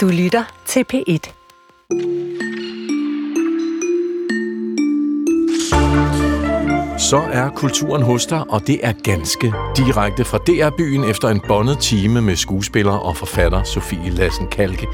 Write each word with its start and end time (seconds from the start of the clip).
Du 0.00 0.08
lytter 0.08 0.44
til 0.66 0.84
P1. 0.92 1.32
Så 6.98 7.22
er 7.32 7.50
kulturen 7.56 8.02
hos 8.02 8.26
dig, 8.26 8.50
og 8.50 8.66
det 8.66 8.80
er 8.82 8.92
ganske 9.04 9.54
direkte 9.76 10.24
fra 10.24 10.38
DR-byen 10.38 11.04
efter 11.04 11.28
en 11.28 11.40
bondet 11.48 11.78
time 11.78 12.20
med 12.20 12.36
skuespiller 12.36 12.92
og 12.92 13.16
forfatter 13.16 13.62
Sofie 13.62 14.10
Lassen 14.10 14.46
Kalke. 14.46 14.86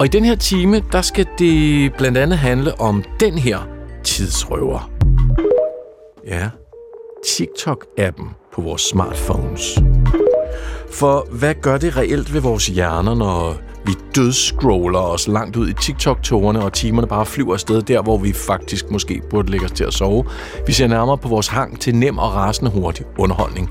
Og 0.00 0.06
i 0.06 0.08
den 0.08 0.24
her 0.24 0.36
time, 0.36 0.84
der 0.92 1.02
skal 1.02 1.26
det 1.38 1.92
blandt 1.98 2.18
andet 2.18 2.38
handle 2.38 2.80
om 2.80 3.04
den 3.20 3.38
her 3.38 3.58
tidsrøver. 4.04 4.90
Ja, 6.26 6.50
TikTok-appen 7.26 8.34
på 8.54 8.62
vores 8.62 8.82
smartphones. 8.82 9.78
For 10.90 11.26
hvad 11.30 11.54
gør 11.54 11.78
det 11.78 11.96
reelt 11.96 12.34
ved 12.34 12.40
vores 12.40 12.66
hjerner, 12.66 13.14
når 13.14 13.56
vi 13.86 13.92
dødscroller 14.14 14.98
os 14.98 15.28
langt 15.28 15.56
ud 15.56 15.68
i 15.68 15.72
TikTok-tårerne, 15.72 16.62
og 16.62 16.72
timerne 16.72 17.06
bare 17.06 17.26
flyver 17.26 17.52
afsted 17.52 17.82
der, 17.82 18.02
hvor 18.02 18.18
vi 18.18 18.32
faktisk 18.32 18.90
måske 18.90 19.22
burde 19.30 19.50
lægge 19.50 19.66
os 19.66 19.72
til 19.72 19.84
at 19.84 19.94
sove. 19.94 20.24
Vi 20.66 20.72
ser 20.72 20.86
nærmere 20.86 21.18
på 21.18 21.28
vores 21.28 21.48
hang 21.48 21.80
til 21.80 21.94
nem 21.94 22.18
og 22.18 22.34
rasende 22.34 22.70
hurtig 22.70 23.06
underholdning. 23.18 23.70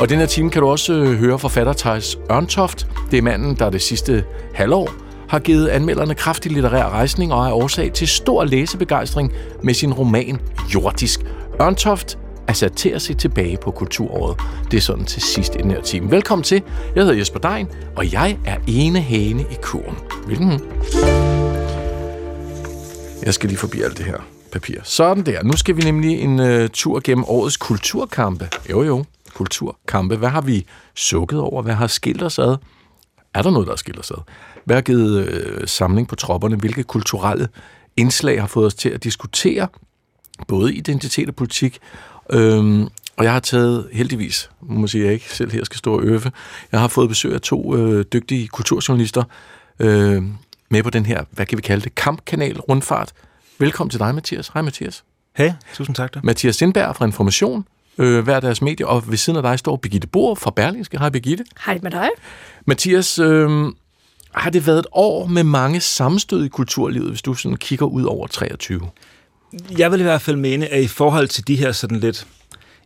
Og 0.00 0.08
den 0.08 0.18
her 0.18 0.26
time 0.26 0.50
kan 0.50 0.62
du 0.62 0.68
også 0.68 0.92
øh, 0.92 1.18
høre 1.18 1.38
forfatter 1.38 1.72
Thijs 1.72 2.18
Ørntoft. 2.32 2.86
Det 3.10 3.18
er 3.18 3.22
manden, 3.22 3.54
der 3.54 3.70
det 3.70 3.82
sidste 3.82 4.24
halvår 4.54 4.90
har 5.28 5.38
givet 5.38 5.68
anmelderne 5.68 6.14
kraftig 6.14 6.52
litterær 6.52 6.88
rejsning 6.88 7.32
og 7.32 7.46
er 7.46 7.52
årsag 7.52 7.92
til 7.92 8.08
stor 8.08 8.44
læsebegejstring 8.44 9.32
med 9.62 9.74
sin 9.74 9.92
roman 9.92 10.40
Jordisk. 10.74 11.20
Ørntoft 11.62 12.18
er 12.50 12.54
sat 12.54 12.72
til 12.72 12.88
at 12.88 13.02
se 13.02 13.14
tilbage 13.14 13.58
på 13.62 13.70
kulturåret. 13.70 14.40
Det 14.70 14.76
er 14.76 14.80
sådan 14.80 15.04
til 15.04 15.22
sidst 15.22 15.54
i 15.54 15.58
den 15.58 15.70
her 15.70 15.82
time. 15.82 16.10
Velkommen 16.10 16.42
til. 16.42 16.62
Jeg 16.94 17.02
hedder 17.02 17.18
Jesper 17.18 17.38
Dein, 17.38 17.68
og 17.96 18.12
jeg 18.12 18.38
er 18.46 18.56
ene 18.66 19.00
hane 19.00 19.42
i 19.42 19.56
kurven. 19.62 19.96
Hvilken? 20.26 20.60
Jeg 23.22 23.34
skal 23.34 23.48
lige 23.48 23.58
forbi 23.58 23.80
alt 23.82 23.98
det 23.98 24.06
her 24.06 24.16
papir. 24.52 24.80
Sådan 24.82 25.26
der. 25.26 25.42
Nu 25.42 25.56
skal 25.56 25.76
vi 25.76 25.82
nemlig 25.82 26.20
en 26.20 26.40
uh, 26.40 26.68
tur 26.72 27.00
gennem 27.04 27.24
årets 27.28 27.56
kulturkampe. 27.56 28.48
Jo 28.70 28.82
jo, 28.82 29.04
kulturkampe. 29.34 30.16
Hvad 30.16 30.28
har 30.28 30.40
vi 30.40 30.66
sukket 30.94 31.40
over? 31.40 31.62
Hvad 31.62 31.74
har 31.74 31.86
skilt 31.86 32.22
os 32.22 32.38
ad? 32.38 32.56
Er 33.34 33.42
der 33.42 33.50
noget, 33.50 33.66
der 33.66 33.72
har 33.72 33.76
skilt 33.76 33.98
os 33.98 34.10
ad? 34.10 34.22
Hvad 34.64 34.76
har 34.76 34.82
givet 34.82 35.28
øh, 35.28 35.68
samling 35.68 36.08
på 36.08 36.16
tropperne? 36.16 36.56
Hvilke 36.56 36.82
kulturelle 36.82 37.48
indslag 37.96 38.40
har 38.40 38.46
fået 38.46 38.66
os 38.66 38.74
til 38.74 38.88
at 38.88 39.04
diskutere 39.04 39.68
både 40.48 40.74
identitet 40.74 41.28
og 41.28 41.34
politik? 41.34 41.78
Øhm, 42.32 42.88
og 43.16 43.24
jeg 43.24 43.32
har 43.32 43.40
taget, 43.40 43.88
heldigvis, 43.92 44.50
må 44.60 44.78
man 44.78 44.88
sige, 44.88 45.04
jeg 45.04 45.12
ikke 45.12 45.34
selv 45.34 45.52
her 45.52 45.64
skal 45.64 45.78
stå 45.78 45.94
og 45.94 46.02
øve, 46.02 46.32
jeg 46.72 46.80
har 46.80 46.88
fået 46.88 47.08
besøg 47.08 47.34
af 47.34 47.40
to 47.40 47.76
øh, 47.76 48.04
dygtige 48.12 48.48
kulturjournalister 48.48 49.22
øh, 49.78 50.22
med 50.70 50.82
på 50.82 50.90
den 50.90 51.06
her, 51.06 51.24
hvad 51.30 51.46
kan 51.46 51.58
vi 51.58 51.62
kalde 51.62 51.84
det, 51.84 51.94
kampkanal 51.94 52.60
rundfart. 52.60 53.12
Velkommen 53.58 53.90
til 53.90 54.00
dig, 54.00 54.14
Mathias. 54.14 54.48
Hej, 54.48 54.62
Mathias. 54.62 55.04
Hej, 55.36 55.52
tusind 55.74 55.96
tak. 55.96 56.14
Da. 56.14 56.20
Mathias 56.22 56.56
Sindberg 56.56 56.96
fra 56.96 57.04
Information, 57.04 57.64
øh, 57.98 58.24
hver 58.24 58.40
deres 58.40 58.62
medie, 58.62 58.86
og 58.86 59.10
ved 59.10 59.16
siden 59.16 59.36
af 59.36 59.42
dig 59.42 59.58
står 59.58 59.76
Birgitte 59.76 60.08
Bohr 60.08 60.34
fra 60.34 60.50
Berlingske. 60.50 60.98
Hej, 60.98 61.10
Birgitte. 61.10 61.44
Hej 61.66 61.78
med 61.82 61.90
dig. 61.90 62.08
Mathias, 62.66 63.18
øh, 63.18 63.72
har 64.30 64.50
det 64.50 64.66
været 64.66 64.78
et 64.78 64.86
år 64.92 65.26
med 65.26 65.44
mange 65.44 65.80
sammenstød 65.80 66.44
i 66.44 66.48
kulturlivet, 66.48 67.08
hvis 67.08 67.22
du 67.22 67.34
sådan 67.34 67.56
kigger 67.56 67.86
ud 67.86 68.04
over 68.04 68.26
23? 68.26 68.80
Jeg 69.78 69.92
vil 69.92 70.00
i 70.00 70.02
hvert 70.02 70.22
fald 70.22 70.36
mene, 70.36 70.66
at 70.66 70.82
i 70.82 70.88
forhold 70.88 71.28
til 71.28 71.48
de 71.48 71.56
her 71.56 71.72
sådan 71.72 71.96
lidt 71.96 72.26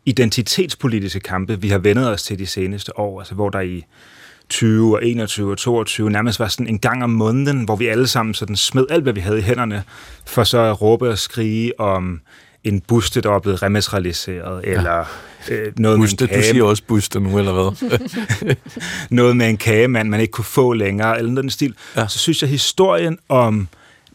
identitetspolitiske 0.06 1.20
kampe, 1.20 1.60
vi 1.60 1.68
har 1.68 1.78
vendet 1.78 2.10
os 2.10 2.22
til 2.22 2.38
de 2.38 2.46
seneste 2.46 2.98
år, 2.98 3.20
altså 3.20 3.34
hvor 3.34 3.50
der 3.50 3.60
i 3.60 3.84
20 4.48 4.96
og 4.96 5.06
21 5.06 5.50
og 5.50 5.58
22 5.58 6.10
nærmest 6.10 6.40
var 6.40 6.48
sådan 6.48 6.66
en 6.66 6.78
gang 6.78 7.04
om 7.04 7.10
måneden, 7.10 7.64
hvor 7.64 7.76
vi 7.76 7.86
alle 7.86 8.06
sammen 8.06 8.34
sådan 8.34 8.56
smed 8.56 8.86
alt, 8.90 9.02
hvad 9.02 9.12
vi 9.12 9.20
havde 9.20 9.38
i 9.38 9.42
hænderne, 9.42 9.82
for 10.26 10.44
så 10.44 10.58
at 10.58 10.82
råbe 10.82 11.08
og 11.08 11.18
skrige 11.18 11.80
om 11.80 12.20
en 12.64 12.80
buste, 12.80 13.20
der 13.20 13.28
var 13.28 13.38
blevet 13.38 13.62
rematerialiseret, 13.62 14.64
ja. 14.64 14.70
eller 14.70 15.04
øh, 15.50 15.72
noget 15.76 15.98
buste, 15.98 16.24
med 16.24 16.28
en 16.28 16.34
kage. 16.34 16.48
Du 16.48 16.54
siger 16.54 16.64
også 16.64 16.82
buste 16.86 17.20
nu, 17.20 17.38
eller 17.38 17.52
hvad? 17.52 18.56
noget 19.10 19.36
med 19.36 19.48
en 19.48 19.56
kagemand, 19.56 20.08
man 20.08 20.20
ikke 20.20 20.30
kunne 20.30 20.44
få 20.44 20.72
længere, 20.72 21.18
eller 21.18 21.30
noget 21.30 21.42
den 21.42 21.50
stil. 21.50 21.74
Ja. 21.96 22.08
Så 22.08 22.18
synes 22.18 22.42
jeg, 22.42 22.50
historien 22.50 23.18
om 23.28 23.68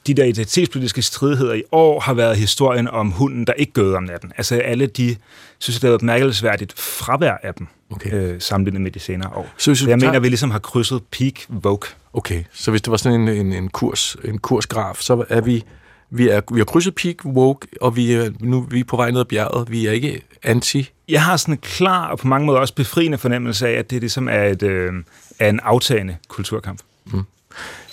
de 0.08 0.14
der 0.14 0.24
identitetspolitiske 0.24 1.02
stridigheder 1.02 1.54
i 1.54 1.64
år 1.72 2.00
har 2.00 2.14
været 2.14 2.38
historien 2.38 2.88
om 2.88 3.12
hunden, 3.12 3.48
der 3.48 3.54
ikke 3.54 3.72
gød 3.72 3.94
om 3.94 4.04
natten. 4.04 4.32
Altså 4.38 4.56
alle 4.56 4.86
de, 4.86 5.16
synes 5.60 5.76
jeg, 5.76 5.82
det 5.82 5.90
er 5.90 5.96
et 5.96 6.02
mærkelsesværdigt 6.02 6.80
fravær 6.80 7.38
af 7.44 7.54
dem, 7.54 7.68
okay. 7.90 8.14
øh, 8.14 8.42
sammenlignet 8.42 8.82
med 8.82 8.92
de 8.92 9.00
senere 9.00 9.30
år. 9.36 9.50
Så, 9.58 9.76
så 9.76 9.90
jeg 9.90 9.98
mener, 9.98 10.12
at 10.12 10.24
vi 10.24 10.30
ligesom 10.30 10.52
har 10.52 10.60
krydset 10.60 11.02
peak 11.12 11.34
Vogue. 11.50 11.90
Okay, 12.14 12.44
så 12.52 12.72
hvis 12.72 12.82
det 12.82 12.92
var 12.92 12.98
sådan 12.98 13.22
en, 13.22 13.28
en, 13.28 13.54
en, 13.54 13.70
kurs, 13.70 14.18
en 14.24 14.38
kursgraf, 14.38 14.98
så 15.00 15.26
er 15.30 15.42
vi, 15.42 15.64
vi, 16.10 16.30
er, 16.30 16.42
vi 16.54 16.60
har 16.60 16.66
krydset 16.66 16.96
peak 16.96 17.16
Vogue, 17.24 17.60
og 17.81 17.96
vi 17.96 18.14
er, 18.14 18.30
nu 18.40 18.62
vi 18.62 18.80
er 18.80 18.84
på 18.84 18.96
vej 18.96 19.12
ned 19.12 19.20
ad 19.20 19.26
bjerget. 19.26 19.72
Vi 19.72 19.88
er 19.88 19.92
ikke 19.92 20.22
anti. 20.44 20.90
Jeg 21.10 21.24
har 21.24 21.38
sådan 21.38 21.54
en 21.54 21.58
klar 21.58 22.08
og 22.08 22.20
på 22.20 22.28
mange 22.28 22.46
måder 22.46 22.60
også 22.60 22.76
befriende 22.76 23.18
fornemmelse 23.18 23.68
af, 23.68 23.72
at 23.72 23.92
det 23.92 24.00
ligesom 24.00 24.28
er, 24.28 24.44
et, 24.44 24.64
øh, 24.64 24.94
er 25.40 25.50
en 25.50 25.60
aftagende 25.60 26.16
kulturkamp. 26.28 26.80
Mm. 27.06 27.24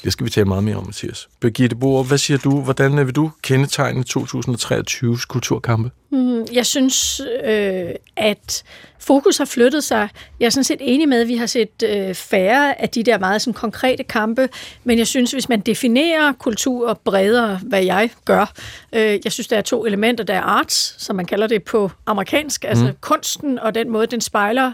Det 0.07 0.13
skal 0.13 0.27
vi 0.27 0.31
tale 0.31 0.45
meget 0.45 0.65
mere 0.65 0.77
om, 0.77 0.87
Mathias. 0.87 1.29
Birgitte 1.41 1.77
Boer, 1.77 2.03
hvad 2.03 2.19
siger 2.19 2.39
du? 2.39 2.61
Hvordan 2.61 3.07
vil 3.07 3.15
du 3.15 3.31
kendetegne 3.43 4.05
2023's 4.11 5.27
kulturkampe? 5.27 5.91
Mm, 6.11 6.45
jeg 6.53 6.67
synes, 6.67 7.21
øh, 7.45 7.91
at 8.17 8.65
fokus 8.99 9.39
har 9.39 9.45
flyttet 9.45 9.85
sig. 9.85 10.09
Jeg 10.41 10.47
er 10.47 10.51
sådan 10.51 10.65
set 10.65 10.79
enig 10.81 11.09
med, 11.09 11.21
at 11.21 11.29
vi 11.29 11.37
har 11.37 11.47
set 11.47 11.83
øh, 11.85 12.15
færre 12.15 12.81
af 12.81 12.89
de 12.89 13.03
der 13.03 13.19
meget 13.19 13.43
sådan, 13.43 13.55
konkrete 13.55 14.05
kampe, 14.05 14.49
men 14.85 14.99
jeg 14.99 15.07
synes, 15.07 15.33
hvis 15.33 15.49
man 15.49 15.61
definerer 15.61 16.33
kultur 16.33 17.01
bredere, 17.05 17.61
hvad 17.63 17.85
jeg 17.85 18.11
gør, 18.25 18.53
øh, 18.93 19.19
jeg 19.25 19.33
synes, 19.33 19.49
der 19.49 19.57
er 19.57 19.63
to 19.63 19.87
elementer. 19.87 20.25
Der 20.25 20.35
er 20.35 20.43
arts, 20.43 21.05
som 21.05 21.17
man 21.17 21.27
kalder 21.27 21.47
det 21.47 21.63
på 21.63 21.91
amerikansk, 22.07 22.65
altså 22.65 22.85
mm. 22.85 22.93
kunsten 23.01 23.59
og 23.59 23.75
den 23.75 23.91
måde, 23.91 24.07
den 24.07 24.21
spejler 24.21 24.73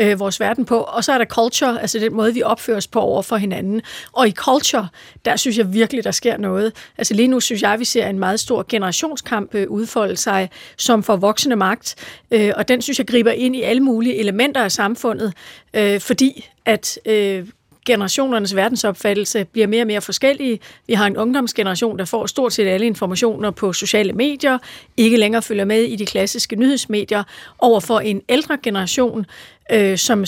øh, 0.00 0.20
vores 0.20 0.40
verden 0.40 0.64
på. 0.64 0.76
Og 0.78 1.04
så 1.04 1.12
er 1.12 1.18
der 1.18 1.24
culture, 1.24 1.80
altså 1.80 1.98
den 1.98 2.14
måde, 2.14 2.34
vi 2.34 2.42
opfører 2.42 2.76
os 2.76 2.86
på 2.86 3.00
over 3.00 3.22
for 3.22 3.36
hinanden. 3.36 3.82
Og 4.12 4.28
i 4.28 4.32
culture, 4.32 4.88
der 5.24 5.36
synes 5.36 5.58
jeg 5.58 5.72
virkelig, 5.72 6.04
der 6.04 6.10
sker 6.10 6.36
noget. 6.36 6.72
Altså 6.98 7.14
lige 7.14 7.28
nu 7.28 7.40
synes 7.40 7.62
jeg, 7.62 7.78
vi 7.78 7.84
ser 7.84 8.06
en 8.06 8.18
meget 8.18 8.40
stor 8.40 8.64
generationskamp 8.68 9.54
øh, 9.54 9.68
udfolde 9.68 10.16
sig, 10.16 10.50
som 10.76 11.02
får 11.02 11.16
voksende 11.16 11.56
magt. 11.56 11.94
Øh, 12.30 12.52
og 12.56 12.68
den 12.68 12.82
synes 12.82 12.98
jeg 12.98 13.06
griber 13.06 13.30
ind 13.30 13.56
i 13.56 13.62
alle 13.62 13.82
mulige 13.82 14.16
elementer 14.16 14.64
af 14.64 14.72
samfundet, 14.72 15.32
øh, 15.74 16.00
fordi 16.00 16.48
at 16.64 16.98
øh, 17.06 17.46
generationernes 17.86 18.56
verdensopfattelse 18.56 19.44
bliver 19.44 19.66
mere 19.66 19.82
og 19.82 19.86
mere 19.86 20.00
forskellige. 20.00 20.60
Vi 20.86 20.94
har 20.94 21.06
en 21.06 21.16
ungdomsgeneration, 21.16 21.98
der 21.98 22.04
får 22.04 22.26
stort 22.26 22.52
set 22.52 22.66
alle 22.66 22.86
informationer 22.86 23.50
på 23.50 23.72
sociale 23.72 24.12
medier, 24.12 24.58
ikke 24.96 25.16
længere 25.16 25.42
følger 25.42 25.64
med 25.64 25.82
i 25.82 25.96
de 25.96 26.06
klassiske 26.06 26.56
nyhedsmedier, 26.56 27.22
overfor 27.58 28.00
en 28.00 28.22
ældre 28.28 28.58
generation, 28.62 29.26
øh, 29.72 29.98
som 29.98 30.24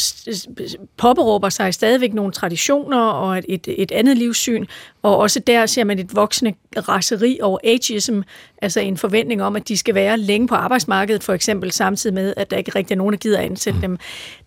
påberåber 0.96 1.48
sig 1.48 1.74
stadigvæk 1.74 2.14
nogle 2.14 2.32
traditioner 2.32 2.98
og 2.98 3.38
et, 3.38 3.44
et, 3.48 3.68
et 3.78 3.92
andet 3.92 4.18
livssyn, 4.18 4.66
og 5.02 5.16
også 5.18 5.40
der 5.40 5.66
ser 5.66 5.84
man 5.84 5.98
et 5.98 6.16
voksende 6.16 6.54
raseri 6.88 7.38
over 7.42 7.58
ageism, 7.64 8.20
altså 8.62 8.80
en 8.80 8.96
forventning 8.96 9.42
om, 9.42 9.56
at 9.56 9.68
de 9.68 9.76
skal 9.76 9.94
være 9.94 10.18
længe 10.18 10.48
på 10.48 10.54
arbejdsmarkedet, 10.54 11.24
for 11.24 11.32
eksempel 11.32 11.72
samtidig 11.72 12.14
med, 12.14 12.34
at 12.36 12.50
der 12.50 12.56
ikke 12.56 12.72
rigtig 12.74 12.94
er 12.94 12.98
nogen, 12.98 13.12
der 13.12 13.18
gider 13.18 13.38
at 13.38 13.44
ansætte 13.44 13.76
mm. 13.76 13.80
dem. 13.80 13.98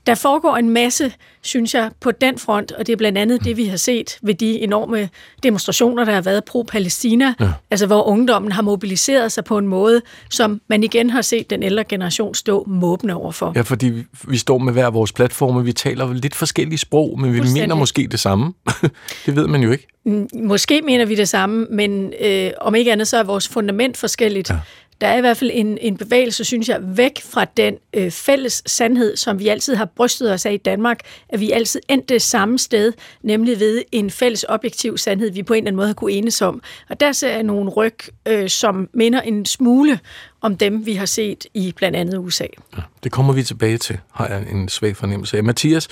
Der 0.07 0.15
foregår 0.15 0.57
en 0.57 0.69
masse, 0.69 1.13
synes 1.41 1.73
jeg, 1.73 1.91
på 1.99 2.11
den 2.11 2.37
front, 2.37 2.71
og 2.71 2.87
det 2.87 2.93
er 2.93 2.97
blandt 2.97 3.17
andet 3.17 3.43
det, 3.43 3.57
vi 3.57 3.65
har 3.65 3.77
set 3.77 4.17
ved 4.21 4.33
de 4.33 4.59
enorme 4.59 5.09
demonstrationer, 5.43 6.05
der 6.05 6.13
har 6.13 6.21
været 6.21 6.43
pro-Palæstina, 6.43 7.33
ja. 7.39 7.51
altså 7.71 7.87
hvor 7.87 8.03
ungdommen 8.03 8.51
har 8.51 8.61
mobiliseret 8.61 9.31
sig 9.31 9.43
på 9.43 9.57
en 9.57 9.67
måde, 9.67 10.01
som 10.29 10.61
man 10.67 10.83
igen 10.83 11.09
har 11.09 11.21
set 11.21 11.49
den 11.49 11.63
ældre 11.63 11.83
generation 11.83 12.35
stå 12.35 12.63
måbende 12.67 13.13
overfor. 13.13 13.51
Ja, 13.55 13.61
fordi 13.61 14.03
vi 14.27 14.37
står 14.37 14.57
med 14.57 14.73
hver 14.73 14.84
vores 14.89 15.11
platforme, 15.11 15.63
vi 15.63 15.73
taler 15.73 16.13
lidt 16.13 16.35
forskellige 16.35 16.77
sprog, 16.77 17.19
men 17.19 17.33
vi 17.33 17.41
mener 17.53 17.75
måske 17.75 18.07
det 18.11 18.19
samme. 18.19 18.53
det 19.25 19.35
ved 19.35 19.47
man 19.47 19.63
jo 19.63 19.71
ikke. 19.71 19.87
Måske 20.33 20.81
mener 20.81 21.05
vi 21.05 21.15
det 21.15 21.29
samme, 21.29 21.67
men 21.71 22.13
øh, 22.21 22.51
om 22.61 22.75
ikke 22.75 22.91
andet, 22.91 23.07
så 23.07 23.17
er 23.17 23.23
vores 23.23 23.47
fundament 23.47 23.97
forskelligt. 23.97 24.49
Ja. 24.49 24.55
Der 25.01 25.07
er 25.07 25.17
i 25.17 25.21
hvert 25.21 25.37
fald 25.37 25.51
en, 25.53 25.77
en 25.81 25.97
bevægelse, 25.97 26.43
synes 26.43 26.69
jeg, 26.69 26.79
væk 26.81 27.21
fra 27.23 27.45
den 27.45 27.75
øh, 27.93 28.11
fælles 28.11 28.63
sandhed, 28.65 29.17
som 29.17 29.39
vi 29.39 29.47
altid 29.47 29.75
har 29.75 29.85
brystet 29.85 30.31
os 30.31 30.45
af 30.45 30.53
i 30.53 30.57
Danmark, 30.57 30.99
at 31.29 31.39
vi 31.39 31.51
altid 31.51 31.81
endte 31.87 32.13
det 32.13 32.21
samme 32.21 32.59
sted, 32.59 32.93
nemlig 33.21 33.59
ved 33.59 33.83
en 33.91 34.11
fælles 34.11 34.45
objektiv 34.49 34.97
sandhed, 34.97 35.31
vi 35.31 35.43
på 35.43 35.53
en 35.53 35.57
eller 35.57 35.67
anden 35.67 35.75
måde 35.75 35.87
har 35.87 35.93
kunne 35.93 36.11
enes 36.11 36.41
om. 36.41 36.61
Og 36.89 36.99
der 36.99 37.11
ser 37.11 37.29
jeg 37.29 37.43
nogle 37.43 37.69
ryg, 37.69 37.97
øh, 38.25 38.49
som 38.49 38.89
minder 38.93 39.21
en 39.21 39.45
smule 39.45 39.99
om 40.41 40.57
dem, 40.57 40.85
vi 40.85 40.93
har 40.93 41.05
set 41.05 41.45
i 41.53 41.73
blandt 41.75 41.97
andet 41.97 42.17
USA. 42.17 42.45
Ja, 42.77 42.81
det 43.03 43.11
kommer 43.11 43.33
vi 43.33 43.43
tilbage 43.43 43.77
til, 43.77 43.97
har 44.11 44.27
jeg 44.27 44.45
en 44.51 44.69
svag 44.69 44.97
fornemmelse 44.97 45.37
af. 45.37 45.43
Mathias, 45.43 45.87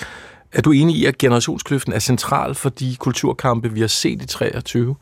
er 0.52 0.62
du 0.62 0.72
enig 0.72 0.96
i, 0.96 1.06
at 1.06 1.18
generationskløften 1.18 1.94
er 1.94 2.00
central 2.00 2.56
for 2.56 2.70
de 2.70 2.96
kulturkampe, 3.00 3.72
vi 3.72 3.80
har 3.80 3.88
set 3.88 4.22
i 4.22 4.26
23? 4.26 4.96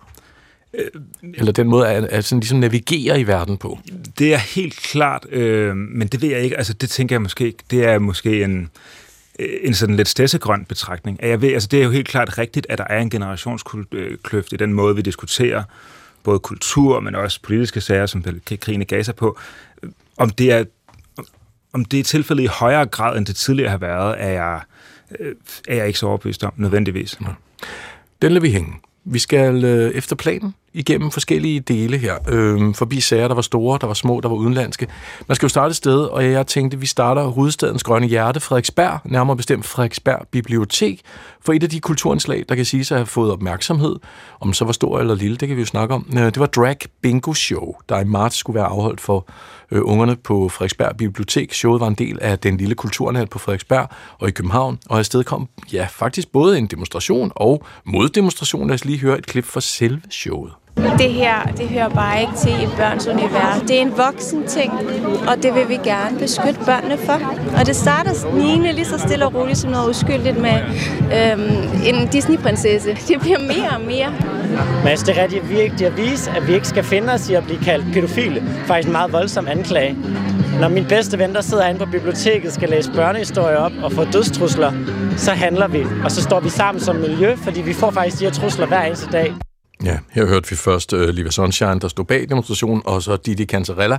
Øh, 0.73 0.85
Eller 1.33 1.51
den 1.51 1.67
måde 1.67 1.87
at, 1.87 2.03
at 2.03 2.25
sådan 2.25 2.39
ligesom 2.39 2.59
navigere 2.59 3.19
i 3.19 3.27
verden 3.27 3.57
på? 3.57 3.79
Det 4.19 4.33
er 4.33 4.37
helt 4.37 4.75
klart, 4.75 5.25
øh, 5.29 5.75
men 5.75 6.07
det 6.07 6.21
ved 6.21 6.29
jeg 6.29 6.41
ikke. 6.41 6.57
Altså, 6.57 6.73
det 6.73 6.89
tænker 6.89 7.15
jeg 7.15 7.21
måske 7.21 7.53
Det 7.71 7.85
er 7.85 7.99
måske 7.99 8.43
en 8.43 8.69
en 9.61 9.73
sådan 9.73 9.95
lidt 9.95 10.07
stessegrøn 10.07 10.65
betragtning. 10.65 11.19
Jeg 11.21 11.41
ved, 11.41 11.53
altså 11.53 11.67
det 11.71 11.79
er 11.79 11.83
jo 11.83 11.91
helt 11.91 12.07
klart 12.07 12.37
rigtigt, 12.37 12.67
at 12.69 12.77
der 12.77 12.83
er 12.89 12.99
en 12.99 13.09
generationskløft 13.09 14.53
i 14.53 14.55
den 14.55 14.73
måde, 14.73 14.95
vi 14.95 15.01
diskuterer 15.01 15.63
både 16.23 16.39
kultur, 16.39 16.99
men 16.99 17.15
også 17.15 17.39
politiske 17.41 17.81
sager, 17.81 18.05
som 18.05 18.25
krigen 18.61 18.81
i 18.81 18.85
Gaza 18.85 19.11
på. 19.11 19.39
Om 20.17 20.29
det 20.29 20.51
er 20.51 20.63
om 21.73 21.85
det 21.85 21.99
er 21.99 22.03
tilfældet 22.03 22.43
i 22.43 22.47
højere 22.47 22.85
grad, 22.85 23.17
end 23.17 23.25
det 23.25 23.35
tidligere 23.35 23.69
har 23.69 23.77
været, 23.77 24.15
er 24.17 24.29
jeg, 24.29 24.61
øh, 25.19 25.35
er 25.67 25.75
jeg 25.75 25.87
ikke 25.87 25.99
så 25.99 26.07
overbevist 26.07 26.43
om, 26.43 26.53
nødvendigvis. 26.55 27.19
Den 28.21 28.31
lader 28.31 28.41
vi 28.41 28.51
hænge. 28.51 28.73
Vi 29.05 29.19
skal 29.19 29.65
øh, 29.65 29.91
efter 29.91 30.15
planen 30.15 30.55
igennem 30.73 31.11
forskellige 31.11 31.59
dele 31.59 31.97
her. 31.97 32.15
Øh, 32.27 32.75
forbi 32.75 32.99
sager, 32.99 33.27
der 33.27 33.35
var 33.35 33.41
store, 33.41 33.77
der 33.81 33.87
var 33.87 33.93
små, 33.93 34.19
der 34.19 34.29
var 34.29 34.35
udenlandske. 34.35 34.87
Man 35.27 35.35
skal 35.35 35.45
jo 35.45 35.49
starte 35.49 35.69
et 35.69 35.75
sted, 35.75 35.99
og 35.99 36.31
jeg 36.31 36.47
tænkte, 36.47 36.75
at 36.75 36.81
vi 36.81 36.85
starter 36.85 37.23
hovedstadens 37.23 37.83
grønne 37.83 38.07
hjerte, 38.07 38.39
Frederiksberg, 38.39 38.99
nærmere 39.05 39.37
bestemt 39.37 39.65
Frederiksberg 39.65 40.27
Bibliotek, 40.31 41.01
for 41.45 41.53
et 41.53 41.63
af 41.63 41.69
de 41.69 41.79
kulturindslag, 41.79 42.45
der 42.49 42.55
kan 42.55 42.65
sige 42.65 42.85
sig 42.85 42.95
at 42.95 42.99
have 42.99 43.05
fået 43.05 43.31
opmærksomhed, 43.31 43.95
om 44.39 44.53
så 44.53 44.65
var 44.65 44.71
stor 44.71 44.99
eller 44.99 45.15
lille, 45.15 45.37
det 45.37 45.47
kan 45.47 45.57
vi 45.57 45.61
jo 45.61 45.65
snakke 45.65 45.93
om. 45.93 46.07
Øh, 46.17 46.25
det 46.25 46.39
var 46.39 46.45
Drag 46.45 46.77
Bingo 47.01 47.33
Show, 47.33 47.73
der 47.89 47.99
i 47.99 48.03
marts 48.03 48.35
skulle 48.35 48.55
være 48.55 48.65
afholdt 48.65 49.01
for 49.01 49.27
øh, 49.71 49.81
ungerne 49.83 50.15
på 50.15 50.49
Frederiksberg 50.49 50.97
Bibliotek. 50.97 51.53
Showet 51.53 51.81
var 51.81 51.87
en 51.87 51.95
del 51.95 52.19
af 52.21 52.39
den 52.39 52.57
lille 52.57 52.75
kulturnat 52.75 53.29
på 53.29 53.39
Frederiksberg 53.39 53.87
og 54.19 54.27
i 54.27 54.31
København, 54.31 54.79
og 54.89 54.99
afsted 54.99 55.23
kom, 55.23 55.49
ja, 55.73 55.87
faktisk 55.91 56.31
både 56.31 56.57
en 56.57 56.67
demonstration 56.67 57.31
og 57.35 57.63
moddemonstration. 57.85 58.67
Lad 58.67 58.73
os 58.73 58.85
lige 58.85 58.99
høre 58.99 59.17
et 59.17 59.25
klip 59.25 59.45
fra 59.45 59.61
selve 59.61 60.01
showet. 60.09 60.51
Det 60.77 61.13
her, 61.13 61.43
det 61.57 61.69
hører 61.69 61.89
bare 61.89 62.21
ikke 62.21 62.33
til 62.37 62.51
i 62.51 62.67
børns 62.77 63.07
univers. 63.07 63.61
Det 63.67 63.77
er 63.77 63.81
en 63.81 63.93
voksen 63.97 64.47
ting, 64.47 64.73
og 65.27 65.43
det 65.43 65.55
vil 65.55 65.69
vi 65.69 65.79
gerne 65.83 66.19
beskytte 66.19 66.59
børnene 66.65 66.97
for. 66.97 67.19
Og 67.59 67.65
det 67.65 67.75
starter 67.75 68.13
snigende 68.13 68.71
lige 68.71 68.85
så 68.85 68.97
stille 68.97 69.25
og 69.25 69.35
roligt 69.35 69.57
som 69.57 69.71
noget 69.71 69.89
uskyldigt 69.89 70.41
med 70.41 70.57
øhm, 71.17 71.69
en 71.85 72.07
Disney-prinsesse. 72.07 72.97
Det 73.07 73.19
bliver 73.19 73.39
mere 73.39 73.69
og 73.75 73.81
mere. 73.81 74.13
Men 74.83 74.97
det 74.97 75.09
er 75.09 75.23
rigtig 75.23 75.49
vigtigt 75.49 75.81
at 75.81 75.97
vise, 75.97 76.31
at 76.31 76.47
vi 76.47 76.53
ikke 76.53 76.67
skal 76.67 76.83
finde 76.83 77.13
os 77.13 77.29
i 77.29 77.33
at 77.33 77.43
blive 77.43 77.59
kaldt 77.59 77.93
pædofile. 77.93 78.43
Faktisk 78.65 78.87
en 78.87 78.91
meget 78.91 79.13
voldsom 79.13 79.47
anklage. 79.47 79.97
Når 80.59 80.69
min 80.69 80.85
bedste 80.85 81.19
ven, 81.19 81.33
der 81.33 81.41
sidder 81.41 81.67
inde 81.67 81.79
på 81.79 81.91
biblioteket, 81.91 82.53
skal 82.53 82.69
læse 82.69 82.91
børnehistorier 82.91 83.57
op 83.57 83.71
og 83.83 83.91
få 83.91 84.05
dødstrusler, 84.05 84.71
så 85.17 85.31
handler 85.31 85.67
vi. 85.67 85.85
Og 86.03 86.11
så 86.11 86.21
står 86.21 86.39
vi 86.39 86.49
sammen 86.49 86.81
som 86.81 86.95
miljø, 86.95 87.35
fordi 87.35 87.61
vi 87.61 87.73
får 87.73 87.91
faktisk 87.91 88.19
de 88.19 88.25
her 88.25 88.31
trusler 88.31 88.67
hver 88.67 88.81
eneste 88.81 89.11
dag. 89.11 89.33
Ja, 89.85 89.97
her 90.11 90.25
hørte 90.25 90.49
vi 90.49 90.55
først 90.55 90.93
uh, 90.93 91.01
Liva 91.01 91.29
Sunshine, 91.29 91.79
der 91.79 91.87
stod 91.87 92.05
bag 92.05 92.29
demonstrationen, 92.29 92.81
og 92.85 93.03
så 93.03 93.15
Didi 93.15 93.45
Cantarella, 93.45 93.97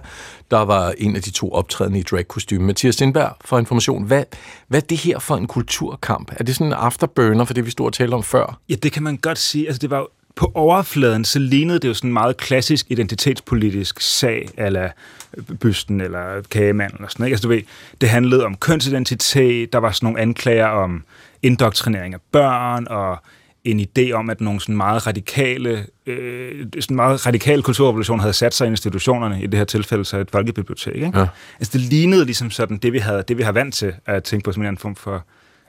der 0.50 0.58
var 0.58 0.94
en 0.98 1.16
af 1.16 1.22
de 1.22 1.30
to 1.30 1.52
optrædende 1.52 1.98
i 1.98 2.02
drag 2.02 2.28
kostume. 2.28 2.66
Mathias 2.66 2.94
Sindberg 2.94 3.36
for 3.44 3.58
information. 3.58 4.04
Hvad, 4.04 4.24
hvad 4.68 4.82
er 4.82 4.86
det 4.86 4.98
her 4.98 5.18
for 5.18 5.36
en 5.36 5.46
kulturkamp? 5.46 6.32
Er 6.36 6.44
det 6.44 6.54
sådan 6.54 6.66
en 6.66 6.72
afterburner 6.72 7.44
for 7.44 7.54
det, 7.54 7.66
vi 7.66 7.70
stod 7.70 7.86
og 7.86 7.92
talte 7.92 8.14
om 8.14 8.22
før? 8.22 8.58
Ja, 8.68 8.74
det 8.74 8.92
kan 8.92 9.02
man 9.02 9.16
godt 9.16 9.38
sige. 9.38 9.66
Altså, 9.66 9.78
det 9.78 9.90
var 9.90 10.06
på 10.36 10.52
overfladen, 10.54 11.24
så 11.24 11.38
lignede 11.38 11.78
det 11.78 11.88
jo 11.88 11.94
sådan 11.94 12.10
en 12.10 12.14
meget 12.14 12.36
klassisk 12.36 12.86
identitetspolitisk 12.90 14.00
sag, 14.00 14.48
eller 14.56 14.88
øh, 15.36 15.56
bysten, 15.56 16.00
eller 16.00 16.42
kagemanden, 16.50 16.96
eller 16.96 17.08
sådan 17.08 17.22
noget. 17.22 17.32
Altså, 17.32 17.48
du 17.48 17.48
ved, 17.48 17.62
det 18.00 18.08
handlede 18.08 18.44
om 18.44 18.56
kønsidentitet, 18.56 19.72
der 19.72 19.78
var 19.78 19.90
sådan 19.90 20.06
nogle 20.06 20.20
anklager 20.20 20.66
om 20.66 21.04
indoktrinering 21.42 22.14
af 22.14 22.20
børn, 22.32 22.86
og 22.90 23.18
en 23.64 23.80
idé 23.80 24.12
om, 24.12 24.30
at 24.30 24.40
nogle 24.40 24.60
sådan 24.60 24.76
meget 24.76 25.06
radikale, 25.06 25.86
øh, 26.06 26.66
sådan 26.80 26.96
meget 26.96 27.26
radikale 27.26 27.62
kulturrevolution 27.62 28.20
havde 28.20 28.32
sat 28.32 28.54
sig 28.54 28.66
i 28.66 28.70
institutionerne, 28.70 29.42
i 29.42 29.46
det 29.46 29.58
her 29.58 29.64
tilfælde 29.64 30.04
så 30.04 30.18
et 30.18 30.30
folkebibliotek. 30.30 30.94
Ikke? 30.94 31.18
Ja. 31.18 31.26
Altså 31.58 31.78
det 31.78 31.80
lignede 31.80 32.24
ligesom 32.24 32.50
sådan 32.50 32.76
det, 32.78 32.92
vi, 32.92 32.98
havde, 32.98 33.24
det, 33.28 33.38
vi 33.38 33.42
har 33.42 33.52
vant 33.52 33.74
til 33.74 33.94
at 34.06 34.24
tænke 34.24 34.44
på 34.44 34.52
som 34.52 34.62
en 34.62 34.78
form 34.78 34.96
for 34.96 35.26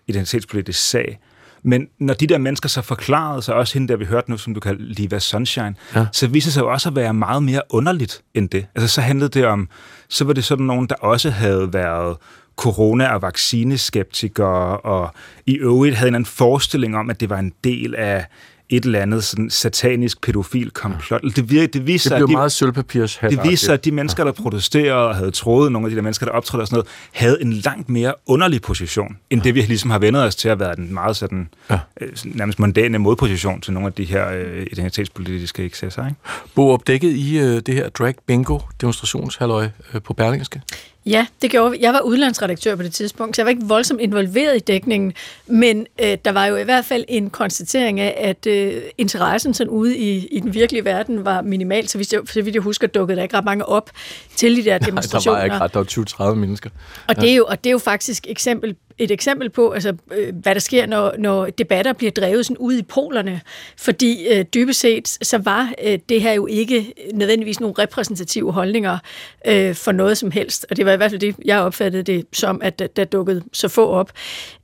identitetspolitisk 0.08 0.90
sag. 0.90 1.20
Men 1.64 1.88
når 2.00 2.14
de 2.14 2.28
der 2.28 2.38
mennesker 2.38 2.70
så 2.70 2.82
forklarede 2.82 3.42
sig, 3.42 3.56
også 3.56 3.74
hende 3.74 3.88
der, 3.88 3.96
vi 3.96 4.06
hørte 4.06 4.32
nu, 4.32 4.38
som 4.38 4.54
du 4.54 4.60
kalder 4.60 4.82
Liva 4.84 5.20
Sunshine, 5.20 5.76
ja. 5.96 6.06
så 6.12 6.28
viste 6.28 6.48
det 6.48 6.54
sig 6.54 6.62
jo 6.62 6.72
også 6.72 6.90
at 6.90 6.96
være 6.96 7.14
meget 7.14 7.44
mere 7.44 7.62
underligt 7.70 8.22
end 8.34 8.50
det. 8.50 8.66
Altså 8.76 8.88
så 8.88 9.02
handlede 9.02 9.30
det 9.30 9.46
om, 9.46 9.70
så 10.10 10.26
var 10.26 10.34
det 10.34 10.44
sådan 10.44 10.66
nogen, 10.66 10.88
der 10.88 10.96
også 10.96 11.30
havde 11.30 11.74
været 11.74 12.18
corona- 12.62 13.14
og 13.14 13.22
vaccineskeptikere, 13.22 14.78
og 14.78 15.14
i 15.46 15.56
øvrigt 15.56 15.96
havde 15.96 16.08
en 16.08 16.16
anden 16.16 16.26
forestilling 16.26 16.98
om, 16.98 17.10
at 17.10 17.20
det 17.20 17.30
var 17.30 17.40
en 17.40 17.54
del 17.64 17.96
af 17.96 18.26
et 18.70 18.86
eller 18.86 19.00
andet 19.00 19.24
sådan 19.24 19.50
satanisk 19.50 20.22
pædofil 20.22 20.72
komplot. 20.72 21.22
Det, 21.22 21.52
vir, 21.52 21.68
det, 21.68 21.88
viser, 21.88 22.10
det 22.10 22.18
blev 22.18 22.28
de, 22.28 22.34
meget 22.34 22.52
sølvpapirs 22.52 23.20
Det 23.22 23.40
viser, 23.44 23.74
at 23.74 23.86
de 23.86 23.92
mennesker, 23.92 24.24
der 24.24 24.32
protesterede 24.32 25.08
og 25.08 25.16
havde 25.16 25.32
troet, 25.32 25.72
nogle 25.72 25.86
af 25.86 25.90
de 25.90 25.96
der 25.96 26.02
mennesker, 26.02 26.26
der 26.26 26.34
optrådte 26.34 26.64
og 26.64 26.68
sådan 26.68 26.76
noget, 26.76 26.88
havde 27.12 27.42
en 27.42 27.54
langt 27.54 27.90
mere 27.90 28.14
underlig 28.26 28.62
position, 28.62 29.18
end 29.30 29.42
det 29.42 29.56
vi 29.56 29.62
ligesom 29.62 29.90
har 29.90 30.00
vendet 30.00 30.24
os 30.24 30.36
til 30.36 30.50
at 30.50 30.60
være 30.60 30.76
den 30.76 30.94
meget 30.94 31.16
sådan, 31.16 31.50
ja. 31.70 31.80
øh, 32.02 32.10
nærmest 32.26 32.60
mondane 32.60 32.98
modposition 32.98 33.62
til 33.62 33.74
nogle 33.74 33.88
af 33.88 33.94
de 33.94 34.06
her 34.06 34.32
øh, 34.32 34.68
identitetspolitiske 34.72 35.66
excesser. 35.66 36.06
Ikke? 36.06 36.18
Bo, 36.56 36.70
opdækket 36.70 37.10
i 37.10 37.40
øh, 37.40 37.62
det 37.66 37.76
her 37.76 37.90
drag 37.90 38.16
bingo 38.26 38.60
demonstrationshalløj 38.82 39.70
øh, 39.94 40.02
på 40.02 40.14
Berlingske? 40.14 40.62
Ja, 41.06 41.26
det 41.42 41.52
gjorde 41.52 41.72
vi. 41.72 41.78
Jeg 41.82 41.94
var 41.94 42.00
udlandsredaktør 42.00 42.76
på 42.76 42.84
det 42.84 42.94
tidspunkt, 42.94 43.36
så 43.36 43.42
jeg 43.42 43.46
var 43.46 43.50
ikke 43.50 43.66
voldsomt 43.66 44.02
involveret 44.02 44.56
i 44.56 44.60
dækningen, 44.60 45.14
men 45.48 45.88
øh, 46.02 46.18
der 46.26 46.32
var 46.32 46.46
jo 46.46 46.56
i 46.56 46.64
hvert 46.64 46.86
fald 46.86 47.06
en 47.08 47.30
konstatering 47.30 48.00
af, 48.00 48.16
at 48.18 48.48
øh, 48.48 48.82
interessen 48.98 49.54
sådan 49.54 49.70
ude 49.70 49.98
i, 49.98 50.28
i 50.28 50.40
den 50.40 50.54
virkelige 50.54 50.86
verden 50.86 51.26
var 51.26 51.42
minimal, 51.42 51.88
så 51.88 51.98
vidt 51.98 52.14
jeg, 52.14 52.22
så 52.26 52.42
vidt 52.42 52.56
jeg 52.56 52.64
husker, 52.64 52.88
dukkede 52.88 53.18
der 53.18 53.24
ikke 53.24 53.38
ret 53.38 53.46
mange 53.46 53.66
op 53.66 53.90
til 54.36 54.56
de 54.56 54.64
der 54.64 54.78
demonstrationer. 54.78 55.38
Nej, 55.38 55.48
der 55.48 55.50
var 55.50 55.66
ikke 55.66 55.78
ret, 55.80 56.18
der 56.18 56.26
var 56.26 56.32
20-30 56.32 56.36
mennesker. 56.36 56.70
Og, 57.08 57.16
ja. 57.18 57.22
det 57.22 57.32
er 57.32 57.36
jo, 57.36 57.46
og 57.46 57.64
det 57.64 57.70
er 57.70 57.72
jo 57.72 57.80
faktisk 57.80 58.26
eksempel 58.30 58.76
et 58.98 59.12
eksempel 59.12 59.50
på, 59.50 59.72
altså, 59.72 59.96
øh, 60.12 60.36
hvad 60.36 60.56
der 60.56 60.62
sker, 60.62 60.86
når, 60.86 61.14
når 61.18 61.46
debatter 61.46 61.94
bliver 61.94 62.12
drevet 62.12 62.46
sådan 62.46 62.58
ud 62.58 62.74
i 62.74 62.82
polerne. 62.82 63.42
Fordi 63.78 64.28
øh, 64.28 64.46
dybest 64.54 64.80
set, 64.80 65.08
så 65.08 65.38
var 65.38 65.74
øh, 65.84 66.00
det 66.10 66.22
her 66.22 66.34
jo 66.34 66.46
ikke 66.46 66.94
nødvendigvis 67.14 67.60
nogle 67.60 67.76
repræsentative 67.80 68.52
holdninger 68.52 68.98
øh, 69.48 69.76
for 69.76 69.92
noget 69.92 70.18
som 70.18 70.32
helst. 70.32 70.66
Og 70.70 70.78
det 70.78 70.86
var 70.86 70.94
i 70.94 70.98
hvert 70.98 71.12
fald 71.12 71.22
det, 71.22 71.36
jeg 71.46 71.60
opfattede 71.60 72.04
det 72.04 72.26
som, 72.34 72.62
at 72.64 72.80
der, 72.80 72.88
der 72.88 73.06
dukkede 73.06 73.44
så 73.54 73.68
få 73.68 73.88
op. 73.88 74.12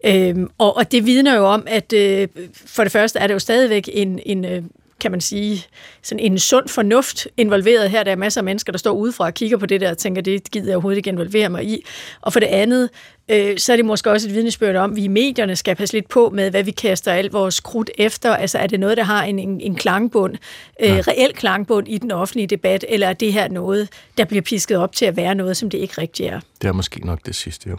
Øh, 0.05 0.35
og, 0.57 0.77
og 0.77 0.91
det 0.91 1.05
vidner 1.05 1.35
jo 1.35 1.45
om, 1.45 1.63
at 1.67 1.93
øh, 1.93 2.27
for 2.53 2.83
det 2.83 2.91
første 2.91 3.19
er 3.19 3.27
det 3.27 3.33
jo 3.33 3.39
stadigvæk 3.39 3.89
en, 3.93 4.19
en 4.25 4.45
øh, 4.45 4.63
kan 4.99 5.11
man 5.11 5.21
sige, 5.21 5.65
sådan 6.01 6.19
en 6.19 6.39
sund 6.39 6.67
fornuft 6.67 7.27
involveret 7.37 7.89
her. 7.89 8.03
Der 8.03 8.11
er 8.11 8.15
masser 8.15 8.41
af 8.41 8.45
mennesker, 8.45 8.71
der 8.71 8.79
står 8.79 8.91
udefra 8.91 9.25
og 9.25 9.33
kigger 9.33 9.57
på 9.57 9.65
det 9.65 9.81
der 9.81 9.89
og 9.89 9.97
tænker, 9.97 10.21
det 10.21 10.51
gider 10.51 10.67
jeg 10.67 10.75
overhovedet 10.75 10.97
ikke 10.97 11.09
involvere 11.09 11.49
mig 11.49 11.65
i. 11.65 11.85
Og 12.21 12.33
for 12.33 12.39
det 12.39 12.47
andet, 12.47 12.89
øh, 13.29 13.57
så 13.57 13.71
er 13.71 13.75
det 13.75 13.85
måske 13.85 14.11
også 14.11 14.27
et 14.27 14.33
vidnesbyrd 14.33 14.75
om, 14.75 14.91
at 14.91 14.95
vi 14.95 15.03
i 15.03 15.07
medierne 15.07 15.55
skal 15.55 15.75
passe 15.75 15.95
lidt 15.95 16.09
på 16.09 16.29
med, 16.33 16.49
hvad 16.49 16.63
vi 16.63 16.71
kaster 16.71 17.11
alt 17.11 17.33
vores 17.33 17.59
krudt 17.59 17.91
efter. 17.97 18.35
Altså 18.35 18.57
er 18.57 18.67
det 18.67 18.79
noget, 18.79 18.97
der 18.97 19.03
har 19.03 19.23
en, 19.23 19.39
en, 19.39 19.61
en 19.61 19.75
klangbund, 19.75 20.35
øh, 20.81 20.89
ja. 20.89 21.01
reel 21.07 21.33
klangbund 21.33 21.87
i 21.87 21.97
den 21.97 22.11
offentlige 22.11 22.47
debat, 22.47 22.85
eller 22.89 23.07
er 23.07 23.13
det 23.13 23.33
her 23.33 23.47
noget, 23.47 23.89
der 24.17 24.25
bliver 24.25 24.41
pisket 24.41 24.77
op 24.77 24.95
til 24.95 25.05
at 25.05 25.17
være 25.17 25.35
noget, 25.35 25.57
som 25.57 25.69
det 25.69 25.77
ikke 25.77 26.01
rigtig 26.01 26.25
er? 26.25 26.39
Det 26.61 26.67
er 26.67 26.71
måske 26.71 27.05
nok 27.05 27.19
det 27.25 27.35
sidste, 27.35 27.69
jo. 27.69 27.77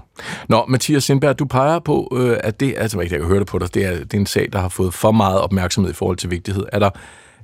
Nå, 0.48 0.64
Mathias 0.68 1.04
Sindberg, 1.04 1.38
du 1.38 1.44
peger 1.44 1.78
på, 1.78 2.16
øh, 2.16 2.36
at 2.40 2.60
det, 2.60 2.74
altså 2.76 3.00
jeg 3.00 3.10
kan 3.10 3.24
høre 3.24 3.38
det 3.38 3.46
på 3.46 3.58
dig, 3.58 3.74
det 3.74 3.84
er, 3.84 3.90
det 3.98 4.14
er 4.14 4.18
en 4.18 4.26
sag, 4.26 4.48
der 4.52 4.58
har 4.58 4.68
fået 4.68 4.94
for 4.94 5.12
meget 5.12 5.40
opmærksomhed 5.40 5.92
i 5.92 5.94
forhold 5.94 6.16
til 6.16 6.30
vigtighed. 6.30 6.64
Er 6.72 6.78
der, 6.78 6.90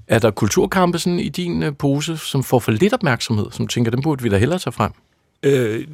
er 0.09 0.19
der 0.19 0.31
kulturkampe 0.31 0.99
sådan 0.99 1.21
i 1.21 1.29
din 1.29 1.63
øh, 1.63 1.73
pose, 1.79 2.17
som 2.17 2.45
får 2.45 2.59
for 2.59 2.73
lidt 2.73 2.93
opmærksomhed, 2.93 3.47
som 3.51 3.67
tænker, 3.67 3.91
den 3.91 4.03
burde 4.03 4.23
vi 4.23 4.29
da 4.29 4.37
hellere 4.39 4.59
tage 4.59 4.73
frem? 4.73 4.93
Øh, 5.43 5.87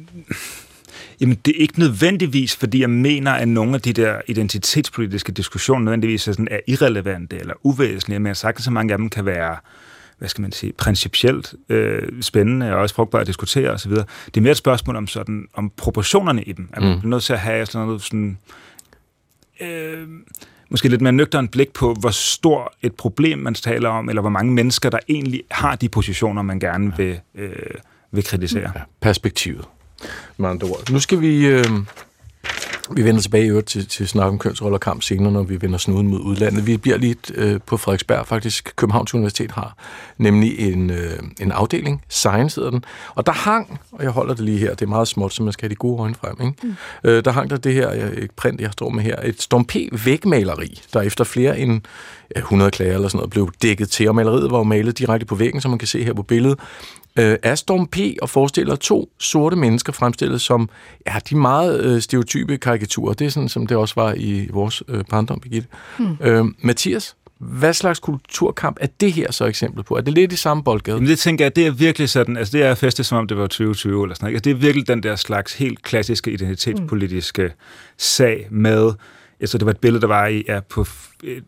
Jamen, 1.21 1.37
det 1.45 1.55
er 1.57 1.61
ikke 1.61 1.79
nødvendigvis, 1.79 2.55
fordi 2.55 2.81
jeg 2.81 2.89
mener, 2.89 3.31
at 3.31 3.47
nogle 3.47 3.75
af 3.75 3.81
de 3.81 3.93
der 3.93 4.21
identitetspolitiske 4.27 5.31
diskussioner 5.31 5.85
nødvendigvis 5.85 6.27
er, 6.27 6.31
sådan, 6.31 6.47
er 6.51 6.59
irrelevante 6.67 7.39
eller 7.39 7.53
uvæsentlige, 7.63 8.19
men 8.19 8.25
jeg 8.25 8.29
har 8.29 8.35
sagt, 8.35 8.57
at 8.57 8.63
så 8.63 8.71
mange 8.71 8.93
af 8.93 8.97
dem 8.97 9.09
kan 9.09 9.25
være 9.25 9.55
hvad 10.17 10.29
skal 10.29 10.41
man 10.41 10.51
sige, 10.51 10.73
principielt 10.73 11.53
øh, 11.69 12.21
spændende 12.21 12.73
og 12.73 12.79
også 12.79 12.95
frugtbare 12.95 13.21
at 13.21 13.27
diskutere 13.27 13.69
osv. 13.69 13.91
Det 13.91 14.37
er 14.37 14.41
mere 14.41 14.51
et 14.51 14.57
spørgsmål 14.57 14.95
om, 14.95 15.07
sådan, 15.07 15.47
om 15.53 15.71
proportionerne 15.77 16.43
i 16.43 16.51
dem. 16.51 16.69
At 16.73 16.83
man 16.83 16.99
mm. 17.03 17.09
nødt 17.09 17.23
til 17.23 17.33
at 17.33 17.39
have 17.39 17.65
sådan 17.65 17.87
noget 17.87 18.01
sådan, 18.01 18.37
øh, 19.61 20.07
måske 20.69 20.89
lidt 20.89 21.01
mere 21.01 21.13
nøgternt 21.13 21.51
blik 21.51 21.73
på, 21.73 21.93
hvor 21.99 22.09
stor 22.09 22.73
et 22.81 22.95
problem 22.95 23.39
man 23.39 23.53
taler 23.53 23.89
om, 23.89 24.09
eller 24.09 24.21
hvor 24.21 24.29
mange 24.29 24.53
mennesker, 24.53 24.89
der 24.89 24.99
egentlig 25.09 25.43
har 25.51 25.75
de 25.75 25.89
positioner, 25.89 26.41
man 26.41 26.59
gerne 26.59 26.97
vil, 26.97 27.19
øh, 27.35 27.55
vil 28.11 28.23
kritisere. 28.23 28.71
Ja, 28.75 28.81
perspektivet 29.01 29.65
med 30.37 30.49
andre 30.49 30.67
ord. 30.67 30.91
Nu 30.91 30.99
skal 30.99 31.21
vi... 31.21 31.45
Øh, 31.45 31.65
vi 32.91 33.03
vender 33.03 33.21
tilbage 33.21 33.45
i 33.45 33.49
øvrigt 33.49 33.67
til, 33.67 33.87
til 33.87 34.07
snak 34.07 34.27
om 34.27 34.39
kønsroller 34.39 34.77
og 34.77 34.81
kamp 34.81 35.01
senere, 35.01 35.31
når 35.31 35.43
vi 35.43 35.61
vender 35.61 35.77
snuden 35.77 36.07
mod 36.07 36.19
udlandet. 36.19 36.67
Vi 36.67 36.77
bliver 36.77 36.97
lige 36.97 37.15
øh, 37.35 37.59
på 37.65 37.77
Frederiksberg, 37.77 38.27
faktisk. 38.27 38.73
Københavns 38.75 39.13
Universitet 39.13 39.51
har 39.51 39.77
nemlig 40.17 40.59
en, 40.59 40.89
øh, 40.89 41.19
en 41.41 41.51
afdeling, 41.51 42.03
Science 42.09 42.55
hedder 42.55 42.71
den, 42.71 42.85
og 43.15 43.25
der 43.25 43.31
hang, 43.31 43.79
og 43.91 44.03
jeg 44.03 44.11
holder 44.11 44.33
det 44.33 44.45
lige 44.45 44.57
her, 44.57 44.69
det 44.69 44.81
er 44.81 44.89
meget 44.89 45.07
småt, 45.07 45.33
så 45.33 45.43
man 45.43 45.53
skal 45.53 45.65
have 45.65 45.69
de 45.69 45.75
gode 45.75 46.01
øjne 46.01 46.15
frem, 46.15 46.35
ikke? 46.41 46.53
Mm. 46.63 46.75
Øh, 47.03 47.25
der 47.25 47.31
hang 47.31 47.49
der 47.49 47.57
det 47.57 47.73
her, 47.73 47.89
et 48.17 48.31
print, 48.31 48.61
jeg 48.61 48.71
står 48.71 48.89
med 48.89 49.03
her, 49.03 49.15
et 49.23 49.41
Storm 49.41 49.65
P. 49.65 49.75
vægmaleri, 50.05 50.81
der 50.93 51.01
efter 51.01 51.23
flere 51.23 51.59
end 51.59 51.81
100 52.35 52.71
klager 52.71 52.93
eller 52.93 53.07
sådan 53.07 53.17
noget, 53.17 53.29
blev 53.29 53.51
dækket 53.61 53.89
til, 53.89 54.07
og 54.09 54.15
maleriet 54.15 54.51
var 54.51 54.57
jo 54.57 54.63
malet 54.63 54.97
direkte 54.97 55.25
på 55.25 55.35
væggen, 55.35 55.61
som 55.61 55.71
man 55.71 55.79
kan 55.79 55.87
se 55.87 56.03
her 56.03 56.13
på 56.13 56.23
billedet. 56.23 56.59
Øh, 57.19 57.37
er 57.43 57.55
Storm 57.55 57.87
P. 57.87 57.97
og 58.21 58.29
forestiller 58.29 58.75
to 58.75 59.09
sorte 59.19 59.55
mennesker 59.55 59.93
fremstillet 59.93 60.41
som 60.41 60.69
ja, 61.07 61.19
de 61.29 61.37
meget 61.37 61.83
øh, 61.83 62.01
stereotype 62.01 62.57
karikaturer. 62.57 63.13
Det 63.13 63.27
er 63.27 63.31
sådan, 63.31 63.49
som 63.49 63.67
det 63.67 63.77
også 63.77 63.93
var 63.95 64.13
i 64.17 64.47
vores 64.51 64.83
øh, 64.87 65.03
barndom, 65.09 65.39
Birgitte. 65.39 65.67
Hmm. 65.97 66.17
Øh, 66.21 66.45
Mathias, 66.59 67.15
hvad 67.39 67.73
slags 67.73 67.99
kulturkamp 67.99 68.77
er 68.81 68.87
det 68.99 69.13
her 69.13 69.31
så 69.31 69.45
eksempel 69.45 69.83
på? 69.83 69.95
Er 69.97 70.01
det 70.01 70.13
lidt 70.13 70.33
i 70.33 70.35
samme 70.35 70.63
boldgade? 70.63 70.95
Jamen 70.95 71.09
det 71.09 71.19
tænker 71.19 71.45
jeg, 71.45 71.55
det 71.55 71.67
er 71.67 71.71
virkelig 71.71 72.09
sådan, 72.09 72.37
altså 72.37 72.57
det 72.57 72.65
er 72.65 72.75
festet 72.75 73.05
som 73.05 73.17
om 73.17 73.27
det 73.27 73.37
var 73.37 73.43
2020 73.43 74.03
eller 74.03 74.15
sådan 74.15 74.25
noget. 74.25 74.35
Altså, 74.35 74.43
det 74.43 74.51
er 74.51 74.55
virkelig 74.55 74.87
den 74.87 75.03
der 75.03 75.15
slags 75.15 75.53
helt 75.53 75.81
klassiske 75.81 76.31
identitetspolitiske 76.31 77.43
mm. 77.43 77.51
sag 77.97 78.47
med, 78.51 78.91
altså 79.43 79.57
det 79.57 79.65
var 79.65 79.71
et 79.71 79.77
billede, 79.77 80.01
der 80.01 80.07
var 80.07 80.27
i, 80.27 80.43
ja, 80.47 80.59
på 80.59 80.85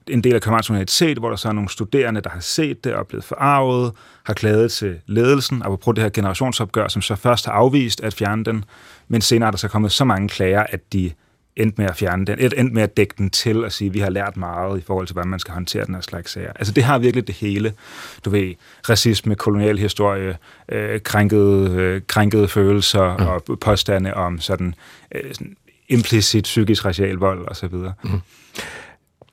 en 0.08 0.24
del 0.24 0.36
af 0.36 0.42
Københavns 0.42 0.70
Universitet, 0.70 1.18
hvor 1.18 1.30
der 1.30 1.36
så 1.36 1.48
er 1.48 1.52
nogle 1.52 1.70
studerende, 1.70 2.22
der 2.22 2.30
har 2.30 2.40
set 2.40 2.84
det 2.84 2.94
og 2.94 3.08
blevet 3.08 3.24
forarvet, 3.24 3.92
har 4.24 4.34
klaget 4.34 4.72
til 4.72 4.96
ledelsen, 5.06 5.64
og 5.64 5.80
på 5.80 5.92
det 5.92 6.04
her 6.04 6.10
generationsopgør, 6.10 6.88
som 6.88 7.02
så 7.02 7.16
først 7.16 7.46
har 7.46 7.54
afvist 7.54 8.04
at 8.04 8.14
fjerne 8.14 8.44
den, 8.44 8.66
men 9.08 9.22
senere 9.22 9.48
er 9.48 9.52
der 9.52 9.58
så 9.58 9.68
kommet 9.68 9.92
så 9.92 10.06
mange 10.06 10.30
klager, 10.30 10.64
at 10.70 10.94
de 10.94 11.12
endte 11.56 11.82
med 11.82 11.90
at 11.90 11.96
fjerne 11.96 12.26
den, 12.26 12.40
endte 12.40 12.74
med 12.74 12.84
at 12.84 12.98
dække 12.98 13.14
den 13.18 13.30
til 13.30 13.66
og 13.66 13.72
sige, 13.72 13.88
at 13.88 13.94
vi 13.94 14.00
har 14.00 14.10
lært 14.10 14.38
meget 14.38 14.80
i 14.80 14.82
forhold 14.82 15.08
til, 15.08 15.14
hvordan 15.14 15.30
man 15.30 15.40
skal 15.40 15.54
håndtere 15.54 15.86
den 15.86 15.96
her 15.96 16.02
slags 16.02 16.32
sager. 16.32 16.52
Altså 16.56 16.74
det 16.74 16.84
har 16.84 17.00
virkelig 17.00 17.28
det 17.28 17.36
hele. 17.36 17.74
Du 18.26 18.30
ved, 18.30 18.54
racisme, 18.90 19.36
kolonialhistorie, 19.36 20.38
øh, 20.70 21.00
krænkede, 21.00 21.72
øh, 21.72 22.02
krænkede 22.08 22.48
følelser 22.48 23.18
mm. 23.18 23.26
og 23.26 23.60
påstande 23.60 24.14
om 24.14 24.40
sådan, 24.40 24.76
øh, 25.16 25.34
sådan 25.34 25.56
implicit 25.90 26.44
psykisk 26.44 26.86
racial 26.86 27.16
vold 27.16 27.48
osv. 27.48 27.74
Mm. 28.04 28.22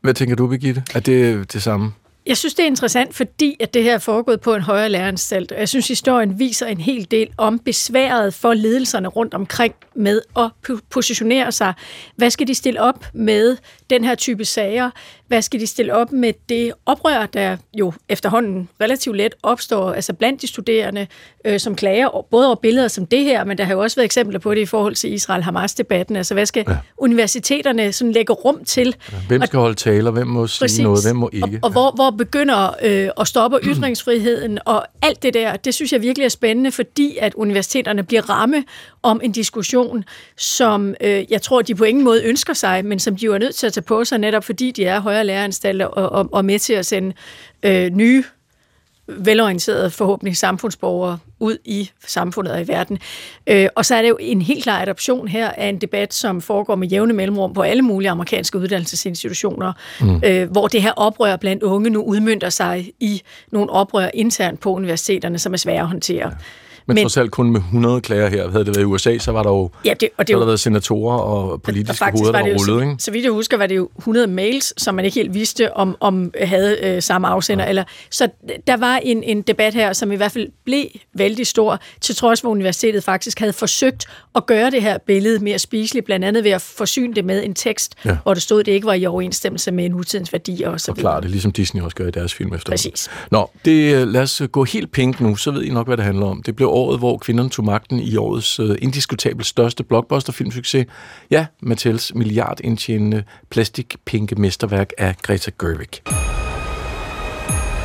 Hvad 0.00 0.14
tænker 0.14 0.36
du, 0.36 0.46
Birgitte? 0.46 0.82
Er 0.94 1.00
det 1.00 1.52
det 1.52 1.62
samme? 1.62 1.92
Jeg 2.26 2.36
synes, 2.36 2.54
det 2.54 2.62
er 2.62 2.66
interessant, 2.66 3.14
fordi 3.14 3.56
at 3.60 3.74
det 3.74 3.82
her 3.82 3.94
er 3.94 3.98
foregået 3.98 4.40
på 4.40 4.54
en 4.54 4.62
højere 4.62 4.88
læreranstalt. 4.88 5.52
Jeg 5.58 5.68
synes, 5.68 5.88
historien 5.88 6.38
viser 6.38 6.66
en 6.66 6.80
hel 6.80 7.10
del 7.10 7.28
om 7.36 7.58
besværet 7.58 8.34
for 8.34 8.54
ledelserne 8.54 9.08
rundt 9.08 9.34
omkring 9.34 9.74
med 9.96 10.20
at 10.36 10.50
positionere 10.90 11.52
sig. 11.52 11.74
Hvad 12.16 12.30
skal 12.30 12.46
de 12.46 12.54
stille 12.54 12.80
op 12.80 13.06
med 13.14 13.56
den 13.92 14.04
her 14.04 14.14
type 14.14 14.44
sager? 14.44 14.90
Hvad 15.28 15.42
skal 15.42 15.60
de 15.60 15.66
stille 15.66 15.94
op 15.94 16.12
med 16.12 16.32
det 16.48 16.72
oprør, 16.86 17.26
der 17.26 17.56
jo 17.78 17.92
efterhånden 18.08 18.68
relativt 18.80 19.16
let 19.16 19.34
opstår, 19.42 19.92
altså 19.92 20.12
blandt 20.12 20.42
de 20.42 20.46
studerende, 20.46 21.06
øh, 21.44 21.60
som 21.60 21.76
klager 21.76 22.26
både 22.30 22.46
over 22.46 22.54
billeder 22.54 22.88
som 22.88 23.06
det 23.06 23.24
her, 23.24 23.44
men 23.44 23.58
der 23.58 23.64
har 23.64 23.72
jo 23.72 23.80
også 23.80 23.96
været 23.96 24.04
eksempler 24.04 24.38
på 24.38 24.54
det 24.54 24.60
i 24.60 24.66
forhold 24.66 24.94
til 24.94 25.12
Israel-Hamas-debatten. 25.12 26.16
Altså 26.16 26.34
hvad 26.34 26.46
skal 26.46 26.64
ja. 26.68 26.76
universiteterne 26.98 27.92
sådan 27.92 28.12
lægge 28.12 28.32
rum 28.32 28.64
til? 28.64 28.94
Ja, 29.12 29.16
hvem 29.28 29.46
skal 29.46 29.58
holde 29.58 29.74
taler? 29.74 30.10
Hvem 30.10 30.26
må 30.26 30.46
sige 30.46 30.64
Præcis. 30.64 30.80
noget? 30.80 31.04
Hvem 31.06 31.16
må 31.16 31.30
ikke? 31.32 31.46
Og, 31.46 31.58
og 31.62 31.70
hvor, 31.70 31.90
hvor 31.94 32.10
begynder 32.10 32.74
øh, 32.82 33.08
at 33.20 33.28
stoppe 33.28 33.58
ytringsfriheden 33.70 34.58
og 34.64 34.84
alt 35.02 35.22
det 35.22 35.34
der, 35.34 35.56
det 35.56 35.74
synes 35.74 35.92
jeg 35.92 36.02
virkelig 36.02 36.24
er 36.24 36.28
spændende, 36.28 36.72
fordi 36.72 37.16
at 37.20 37.34
universiteterne 37.34 38.02
bliver 38.02 38.30
ramme 38.30 38.64
om 39.02 39.20
en 39.24 39.32
diskussion, 39.32 40.04
som 40.36 40.94
øh, 41.00 41.24
jeg 41.30 41.42
tror, 41.42 41.62
de 41.62 41.74
på 41.74 41.84
ingen 41.84 42.04
måde 42.04 42.24
ønsker 42.24 42.52
sig, 42.52 42.84
men 42.84 42.98
som 42.98 43.16
de 43.16 43.24
jo 43.24 43.34
er 43.34 43.38
nødt 43.38 43.54
til 43.54 43.66
at 43.66 43.72
tage 43.72 43.82
på 43.82 44.04
sig, 44.04 44.18
netop 44.18 44.44
fordi 44.44 44.70
de 44.70 44.84
er 44.84 45.00
højere 45.00 45.24
læreanstalter 45.24 45.86
og, 45.86 46.08
og, 46.12 46.28
og 46.32 46.44
med 46.44 46.58
til 46.58 46.72
at 46.72 46.86
sende 46.86 47.12
øh, 47.62 47.90
nye 47.90 48.24
velorienterede 49.08 49.90
forhåbentlig 49.90 50.36
samfundsborgere 50.36 51.18
ud 51.40 51.56
i 51.64 51.90
samfundet 52.06 52.52
og 52.52 52.62
i 52.62 52.68
verden. 52.68 52.98
Øh, 53.46 53.68
og 53.74 53.84
så 53.84 53.94
er 53.94 54.02
det 54.02 54.08
jo 54.08 54.16
en 54.20 54.42
helt 54.42 54.62
klar 54.62 54.82
adoption 54.82 55.28
her 55.28 55.50
af 55.50 55.66
en 55.66 55.80
debat, 55.80 56.14
som 56.14 56.40
foregår 56.40 56.74
med 56.74 56.88
jævne 56.88 57.12
mellemrum 57.12 57.54
på 57.54 57.62
alle 57.62 57.82
mulige 57.82 58.10
amerikanske 58.10 58.58
uddannelsesinstitutioner, 58.58 59.72
mm. 60.00 60.22
øh, 60.24 60.50
hvor 60.50 60.66
det 60.66 60.82
her 60.82 60.92
oprør 60.92 61.36
blandt 61.36 61.62
unge 61.62 61.90
nu 61.90 62.02
udmyndter 62.02 62.50
sig 62.50 62.92
i 63.00 63.22
nogle 63.52 63.70
oprør 63.70 64.08
internt 64.14 64.60
på 64.60 64.70
universiteterne, 64.72 65.38
som 65.38 65.52
er 65.52 65.56
svære 65.56 65.80
at 65.80 65.88
håndtere. 65.88 66.26
Ja. 66.26 66.36
Men, 66.94 66.94
men 66.94 67.04
trods 67.04 67.16
alt 67.16 67.30
kun 67.30 67.50
med 67.50 67.60
100 67.60 68.00
klager 68.00 68.28
her. 68.28 68.50
Havde 68.50 68.64
det 68.64 68.76
været 68.76 68.82
i 68.82 68.86
USA, 68.86 69.18
så 69.18 69.32
var 69.32 69.42
der 69.42 69.50
jo 69.50 69.70
ja, 69.84 69.94
det, 70.00 70.08
og 70.16 70.26
det, 70.28 70.34
så 70.34 70.38
der 70.38 70.46
været 70.46 70.60
senatorer 70.60 71.18
og 71.18 71.62
politiske 71.62 72.04
og 72.04 72.10
hoveder, 72.10 72.32
der 72.32 72.38
var 72.38 72.58
rullet. 72.58 72.82
Ikke? 72.82 72.94
Så 72.98 73.10
vidt 73.10 73.24
jeg 73.24 73.32
husker, 73.32 73.56
var 73.56 73.66
det 73.66 73.76
jo 73.76 73.88
100 73.98 74.26
mails, 74.26 74.82
som 74.82 74.94
man 74.94 75.04
ikke 75.04 75.14
helt 75.14 75.34
vidste, 75.34 75.76
om, 75.76 75.96
om 76.00 76.32
havde 76.40 76.78
øh, 76.82 77.02
samme 77.02 77.28
afsender. 77.28 77.64
Ja. 77.64 77.68
Eller, 77.68 77.84
så 78.10 78.28
der 78.66 78.76
var 78.76 78.96
en, 78.96 79.22
en 79.22 79.42
debat 79.42 79.74
her, 79.74 79.92
som 79.92 80.12
i 80.12 80.16
hvert 80.16 80.32
fald 80.32 80.48
blev 80.64 80.84
vældig 81.14 81.46
stor, 81.46 81.80
til 82.00 82.16
trods 82.16 82.40
for, 82.40 82.48
at 82.48 82.50
universitetet 82.50 83.04
faktisk 83.04 83.38
havde 83.38 83.52
forsøgt 83.52 84.06
at 84.34 84.46
gøre 84.46 84.70
det 84.70 84.82
her 84.82 84.98
billede 85.06 85.44
mere 85.44 85.58
spiseligt, 85.58 86.06
blandt 86.06 86.24
andet 86.24 86.44
ved 86.44 86.50
at 86.50 86.60
forsyne 86.60 87.14
det 87.14 87.24
med 87.24 87.44
en 87.44 87.54
tekst, 87.54 87.94
ja. 88.04 88.16
hvor 88.22 88.34
det 88.34 88.42
stod, 88.42 88.60
at 88.60 88.66
det 88.66 88.72
ikke 88.72 88.86
var 88.86 88.94
i 88.94 89.06
overensstemmelse 89.06 89.72
med 89.72 89.88
nutidens 89.88 90.32
værdier 90.32 90.68
og 90.68 90.80
så 90.80 90.92
videre. 90.92 91.20
det, 91.20 91.30
ligesom 91.30 91.52
Disney 91.52 91.82
også 91.82 91.96
gør 91.96 92.06
i 92.06 92.10
deres 92.10 92.34
film 92.34 92.54
efter. 92.54 92.72
Præcis. 92.72 93.10
Nå, 93.30 93.50
det, 93.64 93.94
øh, 93.94 94.08
lad 94.08 94.22
os 94.22 94.42
gå 94.52 94.64
helt 94.64 94.92
pink 94.92 95.20
nu, 95.20 95.36
så 95.36 95.50
ved 95.50 95.62
I 95.62 95.70
nok, 95.70 95.86
hvad 95.86 95.96
det 95.96 96.04
handler 96.04 96.26
om. 96.26 96.42
Det 96.42 96.56
blev 96.56 96.68
året, 96.82 96.98
hvor 96.98 97.18
kvinderne 97.18 97.50
tog 97.50 97.64
magten 97.64 97.98
i 97.98 98.16
årets 98.16 98.60
uh, 98.60 98.76
indiskutabelt 98.82 99.46
største 99.46 99.84
blockbuster-filmsucces. 99.84 100.86
Ja, 101.30 101.46
Mattels 101.62 102.14
milliardindtjenende 102.14 103.24
plastikpinke 103.50 104.34
mesterværk 104.34 104.90
af 104.98 105.16
Greta 105.22 105.50
Gerwig. 105.60 105.88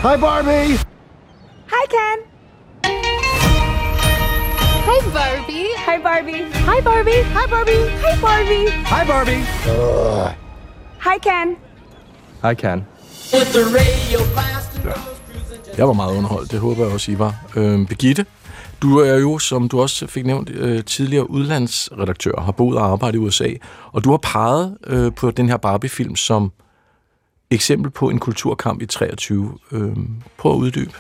Hi 0.01 0.17
Barbie! 0.21 0.77
Hi 1.73 1.85
Ken! 1.95 2.19
Hi 4.87 4.99
Barbie! 5.13 5.67
Hi 5.87 5.97
Barbie! 6.03 6.43
Hi 6.69 6.81
Barbie! 6.83 7.23
Hi 7.23 7.47
Barbie! 7.49 7.83
Hi 8.03 8.21
Barbie! 8.21 8.67
Hi 8.93 9.03
Barbie! 9.07 9.43
Uh. 9.67 10.31
Hi 10.99 11.17
Ken! 11.21 11.55
Hi 12.43 12.53
Ken. 12.53 12.85
Ja. 14.85 14.91
Jeg 15.77 15.87
var 15.87 15.93
meget 15.93 16.17
underholdt, 16.17 16.51
det 16.51 16.59
håber 16.59 16.83
jeg 16.83 16.93
også, 16.93 17.11
I 17.11 17.19
var. 17.19 17.35
Øh, 17.55 17.87
Begitte, 17.87 18.25
du 18.81 18.98
er 18.98 19.17
jo, 19.17 19.39
som 19.39 19.69
du 19.69 19.81
også 19.81 20.07
fik 20.07 20.25
nævnt, 20.25 20.50
øh, 20.50 20.84
tidligere 20.84 21.29
udlandsredaktør, 21.29 22.41
har 22.41 22.51
boet 22.51 22.77
og 22.77 22.86
arbejdet 22.86 23.15
i 23.15 23.22
USA, 23.22 23.50
og 23.91 24.03
du 24.03 24.10
har 24.10 24.17
peget 24.17 24.77
øh, 24.88 25.13
på 25.13 25.31
den 25.31 25.50
her 25.50 25.57
Barbie-film 25.57 26.15
som 26.15 26.51
eksempel 27.51 27.91
på 27.91 28.10
en 28.10 28.19
kulturkamp 28.19 28.81
i 28.81 28.86
23. 28.86 29.57
Øh, 29.72 29.96
prøv 30.38 30.51
at 30.51 30.57
uddybe. 30.57 30.91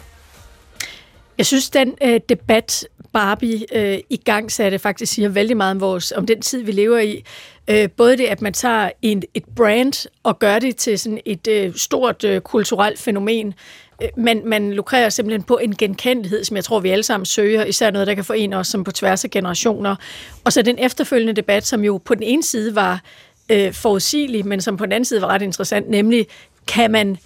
Jeg 1.37 1.45
synes, 1.45 1.69
den 1.69 1.93
øh, 2.03 2.19
debat, 2.29 2.87
Barbie 3.13 3.65
øh, 3.73 3.99
i 4.09 4.17
gang 4.17 4.51
satte, 4.51 4.79
faktisk 4.79 5.13
siger 5.13 5.29
vældig 5.29 5.57
meget 5.57 5.71
om, 5.71 5.81
vores, 5.81 6.11
om 6.11 6.27
den 6.27 6.41
tid, 6.41 6.63
vi 6.63 6.71
lever 6.71 6.99
i. 6.99 7.23
Øh, 7.67 7.89
både 7.89 8.17
det, 8.17 8.25
at 8.25 8.41
man 8.41 8.53
tager 8.53 8.89
en, 9.01 9.23
et 9.33 9.43
brand 9.55 10.09
og 10.23 10.39
gør 10.39 10.59
det 10.59 10.75
til 10.75 10.99
sådan 10.99 11.19
et 11.25 11.47
øh, 11.47 11.75
stort 11.75 12.23
øh, 12.23 12.41
kulturelt 12.41 12.99
fænomen, 12.99 13.53
Øh, 14.01 14.09
man, 14.17 14.41
man 14.45 14.73
lukrerer 14.73 15.09
simpelthen 15.09 15.43
på 15.43 15.57
en 15.57 15.75
genkendelighed, 15.75 16.43
som 16.43 16.55
jeg 16.55 16.63
tror, 16.63 16.79
vi 16.79 16.89
alle 16.89 17.03
sammen 17.03 17.25
søger, 17.25 17.65
især 17.65 17.91
noget, 17.91 18.07
der 18.07 18.13
kan 18.13 18.23
forene 18.23 18.57
os 18.57 18.67
som 18.67 18.83
på 18.83 18.91
tværs 18.91 19.23
af 19.23 19.29
generationer. 19.29 19.95
Og 20.43 20.53
så 20.53 20.61
den 20.61 20.79
efterfølgende 20.79 21.33
debat, 21.33 21.67
som 21.67 21.83
jo 21.83 21.97
på 21.97 22.15
den 22.15 22.23
ene 22.23 22.43
side 22.43 22.75
var 22.75 23.01
øh, 23.49 23.73
forudsigelig, 23.73 24.47
men 24.47 24.61
som 24.61 24.77
på 24.77 24.85
den 24.85 24.91
anden 24.91 25.05
side 25.05 25.21
var 25.21 25.27
ret 25.27 25.41
interessant, 25.41 25.89
nemlig, 25.89 26.27
kan 26.67 26.91
man 26.91 27.17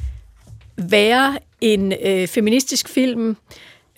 være 0.78 1.38
en 1.62 1.94
øh, 2.06 2.28
feministisk 2.28 2.90
film, 2.90 3.30
øh, 3.30 3.36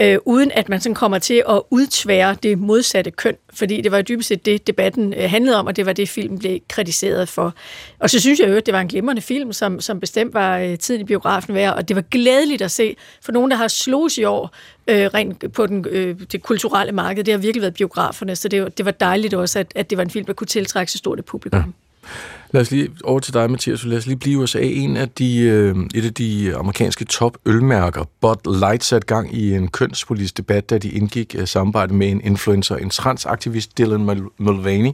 Øh, 0.01 0.17
uden 0.25 0.51
at 0.51 0.69
man 0.69 0.81
sådan 0.81 0.95
kommer 0.95 1.19
til 1.19 1.43
at 1.49 1.61
udtvære 1.69 2.35
det 2.43 2.59
modsatte 2.59 3.11
køn, 3.11 3.35
fordi 3.53 3.81
det 3.81 3.91
var 3.91 4.01
dybest 4.01 4.27
set 4.27 4.45
det, 4.45 4.67
debatten 4.67 5.13
øh, 5.13 5.29
handlede 5.29 5.57
om, 5.57 5.67
og 5.67 5.75
det 5.75 5.85
var 5.85 5.93
det, 5.93 6.09
filmen 6.09 6.39
blev 6.39 6.59
kritiseret 6.67 7.29
for. 7.29 7.53
Og 7.99 8.09
så 8.09 8.19
synes 8.19 8.39
jeg 8.39 8.49
jo, 8.49 8.55
at 8.55 8.65
det 8.65 8.73
var 8.73 8.81
en 8.81 8.87
glimrende 8.87 9.21
film, 9.21 9.53
som, 9.53 9.79
som 9.79 9.99
bestemt 9.99 10.33
var 10.33 10.57
øh, 10.57 10.77
tiden 10.77 11.01
i 11.01 11.03
biografen 11.03 11.55
værd, 11.55 11.73
og 11.73 11.87
det 11.87 11.95
var 11.95 12.01
glædeligt 12.01 12.61
at 12.61 12.71
se, 12.71 12.95
for 13.21 13.31
nogen, 13.31 13.51
der 13.51 13.57
har 13.57 13.67
slået 13.67 14.17
i 14.17 14.23
år 14.23 14.55
øh, 14.87 15.05
rent 15.05 15.53
på 15.53 15.67
den, 15.67 15.85
øh, 15.89 16.19
det 16.31 16.43
kulturelle 16.43 16.91
marked, 16.91 17.23
det 17.23 17.33
har 17.33 17.39
virkelig 17.39 17.61
været 17.61 17.73
biograferne, 17.73 18.35
så 18.35 18.47
det, 18.47 18.77
det 18.77 18.85
var 18.85 18.91
dejligt 18.91 19.33
også, 19.33 19.59
at, 19.59 19.71
at 19.75 19.89
det 19.89 19.97
var 19.97 20.03
en 20.03 20.09
film, 20.09 20.25
der 20.25 20.33
kunne 20.33 20.47
tiltrække 20.47 20.91
så 20.91 20.97
stort 20.97 21.19
et 21.19 21.25
publikum. 21.25 21.59
Ja. 21.59 21.65
Lad 22.53 22.61
os 22.61 22.71
lige 22.71 22.89
over 23.03 23.19
til 23.19 23.33
dig, 23.33 23.51
Mathias. 23.51 23.83
Lad 23.83 23.97
os 23.97 24.05
lige 24.05 24.17
blive 24.17 24.39
USA. 24.39 24.59
En 24.61 24.97
af 24.97 25.09
de, 25.09 25.39
øh, 25.39 25.75
et 25.95 26.05
af 26.05 26.13
de 26.13 26.55
amerikanske 26.55 27.05
top 27.05 27.37
ølmærker, 27.45 28.03
Bud 28.21 28.59
Light, 28.59 28.83
satte 28.83 29.05
gang 29.07 29.35
i 29.35 29.55
en 29.55 29.67
kønspolitisk 29.67 30.37
debat, 30.37 30.69
da 30.69 30.77
de 30.77 30.89
indgik 30.89 31.35
uh, 31.39 31.45
samarbejde 31.47 31.93
med 31.93 32.11
en 32.11 32.21
influencer, 32.21 32.75
en 32.75 32.89
transaktivist, 32.89 33.77
Dylan 33.77 34.29
Mulvaney. 34.37 34.91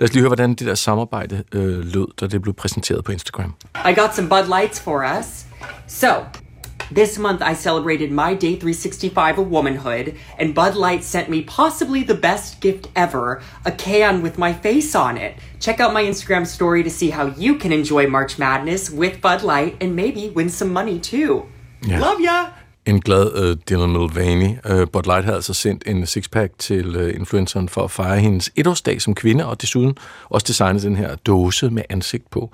Lad 0.00 0.08
os 0.08 0.12
lige 0.12 0.20
høre, 0.20 0.28
hvordan 0.28 0.50
det 0.50 0.66
der 0.66 0.74
samarbejde 0.74 1.42
øh, 1.52 1.78
lød, 1.78 2.06
da 2.20 2.26
det 2.26 2.42
blev 2.42 2.54
præsenteret 2.54 3.04
på 3.04 3.12
Instagram. 3.12 3.54
I 3.74 3.94
got 3.94 4.16
some 4.16 4.28
Bud 4.28 4.60
Lights 4.60 4.80
for 4.80 5.18
us. 5.18 5.26
So, 5.88 6.08
This 6.94 7.18
month, 7.18 7.42
I 7.42 7.54
celebrated 7.54 8.12
my 8.12 8.34
day 8.34 8.54
365 8.54 9.40
of 9.40 9.50
womanhood, 9.50 10.16
and 10.38 10.54
Bud 10.54 10.76
Light 10.76 11.02
sent 11.02 11.28
me 11.28 11.42
possibly 11.42 12.04
the 12.04 12.14
best 12.14 12.60
gift 12.60 12.86
ever 12.94 13.42
a 13.64 13.72
can 13.72 14.22
with 14.22 14.38
my 14.38 14.52
face 14.52 14.94
on 14.94 15.18
it. 15.18 15.34
Check 15.58 15.80
out 15.80 15.92
my 15.92 16.04
Instagram 16.04 16.46
story 16.46 16.84
to 16.84 16.90
see 16.90 17.10
how 17.10 17.26
you 17.36 17.56
can 17.56 17.72
enjoy 17.72 18.06
March 18.06 18.38
Madness 18.38 18.92
with 18.92 19.20
Bud 19.20 19.42
Light 19.42 19.76
and 19.80 19.96
maybe 19.96 20.30
win 20.36 20.48
some 20.48 20.72
money 20.72 21.00
too. 21.00 21.46
Yeah. 21.84 22.00
Love 22.00 22.20
ya! 22.20 22.50
En 22.86 23.00
glad 23.00 23.32
uh, 23.34 23.56
Dylan 23.68 23.90
Mulvaney. 23.90 24.58
Uh, 24.64 24.86
Bud 24.86 25.06
Light 25.06 25.24
havde 25.24 25.36
altså 25.36 25.54
sendt 25.54 25.82
en 25.86 26.06
sixpack 26.06 26.52
til 26.58 26.96
uh, 26.96 27.14
influenceren 27.14 27.68
for 27.68 27.84
at 27.84 27.90
fejre 27.90 28.20
hendes 28.20 28.50
etårsdag 28.56 29.02
som 29.02 29.14
kvinde, 29.14 29.46
og 29.46 29.62
desuden 29.62 29.96
også 30.30 30.44
designet 30.48 30.82
den 30.82 30.96
her 30.96 31.16
dåse 31.16 31.70
med 31.70 31.82
ansigt 31.90 32.30
på. 32.30 32.50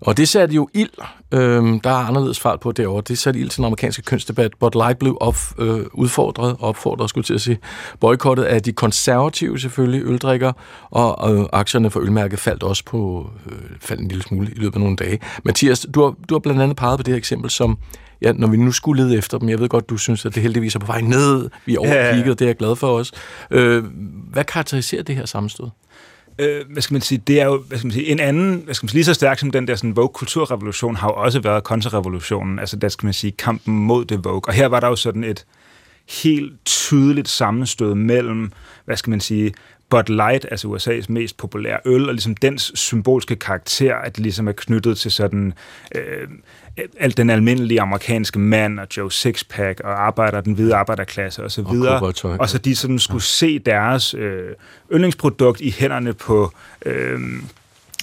Og 0.00 0.16
det 0.16 0.28
satte 0.28 0.54
jo 0.54 0.68
ild. 0.74 0.90
Øhm, 1.34 1.80
der 1.80 1.90
er 1.90 1.94
anderledes 1.94 2.40
fart 2.40 2.60
på 2.60 2.72
derovre. 2.72 3.02
Det 3.08 3.18
satte 3.18 3.40
ild 3.40 3.48
til 3.48 3.56
den 3.56 3.64
amerikanske 3.64 4.02
kønsdebat. 4.02 4.50
Bud 4.60 4.70
Light 4.74 4.98
blev 4.98 5.18
op, 5.20 5.36
øh, 5.58 5.80
udfordret, 5.92 6.56
opfordret, 6.60 7.10
skulle 7.10 7.24
til 7.24 7.34
at 7.34 7.40
sige, 7.40 7.58
boykottet 8.00 8.44
af 8.44 8.62
de 8.62 8.72
konservative 8.72 9.58
selvfølgelig, 9.58 10.02
øldrikker, 10.02 10.52
og 10.90 11.34
øh, 11.34 11.44
aktierne 11.52 11.90
for 11.90 12.00
ølmærket 12.00 12.38
faldt 12.38 12.62
også 12.62 12.84
på, 12.84 13.30
øh, 13.46 13.52
faldt 13.80 14.02
en 14.02 14.08
lille 14.08 14.22
smule 14.22 14.50
i 14.50 14.54
løbet 14.54 14.74
af 14.74 14.80
nogle 14.80 14.96
dage. 14.96 15.18
Mathias, 15.44 15.86
du 15.94 16.02
har, 16.02 16.14
du 16.28 16.34
har 16.34 16.38
blandt 16.38 16.62
andet 16.62 16.76
peget 16.76 16.98
på 16.98 17.02
det 17.02 17.12
her 17.12 17.18
eksempel, 17.18 17.50
som 17.50 17.78
ja, 18.22 18.32
når 18.32 18.48
vi 18.48 18.56
nu 18.56 18.72
skulle 18.72 19.02
lede 19.02 19.16
efter 19.16 19.38
dem, 19.38 19.48
jeg 19.48 19.60
ved 19.60 19.68
godt, 19.68 19.90
du 19.90 19.96
synes, 19.96 20.26
at 20.26 20.34
det 20.34 20.42
heldigvis 20.42 20.74
er 20.74 20.78
på 20.78 20.86
vej 20.86 21.00
ned, 21.00 21.50
vi 21.66 21.74
er 21.74 21.78
overkigget, 21.78 22.26
ja, 22.26 22.30
det 22.30 22.42
er 22.42 22.46
jeg 22.46 22.56
glad 22.56 22.76
for 22.76 22.98
os. 22.98 23.12
Øh, 23.50 23.84
hvad 24.32 24.44
karakteriserer 24.44 25.02
det 25.02 25.16
her 25.16 25.26
sammenstød? 25.26 25.66
Øh, 26.38 26.64
hvad 26.72 26.82
skal 26.82 26.94
man 26.94 27.00
sige, 27.00 27.22
det 27.26 27.40
er 27.40 27.44
jo 27.44 27.62
hvad 27.68 27.78
skal 27.78 27.86
man 27.86 27.92
sige, 27.92 28.06
en 28.06 28.20
anden, 28.20 28.60
hvad 28.64 28.74
skal 28.74 28.84
man 28.84 28.88
sige, 28.88 28.96
lige 28.96 29.04
så 29.04 29.14
stærk 29.14 29.38
som 29.38 29.50
den 29.50 29.68
der 29.68 29.76
sådan, 29.76 29.96
Vogue-kulturrevolution 29.96 30.96
har 30.96 31.08
jo 31.08 31.14
også 31.14 31.40
været 31.40 31.64
kontrarevolutionen, 31.64 32.58
altså 32.58 32.76
der 32.76 32.88
skal 32.88 33.06
man 33.06 33.12
sige, 33.12 33.30
kampen 33.30 33.78
mod 33.78 34.04
det 34.04 34.24
Vogue. 34.24 34.42
Og 34.46 34.52
her 34.52 34.66
var 34.66 34.80
der 34.80 34.88
jo 34.88 34.96
sådan 34.96 35.24
et 35.24 35.46
helt 36.22 36.52
tydeligt 36.64 37.28
sammenstød 37.28 37.94
mellem, 37.94 38.52
hvad 38.84 38.96
skal 38.96 39.10
man 39.10 39.20
sige, 39.20 39.52
Bud 39.90 40.08
Light, 40.08 40.46
altså 40.50 40.68
USA's 40.68 41.06
mest 41.08 41.36
populære 41.36 41.78
øl, 41.84 42.08
og 42.08 42.14
ligesom 42.14 42.34
dens 42.34 42.72
symbolske 42.74 43.36
karakter, 43.36 43.94
at 43.94 44.18
ligesom 44.18 44.48
er 44.48 44.52
knyttet 44.52 44.98
til 44.98 45.10
sådan 45.10 45.52
øh, 45.94 46.28
alt 46.98 47.16
den 47.16 47.30
almindelige 47.30 47.80
amerikanske 47.80 48.38
mand 48.38 48.80
og 48.80 48.86
Joe 48.96 49.12
Sixpack 49.12 49.80
og 49.80 50.06
arbejder, 50.06 50.40
den 50.40 50.52
hvide 50.52 50.74
arbejderklasse 50.74 51.44
og 51.44 51.50
så 51.50 51.62
videre. 51.62 52.00
Og, 52.00 52.40
og 52.40 52.48
så 52.48 52.58
de 52.58 52.76
sådan 52.76 52.98
skulle 52.98 53.22
ja. 53.22 53.48
se 53.48 53.58
deres 53.58 54.14
øh, 54.14 54.50
yndlingsprodukt 54.92 55.60
i 55.60 55.70
hænderne 55.78 56.12
på 56.12 56.52
øh, 56.86 57.20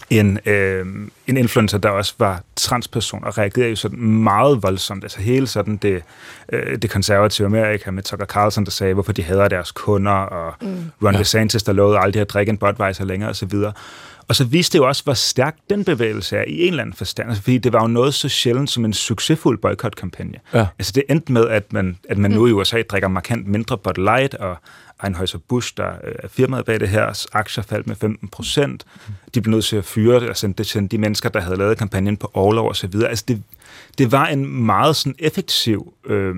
en, 0.10 0.40
øh, 0.46 0.86
en 1.28 1.38
influencer, 1.38 1.78
der 1.78 1.90
også 1.90 2.14
var 2.20 2.42
transperson, 2.56 3.24
og 3.24 3.38
reagerede 3.38 3.70
jo 3.70 3.76
sådan 3.76 4.00
meget 4.00 4.64
voldsomt. 4.64 5.04
Altså 5.04 5.22
hele 5.22 5.48
sådan 5.48 5.78
det, 5.78 6.04
øh, 6.54 6.78
det 6.82 6.90
konservative 6.90 7.46
Amerika 7.46 7.92
med 7.92 8.04
Tucker 8.04 8.26
Carlson, 8.26 8.66
der 8.66 8.72
sagde, 8.72 8.94
hvorfor 8.94 9.14
de 9.14 9.24
hader 9.24 9.48
deres 9.48 9.72
kunder, 9.72 10.12
og 10.12 10.54
mm. 10.62 10.92
Ron 11.04 11.14
ja. 11.14 11.20
DeSantis, 11.20 11.64
der 11.64 11.74
lovede 11.74 12.00
aldrig 12.00 12.22
at 12.22 12.30
drikke 12.30 12.50
en 12.50 12.58
Budweiser 12.58 13.06
længere, 13.06 13.30
og 13.30 13.36
så 13.36 13.46
videre. 13.46 13.74
Og 14.28 14.36
så 14.36 14.44
viste 14.44 14.74
det 14.74 14.80
jo 14.84 14.88
også, 14.88 15.04
hvor 15.04 15.14
stærk 15.14 15.56
den 15.70 15.84
bevægelse 15.84 16.38
er 16.38 16.44
i 16.48 16.62
en 16.62 16.68
eller 16.68 16.82
anden 16.82 16.96
forstand. 16.96 17.30
Altså, 17.30 17.44
fordi 17.44 17.58
det 17.58 17.74
var 17.74 17.82
jo 17.82 17.88
noget 17.88 18.14
så 18.14 18.30
sjældent 18.30 18.70
som 18.70 18.86
en 18.86 18.94
succesfuld 18.94 19.58
boykotkampagne. 19.58 20.40
Ja. 20.54 20.68
Altså 20.80 20.92
det 20.96 21.04
endte 21.10 21.32
med, 21.32 21.48
at 21.48 21.74
man, 21.74 21.98
at 22.10 22.18
man 22.18 22.32
mm. 22.32 22.38
nu 22.38 22.48
i 22.48 22.52
USA 22.52 22.82
drikker 22.82 23.08
markant 23.08 23.48
mindre 23.48 23.78
Bud 23.78 24.04
Light, 24.04 24.34
og 24.34 24.58
Anheuser-Busch, 25.04 25.74
der 25.78 25.90
øh, 26.04 26.16
er 26.20 26.28
firmaet 26.28 26.66
bag 26.66 26.80
det 26.80 26.90
her, 26.90 27.28
aktier 27.34 27.64
faldt 27.64 27.88
med 27.88 27.96
15 27.96 28.28
procent. 28.28 28.86
De 29.36 29.42
blev 29.42 29.52
nødt 29.52 29.66
til 29.66 29.76
at 29.76 29.86
fyre 29.86 30.24
altså, 30.28 30.48
det 30.48 30.68
til 30.68 30.92
de 30.92 30.98
mennesker, 30.98 31.30
der 31.30 31.40
havde 31.40 31.58
lavet 31.58 31.78
kampagnen 31.78 32.18
på 32.18 32.32
overlov 32.34 32.68
og 32.68 32.76
så 32.76 32.88
videre. 32.88 33.10
Altså 33.10 33.26
det, 33.28 33.44
det 33.98 34.12
var 34.12 34.28
en 34.28 34.66
meget 34.66 34.96
sådan 34.96 35.16
effektiv 35.20 35.94
øh, 36.06 36.36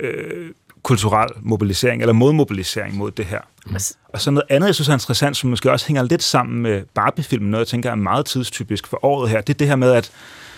øh, 0.00 0.50
kulturel 0.82 1.28
mobilisering, 1.42 2.02
eller 2.02 2.12
modmobilisering 2.12 2.96
mod 2.96 3.10
det 3.10 3.24
her. 3.24 3.40
Mm. 3.66 3.76
Og 4.08 4.20
så 4.20 4.30
noget 4.30 4.46
andet, 4.50 4.66
jeg 4.66 4.74
synes 4.74 4.88
er 4.88 4.92
interessant, 4.92 5.36
som 5.36 5.50
måske 5.50 5.72
også 5.72 5.86
hænger 5.86 6.02
lidt 6.02 6.22
sammen 6.22 6.62
med 6.62 6.82
Barbie-filmen, 6.94 7.50
noget 7.50 7.60
jeg 7.60 7.68
tænker 7.68 7.90
er 7.90 7.94
meget 7.94 8.26
tidstypisk 8.26 8.86
for 8.86 9.04
året 9.04 9.30
her, 9.30 9.40
det 9.40 9.54
er 9.54 9.58
det 9.58 9.66
her 9.66 9.76
med, 9.76 9.92
at, 9.92 10.12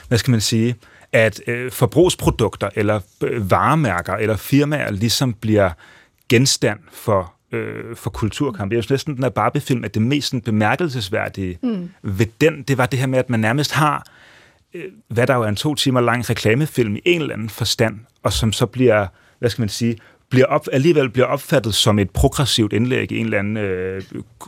hvad 0.09 0.19
skal 0.19 0.31
man 0.31 0.41
sige, 0.41 0.77
at 1.13 1.41
øh, 1.47 1.73
forbrugsprodukter 1.73 2.69
eller 2.75 3.01
øh, 3.23 3.51
varemærker 3.51 4.15
eller 4.15 4.37
firmaer 4.37 4.91
ligesom 4.91 5.33
bliver 5.33 5.71
genstand 6.29 6.79
for 6.93 7.35
øh, 7.53 7.97
for 7.97 8.11
kulturkamp. 8.11 8.73
Jeg 8.73 8.83
synes 8.83 8.91
næsten, 8.91 9.15
den 9.15 9.23
her 9.23 9.31
Barbie-film, 9.31 9.85
at 9.85 9.95
det 9.95 10.03
mest 10.03 10.35
bemærkelsesværdige 10.45 11.59
mm. 11.63 11.91
ved 12.03 12.27
den, 12.41 12.63
det 12.63 12.79
var 12.79 12.87
det 12.87 12.99
her 12.99 13.07
med, 13.07 13.19
at 13.19 13.31
man 13.31 13.41
nærmest 13.41 13.73
har, 13.73 14.07
øh, 14.75 14.85
hvad 15.09 15.27
der 15.27 15.35
jo 15.35 15.43
er 15.43 15.49
en 15.49 15.57
to 15.57 15.75
timer 15.75 16.01
lang 16.01 16.31
reklamefilm 16.31 16.97
i 16.97 17.01
en 17.05 17.21
eller 17.21 17.35
anden 17.35 17.51
forstand, 17.51 18.01
og 18.23 18.33
som 18.33 18.53
så 18.53 18.67
bliver, 18.67 19.07
hvad 19.39 19.51
skal 19.51 19.63
man 19.63 19.69
sige, 19.69 19.97
bliver 20.31 20.47
op, 20.47 20.69
alligevel 20.73 21.11
bliver 21.11 21.27
opfattet 21.27 21.75
som 21.75 21.99
et 21.99 22.11
progressivt 22.11 22.73
indlæg 22.73 23.13
i 23.13 23.19
en 23.19 23.25
eller 23.25 23.39
anden 23.39 23.57
øh, 23.57 24.03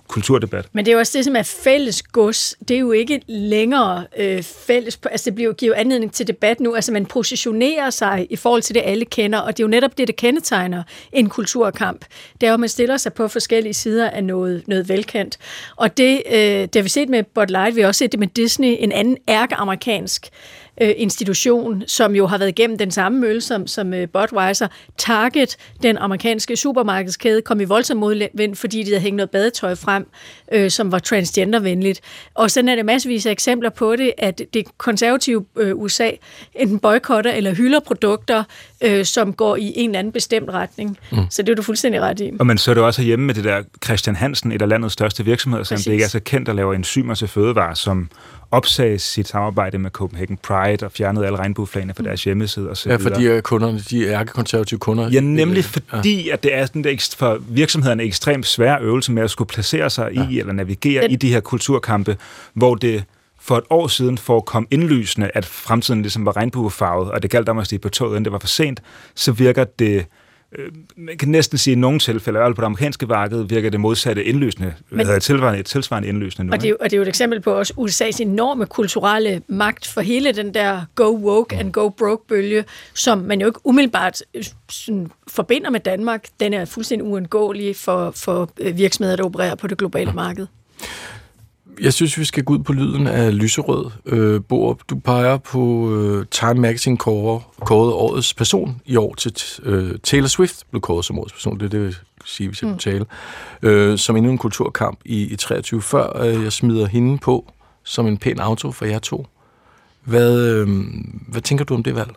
kulturdebat. 0.09 0.68
Men 0.73 0.85
det 0.85 0.90
er 0.90 0.95
jo 0.95 0.99
også 0.99 1.18
det, 1.18 1.25
som 1.25 1.37
er 1.37 1.42
fælles 1.42 2.02
gods. 2.02 2.54
Det 2.68 2.75
er 2.75 2.78
jo 2.78 2.92
ikke 2.92 3.21
længere 3.26 4.06
øh, 4.18 4.42
fælles... 4.42 5.00
Altså, 5.11 5.25
det 5.25 5.35
bliver, 5.35 5.52
giver 5.52 5.75
jo 5.76 5.80
anledning 5.80 6.12
til 6.12 6.26
debat 6.26 6.61
nu. 6.61 6.75
Altså, 6.75 6.92
man 6.92 7.06
positionerer 7.06 7.90
sig 7.90 8.26
i 8.30 8.37
forhold 8.37 8.62
til 8.62 8.75
det, 8.75 8.83
alle 8.85 9.04
kender, 9.04 9.38
og 9.38 9.56
det 9.56 9.62
er 9.62 9.64
jo 9.64 9.71
netop 9.71 9.99
det, 9.99 10.09
der 10.09 10.14
kendetegner 10.14 10.83
en 11.12 11.29
kulturkamp. 11.29 12.05
Det 12.40 12.46
er 12.46 12.48
jo, 12.50 12.55
at 12.55 12.61
man 12.61 12.68
stiller 12.68 12.96
sig 12.96 13.12
på 13.12 13.29
forskellige 13.29 13.74
sider 13.74 14.11
af 14.11 14.24
noget, 14.24 14.62
noget 14.66 14.88
velkendt. 14.88 15.38
Og 15.77 15.96
det, 15.96 16.22
øh, 16.33 16.40
det 16.40 16.74
har 16.77 16.83
vi 16.83 16.88
set 16.88 17.09
med 17.09 17.22
Bud 17.22 17.46
Light, 17.46 17.77
vi 17.77 17.81
har 17.81 17.88
også 17.88 17.98
set 17.98 18.12
det 18.12 18.20
med 18.20 18.29
Disney, 18.29 18.77
en 18.79 18.92
anden 18.92 19.16
ærkeamerikansk 19.29 19.66
amerikansk 19.66 20.31
øh, 20.80 20.92
institution, 20.96 21.82
som 21.86 22.14
jo 22.14 22.26
har 22.26 22.38
været 22.38 22.48
igennem 22.48 22.78
den 22.78 22.90
samme 22.90 23.20
mølle 23.20 23.40
som, 23.40 23.66
som 23.66 23.94
øh, 23.94 24.08
Budweiser. 24.08 24.68
Target, 24.98 25.56
den 25.82 25.98
amerikanske 25.98 26.56
supermarkedskæde, 26.56 27.42
kom 27.42 27.60
i 27.60 27.64
voldsom 27.64 27.96
modvind, 27.96 28.54
fordi 28.54 28.82
de 28.82 28.90
havde 28.90 29.00
hængt 29.00 29.16
noget 29.16 29.30
badetøj 29.30 29.74
frem, 29.74 30.06
øh, 30.52 30.70
som 30.70 30.92
var 30.92 30.98
transgendervenligt. 30.98 32.00
Og 32.34 32.50
sådan 32.50 32.68
er 32.68 32.74
det 32.74 32.84
massevis 32.84 33.26
af 33.26 33.30
eksempler 33.30 33.70
på 33.70 33.96
det, 33.96 34.12
at 34.18 34.42
det 34.54 34.66
konservative 34.78 35.44
øh, 35.56 35.76
USA 35.76 36.10
enten 36.54 36.78
boykotter 36.78 37.32
eller 37.32 37.54
hylder 37.54 37.80
produkter, 37.80 38.44
øh, 38.80 39.04
som 39.04 39.32
går 39.32 39.56
i 39.56 39.72
en 39.76 39.90
eller 39.90 39.98
anden 39.98 40.12
bestemt 40.12 40.50
retning. 40.50 40.98
Mm. 41.12 41.18
Så 41.30 41.42
det 41.42 41.52
er 41.52 41.56
du 41.56 41.62
fuldstændig 41.62 42.00
ret 42.00 42.20
i. 42.20 42.30
Og 42.38 42.46
man 42.46 42.58
så 42.58 42.74
det 42.74 42.82
også 42.82 43.02
hjemme 43.02 43.26
med 43.26 43.34
det 43.34 43.44
der 43.44 43.62
Christian 43.84 44.16
Hansen, 44.16 44.52
et 44.52 44.62
af 44.62 44.68
landets 44.68 44.92
største 44.92 45.24
virksomheder, 45.24 45.64
som 45.64 45.78
det 45.78 45.86
ikke 45.86 46.04
er 46.04 46.08
så 46.08 46.20
kendt 46.20 46.48
at 46.48 46.56
lave 46.56 46.74
enzymer 46.74 47.14
til 47.14 47.28
fødevarer, 47.28 47.74
som 47.74 48.08
opsagde 48.50 48.98
sit 48.98 49.28
samarbejde 49.28 49.78
med 49.78 49.90
Copenhagen 49.90 50.37
Pride 50.37 50.87
og 50.87 50.92
fjernede 50.92 51.26
alle 51.26 51.38
regnbueflagene 51.38 51.94
fra 51.94 52.02
deres 52.02 52.24
hjemmeside 52.24 52.70
og 52.70 52.76
så 52.76 52.90
Ja, 52.90 52.96
fordi 52.96 53.26
øh, 53.26 53.42
kunderne, 53.42 53.78
de 53.78 54.09
er 54.09 54.24
konservative 54.24 54.80
kunder. 54.80 55.11
Ja, 55.11 55.20
nemlig 55.20 55.64
fordi, 55.64 56.26
ja. 56.26 56.32
at 56.32 56.42
det 56.42 56.54
er 56.54 56.66
sådan 56.66 56.85
der, 56.85 57.14
for 57.18 57.38
virksomhederne 57.48 58.02
ekstremt 58.02 58.46
svær 58.46 58.78
øvelse 58.80 59.12
med 59.12 59.22
at 59.22 59.30
skulle 59.30 59.48
placere 59.48 59.90
sig 59.90 60.11
ja. 60.14 60.28
i 60.28 60.38
eller 60.38 60.52
navigere 60.52 61.02
Den... 61.02 61.11
i 61.11 61.16
de 61.16 61.32
her 61.32 61.40
kulturkampe, 61.40 62.16
hvor 62.54 62.74
det 62.74 63.04
for 63.40 63.56
et 63.56 63.64
år 63.70 63.87
siden 63.87 64.18
for 64.18 64.37
at 64.37 64.44
komme 64.44 64.68
indlysende, 64.70 65.30
at 65.35 65.44
fremtiden 65.44 66.02
ligesom 66.02 66.26
var 66.26 66.37
regnbuefarvet, 66.37 67.11
og 67.11 67.22
det 67.22 67.30
galt 67.30 67.48
om 67.48 67.59
at 67.59 67.66
stige 67.66 67.78
på 67.78 67.88
toget, 67.88 68.11
inden 68.11 68.24
det 68.24 68.32
var 68.32 68.38
for 68.38 68.46
sent, 68.46 68.82
så 69.14 69.32
virker 69.32 69.64
det 69.64 70.06
øh, 70.52 70.72
man 70.96 71.16
kan 71.18 71.28
næsten 71.28 71.59
sige, 71.59 71.72
at 71.72 71.76
i 71.76 71.80
nogle 71.80 71.98
tilfælde, 71.98 72.38
på 72.38 72.61
det 72.61 72.66
amerikanske 72.66 73.06
marked, 73.06 73.42
virker 73.42 73.70
det 73.70 73.80
modsatte 73.80 74.24
indløsende, 74.24 74.74
Men, 74.90 75.06
hedder 75.06 75.18
tilsvarende, 75.18 75.62
tilsvarende 75.62 76.09
indløsende 76.09 76.46
nu. 76.46 76.52
Og 76.52 76.62
det, 76.62 76.70
er, 76.70 76.74
og 76.80 76.85
det 76.85 76.92
er 76.92 76.96
jo 76.96 77.02
et 77.02 77.09
eksempel 77.09 77.40
på 77.40 77.52
også 77.52 77.72
USA's 77.78 78.22
enorme 78.22 78.66
kulturelle 78.66 79.42
magt 79.48 79.87
for 79.87 80.00
hele 80.00 80.32
den 80.32 80.54
der 80.54 80.80
go 80.94 81.11
woke 81.11 81.56
and 81.56 81.72
go 81.72 81.88
broke-bølge, 81.88 82.64
som 82.94 83.18
man 83.18 83.40
jo 83.40 83.46
ikke 83.46 83.61
umiddelbart 83.64 84.22
øh, 84.35 84.44
sådan, 84.70 85.11
forbinder 85.28 85.70
med 85.70 85.80
Danmark. 85.80 86.24
Den 86.40 86.54
er 86.54 86.64
fuldstændig 86.64 87.06
uundgåelig 87.06 87.76
for, 87.76 88.11
for 88.11 88.50
øh, 88.61 88.76
virksomheder, 88.76 89.16
der 89.16 89.24
opererer 89.24 89.54
på 89.54 89.66
det 89.66 89.78
globale 89.78 90.12
marked 90.12 90.46
jeg 91.80 91.92
synes, 91.92 92.18
vi 92.18 92.24
skal 92.24 92.44
gå 92.44 92.52
ud 92.52 92.58
på 92.58 92.72
lyden 92.72 93.06
af 93.06 93.38
lyserød. 93.38 93.90
Øh, 94.06 94.40
Borup, 94.48 94.80
du 94.90 94.98
peger 94.98 95.36
på 95.36 95.92
øh, 95.94 96.26
Time 96.30 96.54
Magazine 96.54 96.96
kåret, 96.96 97.42
kåret 97.60 97.92
årets 97.92 98.34
person 98.34 98.80
i 98.86 98.96
år 98.96 99.14
til 99.14 99.32
øh, 99.62 99.98
Taylor 100.02 100.28
Swift 100.28 100.70
blev 100.70 100.80
kåret 100.80 101.04
som 101.04 101.18
årets 101.18 101.32
person. 101.32 101.60
Det 101.60 101.64
er 101.64 101.68
det, 101.68 101.78
jeg 101.78 101.86
vil 101.86 101.96
sige, 102.24 102.48
hvis 102.48 102.62
jeg 102.62 102.70
mm. 102.70 102.78
tale. 102.78 103.06
Øh, 103.62 103.98
som 103.98 104.16
endnu 104.16 104.32
en 104.32 104.38
kulturkamp 104.38 104.98
i, 105.04 105.22
i 105.22 105.36
23, 105.36 105.82
før 105.82 106.22
øh, 106.22 106.42
jeg 106.42 106.52
smider 106.52 106.86
hende 106.86 107.18
på 107.18 107.52
som 107.84 108.06
en 108.06 108.18
pæn 108.18 108.40
auto 108.40 108.72
for 108.72 108.84
jer 108.84 108.98
to. 108.98 109.26
Hvad, 110.04 110.48
øh, 110.48 110.68
hvad 111.28 111.40
tænker 111.40 111.64
du 111.64 111.74
om 111.74 111.82
det 111.82 111.94
valg? 111.94 112.10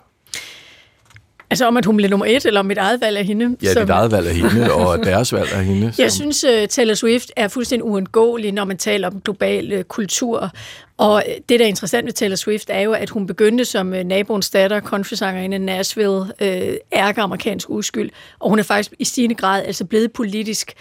Altså 1.52 1.66
om, 1.66 1.78
at 1.78 1.86
hun 1.86 1.98
bliver 1.98 2.10
nummer 2.10 2.26
et, 2.26 2.46
eller 2.46 2.60
om 2.60 2.66
mit 2.66 2.78
eget 2.78 3.02
valg 3.02 3.18
af 3.18 3.26
hende? 3.26 3.58
Ja, 3.64 3.74
som... 3.74 3.82
dit 3.82 3.90
eget 3.90 4.12
valg 4.12 4.28
af 4.28 4.36
hende, 4.36 4.74
og 4.74 4.98
deres 5.06 5.34
valg 5.34 5.54
af 5.54 5.66
hende. 5.66 5.94
Som... 5.94 6.04
Jeg 6.04 6.12
synes, 6.12 6.44
uh, 6.44 6.68
Taylor 6.70 6.94
Swift 6.94 7.32
er 7.36 7.48
fuldstændig 7.48 7.84
uundgåelig, 7.84 8.52
når 8.52 8.66
man 8.66 8.78
taler 8.78 9.08
om 9.08 9.22
global 9.22 9.78
uh, 9.78 9.84
kultur. 9.84 10.52
Og 10.98 11.24
det, 11.50 11.60
der 11.60 11.66
er 11.66 11.70
interessant 11.70 12.06
ved 12.06 12.14
Taylor 12.14 12.36
Swift, 12.36 12.70
er 12.70 12.80
jo, 12.80 12.94
at 12.94 13.10
hun 13.10 13.28
begyndte 13.28 13.66
som 13.66 13.94
uh, 13.94 14.00
naboens 14.00 14.50
datter, 14.50 14.82
countrysangerinde 14.82 15.56
i 15.56 15.60
Nashville, 15.60 16.20
uh, 16.20 16.76
ærke 16.94 17.22
amerikansk 17.22 17.70
uskyld. 17.70 18.10
Og 18.40 18.50
hun 18.50 18.60
er 18.60 18.64
faktisk 18.64 18.94
i 19.00 19.06
stigende 19.06 19.36
grad 19.36 19.64
altså 19.66 19.86
blevet 19.86 20.12
politisk, 20.12 20.74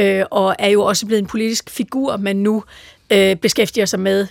uh, 0.00 0.20
og 0.30 0.56
er 0.58 0.68
jo 0.68 0.82
også 0.82 1.06
blevet 1.06 1.20
en 1.20 1.26
politisk 1.26 1.70
figur, 1.70 2.16
man 2.16 2.36
nu 2.36 2.64
uh, 3.14 3.34
beskæftiger 3.34 3.86
sig 3.86 4.00
med 4.00 4.26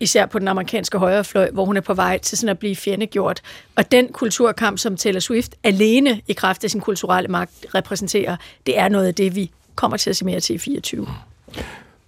især 0.00 0.26
på 0.26 0.38
den 0.38 0.48
amerikanske 0.48 0.98
højrefløj, 0.98 1.50
hvor 1.50 1.64
hun 1.64 1.76
er 1.76 1.80
på 1.80 1.94
vej 1.94 2.18
til 2.18 2.38
sådan 2.38 2.48
at 2.48 2.58
blive 2.58 2.76
fjendegjort. 2.76 3.40
Og 3.76 3.92
den 3.92 4.08
kulturkamp, 4.12 4.78
som 4.78 4.96
Taylor 4.96 5.20
Swift 5.20 5.54
alene 5.62 6.20
i 6.28 6.32
kraft 6.32 6.64
af 6.64 6.70
sin 6.70 6.80
kulturelle 6.80 7.28
magt 7.28 7.52
repræsenterer, 7.74 8.36
det 8.66 8.78
er 8.78 8.88
noget 8.88 9.06
af 9.06 9.14
det, 9.14 9.34
vi 9.34 9.50
kommer 9.74 9.96
til 9.96 10.10
at 10.10 10.16
se 10.16 10.24
mere 10.24 10.40
til 10.40 10.54
i 10.54 10.58
24. 10.58 11.08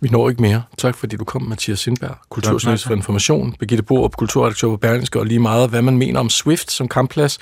Vi 0.00 0.08
når 0.08 0.30
ikke 0.30 0.42
mere. 0.42 0.62
Tak 0.78 0.96
fordi 0.96 1.16
du 1.16 1.24
kom, 1.24 1.42
Mathias 1.42 1.78
Sindberg, 1.78 2.16
kulturjournalist 2.28 2.86
for 2.86 2.94
Information, 2.94 3.54
Birgitte 3.58 3.82
Borup, 3.82 4.16
kulturredaktør 4.16 4.68
på 4.68 4.76
Berlingske, 4.76 5.18
og 5.18 5.26
lige 5.26 5.40
meget, 5.40 5.70
hvad 5.70 5.82
man 5.82 5.96
mener 5.96 6.20
om 6.20 6.30
Swift 6.30 6.70
som 6.70 6.88
kampplads, 6.88 7.38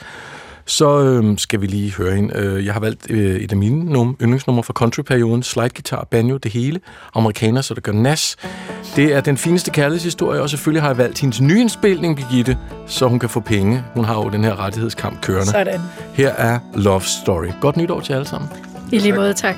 så 0.68 1.00
øh, 1.00 1.38
skal 1.38 1.60
vi 1.60 1.66
lige 1.66 1.94
høre 1.94 2.14
hende. 2.14 2.36
Øh, 2.36 2.66
jeg 2.66 2.72
har 2.72 2.80
valgt 2.80 3.10
øh, 3.10 3.36
et 3.36 3.50
af 3.50 3.56
mine 3.56 3.92
num- 3.96 4.16
yndlingsnumre 4.22 4.62
fra 4.62 4.72
countryperioden. 4.72 5.42
Slide 5.42 5.68
guitar, 5.68 6.06
banjo, 6.10 6.36
det 6.36 6.52
hele. 6.52 6.80
Amerikaner, 7.14 7.60
så 7.60 7.74
det 7.74 7.82
gør 7.82 7.92
nas. 7.92 8.36
Det 8.96 9.14
er 9.14 9.20
den 9.20 9.36
fineste 9.36 9.70
kærlighedshistorie, 9.70 10.42
og 10.42 10.50
selvfølgelig 10.50 10.82
har 10.82 10.88
jeg 10.88 10.98
valgt 10.98 11.18
hendes 11.20 11.40
nye 11.40 11.60
indspilning, 11.60 12.16
Birgitte, 12.16 12.58
så 12.86 13.06
hun 13.08 13.18
kan 13.18 13.28
få 13.28 13.40
penge. 13.40 13.82
Hun 13.94 14.04
har 14.04 14.14
jo 14.14 14.28
den 14.30 14.44
her 14.44 14.60
rettighedskamp 14.60 15.20
kørende. 15.20 15.46
Sådan. 15.46 15.80
Her 16.14 16.28
er 16.28 16.58
Love 16.74 17.02
Story. 17.02 17.46
Godt 17.60 17.76
nytår 17.76 18.00
til 18.00 18.12
alle 18.12 18.26
sammen. 18.26 18.50
I 18.92 18.98
lige 18.98 19.12
måde, 19.12 19.34
tak. 19.34 19.56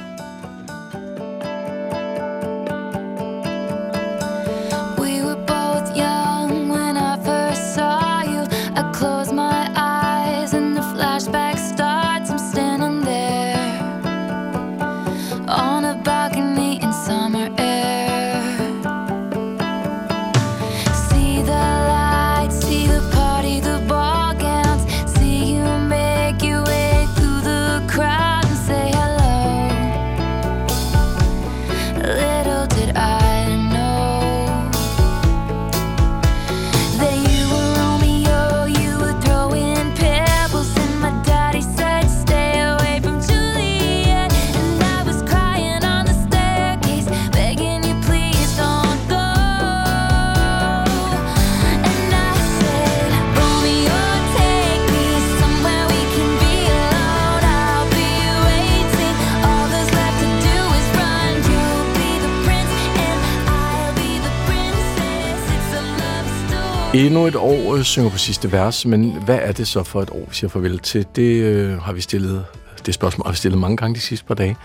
Endnu 67.01 67.27
et 67.27 67.37
år 67.37 67.75
øh, 67.75 67.83
synger 67.83 68.11
på 68.11 68.19
sidste 68.19 68.53
vers, 68.53 68.87
men 68.87 69.23
hvad 69.25 69.39
er 69.43 69.53
det 69.53 69.69
så 69.69 69.83
for 69.83 70.03
et 70.03 70.11
år, 70.11 70.25
vi 70.29 70.35
siger 70.35 70.51
farvel 70.51 70.79
til? 70.79 71.07
Det 71.17 71.43
øh, 71.43 71.79
har 71.79 71.93
vi 71.93 72.01
stillet, 72.01 72.47
det 72.87 72.95
spørgsmål 72.95 73.27
har 73.27 73.33
vi 73.33 73.37
stillet 73.37 73.61
mange 73.61 73.77
gange 73.77 73.95
de 73.95 74.01
sidste 74.01 74.27
par 74.27 74.35
dage. 74.35 74.57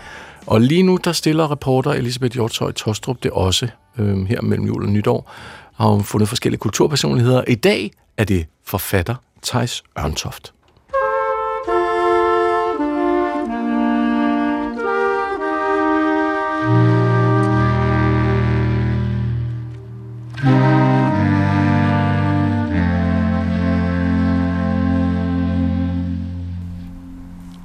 Og 0.46 0.60
lige 0.60 0.82
nu, 0.82 0.98
der 1.04 1.12
stiller 1.12 1.50
reporter 1.50 1.90
Elisabeth 1.90 2.34
Hjortøj 2.34 2.72
Tostrup 2.72 3.22
det 3.22 3.30
også, 3.30 3.68
øh, 3.98 4.26
her 4.26 4.42
mellem 4.42 4.66
jul 4.66 4.82
og 4.82 4.88
nytår, 4.88 5.32
har 5.74 5.88
hun 5.88 6.04
fundet 6.04 6.28
forskellige 6.28 6.58
kulturpersonligheder. 6.58 7.44
I 7.48 7.54
dag 7.54 7.90
er 8.16 8.24
det 8.24 8.46
forfatter 8.64 9.14
Tejs 9.42 9.82
Ørntoft. 9.98 10.55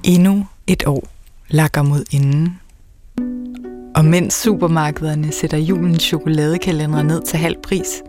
Endnu 0.03 0.45
et 0.67 0.87
år 0.87 1.07
lakker 1.49 1.81
mod 1.81 2.03
inden. 2.11 2.59
Og 3.95 4.05
mens 4.05 4.33
supermarkederne 4.33 5.31
sætter 5.31 5.57
julens 5.57 6.03
chokoladekalender 6.03 7.03
ned 7.03 7.21
til 7.21 7.39
halv 7.39 7.55
pris, 7.63 8.03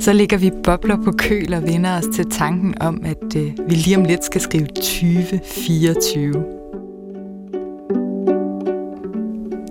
så 0.00 0.12
ligger 0.12 0.36
vi 0.38 0.50
bobler 0.64 0.96
på 1.04 1.12
køl 1.18 1.54
og 1.54 1.62
vender 1.62 1.98
os 1.98 2.04
til 2.14 2.30
tanken 2.30 2.82
om, 2.82 3.02
at 3.04 3.36
øh, 3.36 3.52
vi 3.68 3.74
lige 3.74 3.96
om 3.96 4.04
lidt 4.04 4.24
skal 4.24 4.40
skrive 4.40 4.66
2024. 4.66 6.32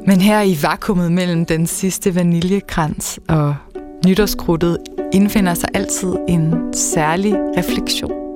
Men 0.08 0.22
her 0.22 0.42
i 0.42 0.58
vakuumet 0.62 1.12
mellem 1.12 1.46
den 1.46 1.68
sidste 1.68 2.16
vaniljekrans 2.16 3.20
og 3.28 3.56
nytårskruttet 4.06 4.78
indfinder 5.14 5.54
sig 5.54 5.70
altid 5.74 6.16
en 6.28 6.74
særlig 6.74 7.36
refleksion. 7.58 8.30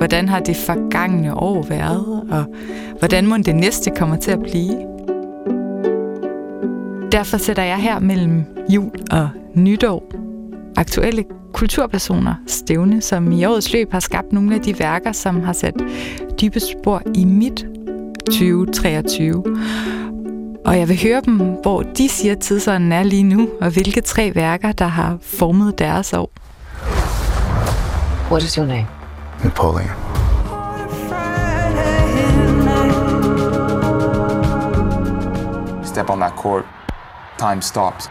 Hvordan 0.00 0.28
har 0.28 0.40
det 0.40 0.56
forgangne 0.56 1.34
år 1.34 1.62
været, 1.62 2.19
og 2.30 2.44
hvordan 2.98 3.26
må 3.26 3.36
det 3.36 3.56
næste 3.56 3.90
kommer 3.96 4.16
til 4.16 4.30
at 4.30 4.40
blive? 4.42 4.76
Derfor 7.12 7.36
sætter 7.36 7.62
jeg 7.62 7.76
her 7.76 7.98
mellem 7.98 8.44
jul 8.68 8.90
og 9.10 9.28
nytår 9.54 10.12
aktuelle 10.76 11.24
kulturpersoner 11.52 12.34
stævne, 12.46 13.00
som 13.00 13.32
i 13.32 13.44
årets 13.44 13.72
løb 13.72 13.92
har 13.92 14.00
skabt 14.00 14.32
nogle 14.32 14.54
af 14.54 14.60
de 14.60 14.78
værker, 14.78 15.12
som 15.12 15.42
har 15.42 15.52
sat 15.52 15.74
dybe 16.40 16.60
spor 16.60 17.02
i 17.14 17.24
mit 17.24 17.66
2023. 18.26 19.44
Og 20.64 20.78
jeg 20.78 20.88
vil 20.88 21.02
høre 21.02 21.20
dem, 21.24 21.36
hvor 21.62 21.82
de 21.82 22.08
siger, 22.08 22.32
at 22.32 22.38
tidsånden 22.38 22.92
er 22.92 23.02
lige 23.02 23.22
nu, 23.22 23.48
og 23.60 23.70
hvilke 23.70 24.00
tre 24.00 24.32
værker, 24.34 24.72
der 24.72 24.86
har 24.86 25.18
formet 25.22 25.78
deres 25.78 26.12
år. 26.12 26.30
What 28.30 28.42
is 28.42 28.54
your 28.54 28.66
name? 28.66 28.86
Napoleon. 29.44 30.09
Step 36.00 36.10
on 36.10 36.20
that 36.20 36.36
court, 36.36 36.64
time 37.38 37.62
stops. 37.62 38.08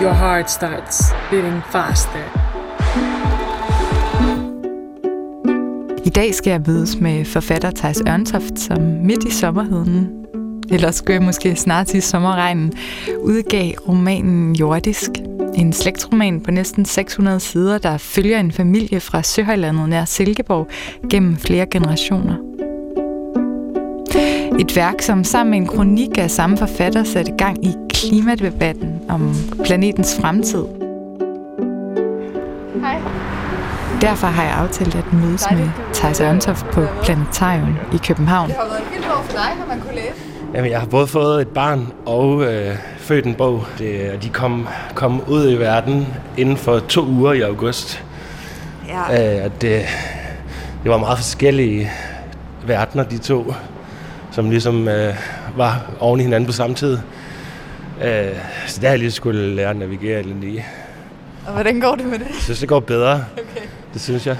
Your 0.00 0.12
heart 0.12 0.50
starts 0.50 1.12
beating 1.30 1.62
faster. 1.72 2.24
I 6.04 6.08
dag 6.10 6.34
skal 6.34 6.50
jeg 6.50 6.62
mødes 6.66 7.00
med 7.00 7.24
forfatter 7.24 7.70
Thijs 7.70 8.02
Ørntoft, 8.08 8.58
som 8.58 8.82
midt 8.82 9.24
i 9.24 9.30
sommerheden, 9.30 10.26
eller 10.70 10.90
skulle 10.90 11.14
jeg 11.14 11.22
måske 11.22 11.56
snart 11.56 11.88
sige 11.88 12.00
sommerregnen, 12.00 12.72
udgav 13.20 13.72
romanen 13.88 14.56
Jordisk. 14.56 15.10
En 15.54 15.72
slægtsroman 15.72 16.40
på 16.40 16.50
næsten 16.50 16.84
600 16.84 17.40
sider, 17.40 17.78
der 17.78 17.98
følger 17.98 18.40
en 18.40 18.52
familie 18.52 19.00
fra 19.00 19.22
Søhøjlandet 19.22 19.88
nær 19.88 20.04
Silkeborg 20.04 20.68
gennem 21.10 21.36
flere 21.36 21.66
generationer. 21.66 22.57
Et 24.60 24.76
værk, 24.76 25.02
som 25.02 25.24
sammen 25.24 25.50
med 25.50 25.58
en 25.58 25.66
kronik 25.66 26.18
af 26.18 26.30
samme 26.30 26.56
forfatter 26.56 27.04
satte 27.04 27.32
gang 27.38 27.64
i 27.64 27.74
klimadebatten 27.94 29.00
om 29.08 29.34
planetens 29.64 30.18
fremtid. 30.20 30.64
Hej. 32.80 33.00
Derfor 34.00 34.26
har 34.26 34.42
jeg 34.42 34.52
aftalt 34.52 34.94
at 34.94 35.12
mødes 35.12 35.46
med 35.50 35.68
Thijs 35.94 36.20
Ørntoft 36.20 36.66
på 36.70 36.86
Planetarium 37.02 37.76
i 37.94 37.96
København. 37.96 38.48
Det 38.48 38.56
har 38.56 38.64
været 38.64 38.78
et 38.78 38.92
vildt 38.92 39.06
år 39.06 39.22
for 39.22 39.32
dig, 39.32 39.40
har 39.40 39.66
man 39.68 39.80
kunne 39.80 39.94
læse. 39.94 40.14
Jamen, 40.54 40.70
jeg 40.70 40.80
har 40.80 40.86
både 40.86 41.06
fået 41.06 41.42
et 41.42 41.48
barn 41.48 41.92
og 42.06 42.44
øh, 42.44 42.76
født 42.98 43.26
en 43.26 43.34
bog. 43.34 43.64
Det, 43.78 44.10
og 44.14 44.22
de 44.22 44.28
kom, 44.28 44.68
kom 44.94 45.22
ud 45.28 45.52
i 45.52 45.58
verden 45.58 46.06
inden 46.36 46.56
for 46.56 46.78
to 46.78 47.06
uger 47.06 47.32
i 47.32 47.40
august. 47.40 48.04
Ja. 48.88 49.38
Øh, 49.38 49.44
og 49.44 49.62
det, 49.62 49.82
det 50.82 50.90
var 50.90 50.98
meget 50.98 51.18
forskellige 51.18 51.90
verdener, 52.66 53.04
de 53.04 53.18
to, 53.18 53.54
som 54.38 54.50
ligesom 54.50 54.88
øh, 54.88 55.14
var 55.56 55.90
oven 56.00 56.20
i 56.20 56.22
hinanden 56.22 56.46
på 56.46 56.52
samme 56.52 56.76
tid. 56.76 56.98
Øh, 58.04 58.34
så 58.66 58.80
der 58.80 58.86
har 58.86 58.92
jeg 58.92 58.98
lige 58.98 59.10
skulle 59.10 59.54
lære 59.54 59.70
at 59.70 59.76
navigere 59.76 60.22
lidt 60.22 60.44
i. 60.44 60.60
Og 61.46 61.52
hvordan 61.52 61.80
går 61.80 61.94
det 61.94 62.06
med 62.06 62.18
det? 62.18 62.26
Jeg 62.28 62.34
synes, 62.38 62.58
det 62.60 62.68
går 62.68 62.80
bedre. 62.80 63.24
Okay. 63.32 63.66
Det 63.92 64.00
synes 64.00 64.26
jeg. 64.26 64.36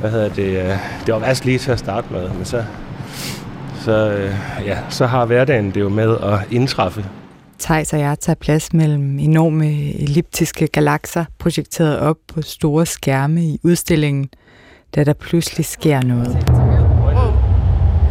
Hvad 0.00 0.10
hedder 0.10 0.28
det? 0.28 0.42
øh, 0.42 0.78
Det 1.06 1.14
var 1.14 1.18
værst 1.18 1.44
lige 1.44 1.58
til 1.58 1.70
at 1.72 1.78
starte 1.78 2.06
med, 2.10 2.28
men 2.30 2.44
så, 2.44 2.64
så, 3.84 4.10
øh, 4.10 4.34
ja, 4.66 4.78
så 4.88 5.06
har 5.06 5.24
hverdagen 5.24 5.70
det 5.70 5.80
jo 5.80 5.88
med 5.88 6.16
at 6.22 6.38
indtræffe. 6.50 7.04
Thijs 7.60 7.92
og 7.92 7.98
jeg 7.98 8.18
tager 8.20 8.36
plads 8.40 8.72
mellem 8.72 9.18
enorme 9.18 9.92
elliptiske 10.02 10.66
galakser, 10.66 11.24
projekteret 11.38 11.98
op 11.98 12.16
på 12.34 12.42
store 12.42 12.86
skærme 12.86 13.42
i 13.44 13.60
udstillingen, 13.64 14.28
da 14.94 15.04
der 15.04 15.12
pludselig 15.12 15.66
sker 15.66 16.02
noget. 16.02 16.36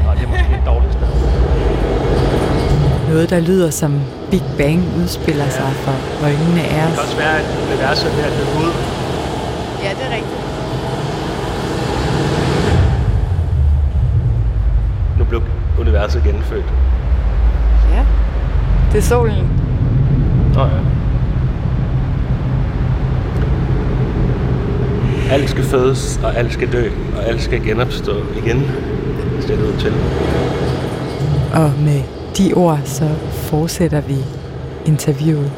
Nå, 0.05 0.11
det 0.11 0.23
er 0.23 0.27
måske 0.27 0.53
et 0.53 0.65
dårligt 0.65 0.93
sted. 0.93 1.07
Noget, 3.15 3.29
der 3.29 3.39
lyder 3.39 3.69
som 3.69 4.01
Big 4.31 4.43
Bang 4.57 4.83
udspiller 4.97 5.49
sig 5.49 5.71
for 5.73 5.95
øjnene 6.23 6.61
af 6.61 6.67
Det 6.67 6.69
kan 6.69 6.91
os. 6.91 6.97
også 6.99 7.17
være, 7.17 7.39
at 7.39 7.45
universet 7.67 8.11
er 8.11 8.15
ved 8.15 8.23
at 8.23 8.31
ud. 8.31 8.71
Ja, 9.83 9.89
det 9.89 10.05
er 10.05 10.15
rigtigt. 10.15 10.41
Nu 15.19 15.23
blev 15.25 15.41
universet 15.79 16.23
genfødt. 16.23 16.65
Ja, 17.91 18.05
det 18.91 18.97
er 18.97 19.01
solen. 19.01 19.47
Nå 20.53 20.61
ja. 20.61 20.79
alt 25.31 25.49
skal 25.49 25.63
fødes, 25.63 26.19
og 26.23 26.37
alt 26.37 26.53
skal 26.53 26.71
dø, 26.71 26.89
og 27.17 27.25
alt 27.27 27.41
skal 27.41 27.63
genopstå 27.63 28.13
igen, 28.43 28.71
ser 29.41 29.55
det 29.55 29.63
ud 29.63 29.79
til. 29.79 29.93
Og 31.53 31.71
med 31.79 32.14
de 32.37 32.53
ord, 32.53 32.79
så 32.85 33.09
fortsætter 33.31 34.01
vi 34.01 34.15
interviewet. 34.85 35.51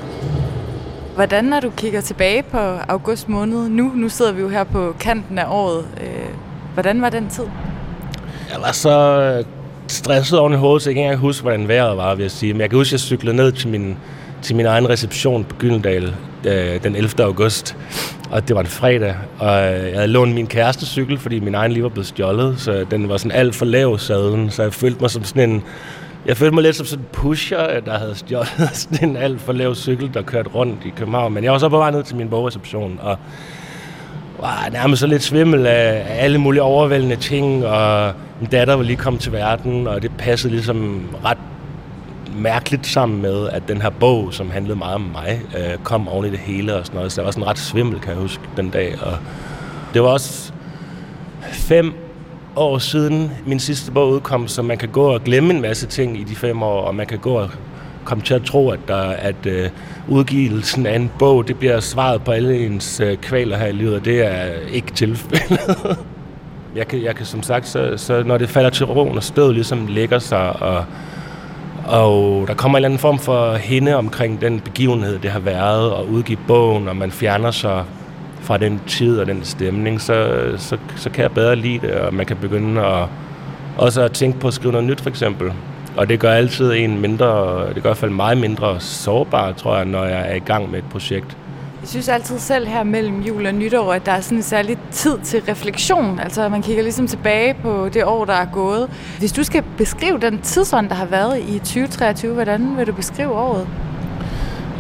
Hvordan, 1.15 1.45
når 1.45 1.59
du 1.59 1.69
kigger 1.69 2.01
tilbage 2.01 2.43
på 2.43 2.57
august 2.87 3.29
måned 3.29 3.69
nu, 3.69 3.91
nu 3.95 4.09
sidder 4.09 4.31
vi 4.31 4.41
jo 4.41 4.49
her 4.49 4.63
på 4.63 4.95
kanten 4.99 5.39
af 5.39 5.45
året, 5.49 5.85
øh, 6.01 6.07
hvordan 6.73 7.01
var 7.01 7.09
den 7.09 7.29
tid? 7.29 7.43
Jeg 8.53 8.61
var 8.61 8.71
så 8.71 9.21
øh, 9.21 9.45
stresset 9.87 10.39
oven 10.39 10.53
i 10.53 10.55
hovedet, 10.55 10.81
så 10.81 10.89
jeg 10.89 10.95
kan 10.95 11.01
ikke 11.01 11.05
engang 11.05 11.21
huske, 11.21 11.41
hvordan 11.41 11.67
vejret 11.67 11.97
var, 11.97 12.15
vil 12.15 12.23
jeg 12.23 12.31
sige. 12.31 12.53
Men 12.53 12.61
jeg 12.61 12.69
kan 12.69 12.77
huske, 12.77 12.89
at 12.89 12.93
jeg 12.93 12.99
cyklede 12.99 13.35
ned 13.35 13.51
til 13.51 13.69
min, 13.69 13.97
til 14.41 14.55
min 14.55 14.65
egen 14.65 14.89
reception 14.89 15.43
på 15.43 15.55
Gyldendal 15.55 16.15
øh, 16.45 16.83
den 16.83 16.95
11. 16.95 17.23
august. 17.23 17.77
Og 18.31 18.47
det 18.47 18.55
var 18.55 18.61
en 18.61 18.67
fredag, 18.67 19.15
og 19.39 19.49
jeg 19.49 19.91
havde 19.95 20.07
lånt 20.07 20.33
min 20.33 20.47
kæreste 20.47 20.85
cykel, 20.85 21.19
fordi 21.19 21.39
min 21.39 21.55
egen 21.55 21.71
lige 21.71 21.83
var 21.83 21.89
blevet 21.89 22.07
stjålet, 22.07 22.59
så 22.59 22.85
den 22.91 23.09
var 23.09 23.17
sådan 23.17 23.31
alt 23.31 23.55
for 23.55 23.65
lav 23.65 23.99
saden, 23.99 24.49
så 24.49 24.63
jeg 24.63 24.73
følte 24.73 25.01
mig 25.01 25.09
som 25.09 25.23
sådan 25.23 25.49
en... 25.49 25.63
Jeg 26.25 26.38
følte 26.38 26.56
mig 26.56 26.63
lidt 26.63 26.75
som 26.75 26.86
sådan 26.86 27.03
en 27.03 27.10
pusher, 27.12 27.80
der 27.80 27.97
havde 27.97 28.15
stjålet 28.15 28.69
sådan 28.73 29.10
en 29.10 29.17
alt 29.17 29.41
for 29.41 29.53
lav 29.53 29.75
cykel, 29.75 30.13
der 30.13 30.21
kørte 30.21 30.49
rundt 30.49 30.86
i 30.86 30.89
København. 30.89 31.34
Men 31.34 31.43
jeg 31.43 31.51
var 31.51 31.58
så 31.58 31.69
på 31.69 31.77
vej 31.77 31.91
ned 31.91 32.03
til 32.03 32.15
min 32.15 32.30
bogreception, 32.30 32.99
og 33.01 33.17
var 34.39 34.69
nærmest 34.71 34.99
så 34.99 35.08
lidt 35.08 35.23
svimmel 35.23 35.65
af 35.65 36.06
alle 36.08 36.38
mulige 36.38 36.62
overvældende 36.62 37.15
ting, 37.15 37.65
og 37.65 38.13
min 38.39 38.49
datter 38.49 38.73
var 38.73 38.84
lige 38.84 38.97
kommet 38.97 39.21
til 39.21 39.32
verden, 39.32 39.88
og 39.88 40.01
det 40.01 40.12
passede 40.17 40.53
ligesom 40.53 41.10
ret 41.25 41.38
mærkeligt 42.36 42.88
sammen 42.88 43.21
med, 43.21 43.49
at 43.49 43.67
den 43.67 43.82
her 43.82 43.89
bog, 43.89 44.34
som 44.34 44.51
handlede 44.51 44.77
meget 44.77 44.95
om 44.95 45.01
mig, 45.01 45.41
øh, 45.58 45.77
kom 45.84 46.08
oven 46.08 46.25
i 46.25 46.30
det 46.30 46.39
hele 46.39 46.75
og 46.75 46.86
sådan 46.86 46.97
noget. 46.97 47.12
Så 47.12 47.21
jeg 47.21 47.25
var 47.25 47.32
sådan 47.32 47.47
ret 47.47 47.60
svimmel, 47.60 47.99
kan 47.99 48.12
jeg 48.12 48.21
huske, 48.21 48.43
den 48.58 48.69
dag. 48.69 48.95
Og 49.01 49.17
det 49.93 50.01
var 50.01 50.08
også 50.08 50.53
fem 51.51 51.93
år 52.58 52.78
siden 52.78 53.32
min 53.46 53.60
sidste 53.60 53.91
bog 53.91 54.10
udkom, 54.10 54.48
så 54.48 54.62
man 54.62 54.78
kan 54.78 54.89
gå 54.89 55.13
og 55.13 55.24
glemme 55.24 55.54
en 55.54 55.62
masse 55.62 55.88
ting 55.88 56.20
i 56.20 56.24
de 56.24 56.36
fem 56.36 56.63
år, 56.63 56.82
og 56.82 56.96
man 56.96 57.08
kan 57.08 57.20
gå 57.20 57.34
og 57.34 57.50
komme 58.06 58.24
til 58.24 58.34
at 58.34 58.43
tro, 58.43 58.70
at, 58.70 58.80
der, 58.88 59.02
at 59.02 59.46
øh, 59.46 59.70
udgivelsen 60.08 60.86
af 60.86 60.96
en 60.96 61.12
bog, 61.20 61.48
det 61.48 61.58
bliver 61.60 61.80
svaret 61.80 62.24
på 62.24 62.32
alle 62.32 62.65
ens 62.65 63.00
øh, 63.00 63.17
kvaler 63.17 63.58
her 63.58 63.65
i 63.65 63.72
livet, 63.72 63.96
og 63.96 64.06
det 64.06 64.26
er 64.26 64.46
ikke 64.72 64.91
tilfældet. 64.91 65.98
jeg, 66.78 66.88
kan, 66.88 67.04
jeg 67.04 67.15
kan 67.15 67.26
som 67.26 67.43
sagt, 67.43 67.67
så, 67.67 67.93
så 67.98 68.24
når 68.24 68.38
det 68.38 68.50
falder 68.50 68.70
til 68.70 68.86
roen, 68.86 69.17
og 69.17 69.24
stødet 69.24 69.54
ligesom 69.54 69.88
lægger 69.88 70.20
sig, 70.20 70.62
og, 70.62 70.86
og 71.86 72.48
der 72.48 72.54
kommer 72.54 72.78
en 72.78 72.80
eller 72.80 72.88
anden 72.88 73.00
form 73.00 73.20
for 73.20 73.54
hende 73.54 73.96
omkring 73.96 74.41
den 74.41 74.60
begivenhed, 74.60 75.20
det 75.20 75.32
har 75.32 75.39
været, 75.39 75.91
og 75.91 76.10
udgive 76.10 76.39
bogen, 76.48 76.88
og 76.88 76.96
man 76.96 77.12
fjerner 77.12 77.52
sig 77.52 77.84
fra 78.41 78.58
den 78.58 78.82
tid 78.88 79.19
og 79.19 79.28
den 79.28 79.43
stemning, 79.43 80.02
så, 80.02 80.32
så, 80.58 80.78
så 80.95 81.10
kan 81.10 81.21
jeg 81.23 81.32
bedre 81.32 81.56
lide 81.56 81.88
det, 81.88 81.91
og 81.91 82.13
man 82.13 82.26
kan 82.26 82.38
begynde 82.38 82.86
at, 82.86 83.06
også 83.78 84.02
at 84.02 84.12
tænke 84.12 84.39
på 84.39 84.47
at 84.47 84.54
skrive 84.54 84.71
noget 84.71 84.88
nyt, 84.88 85.02
for 85.02 85.10
eksempel. 85.10 85.52
Og 85.97 86.10
det 86.10 86.19
gør 86.19 86.32
altid 86.32 86.73
en 86.73 87.02
mindre, 87.02 87.60
det 87.67 87.73
gør 87.73 87.78
i 87.78 87.82
hvert 87.82 87.97
fald 87.97 88.12
meget 88.12 88.38
mindre 88.38 88.80
sårbar, 88.80 89.52
tror 89.52 89.76
jeg, 89.76 89.86
når 89.86 90.06
jeg 90.06 90.32
er 90.32 90.36
i 90.36 90.39
gang 90.39 90.71
med 90.71 90.80
et 90.80 90.86
projekt. 90.91 91.38
Jeg 91.82 91.89
synes 91.89 92.10
altid 92.10 92.39
selv 92.39 92.67
her 92.67 92.84
mellem 92.84 93.21
jul 93.21 93.45
og 93.45 93.54
nytår, 93.54 93.93
at 93.93 94.06
der 94.06 94.12
er 94.12 94.21
sådan 94.21 94.38
en 94.38 94.43
særlig 94.43 94.78
tid 94.91 95.19
til 95.23 95.41
refleksion. 95.41 96.19
Altså 96.19 96.50
man 96.50 96.62
kigger 96.62 96.84
ligesom 96.84 97.08
tilbage 97.08 97.54
på 97.54 97.89
det 97.93 98.06
år, 98.06 98.26
der 98.26 98.34
er 98.34 98.45
gået. 98.45 98.89
Hvis 99.19 99.32
du 99.32 99.43
skal 99.43 99.63
beskrive 99.78 100.19
den 100.19 100.41
tidsånd, 100.41 100.89
der 100.89 100.95
har 100.95 101.06
været 101.06 101.39
i 101.39 101.60
2023, 101.60 102.34
hvordan 102.34 102.78
vil 102.78 102.88
du 102.88 102.93
beskrive 102.93 103.32
året? 103.32 103.67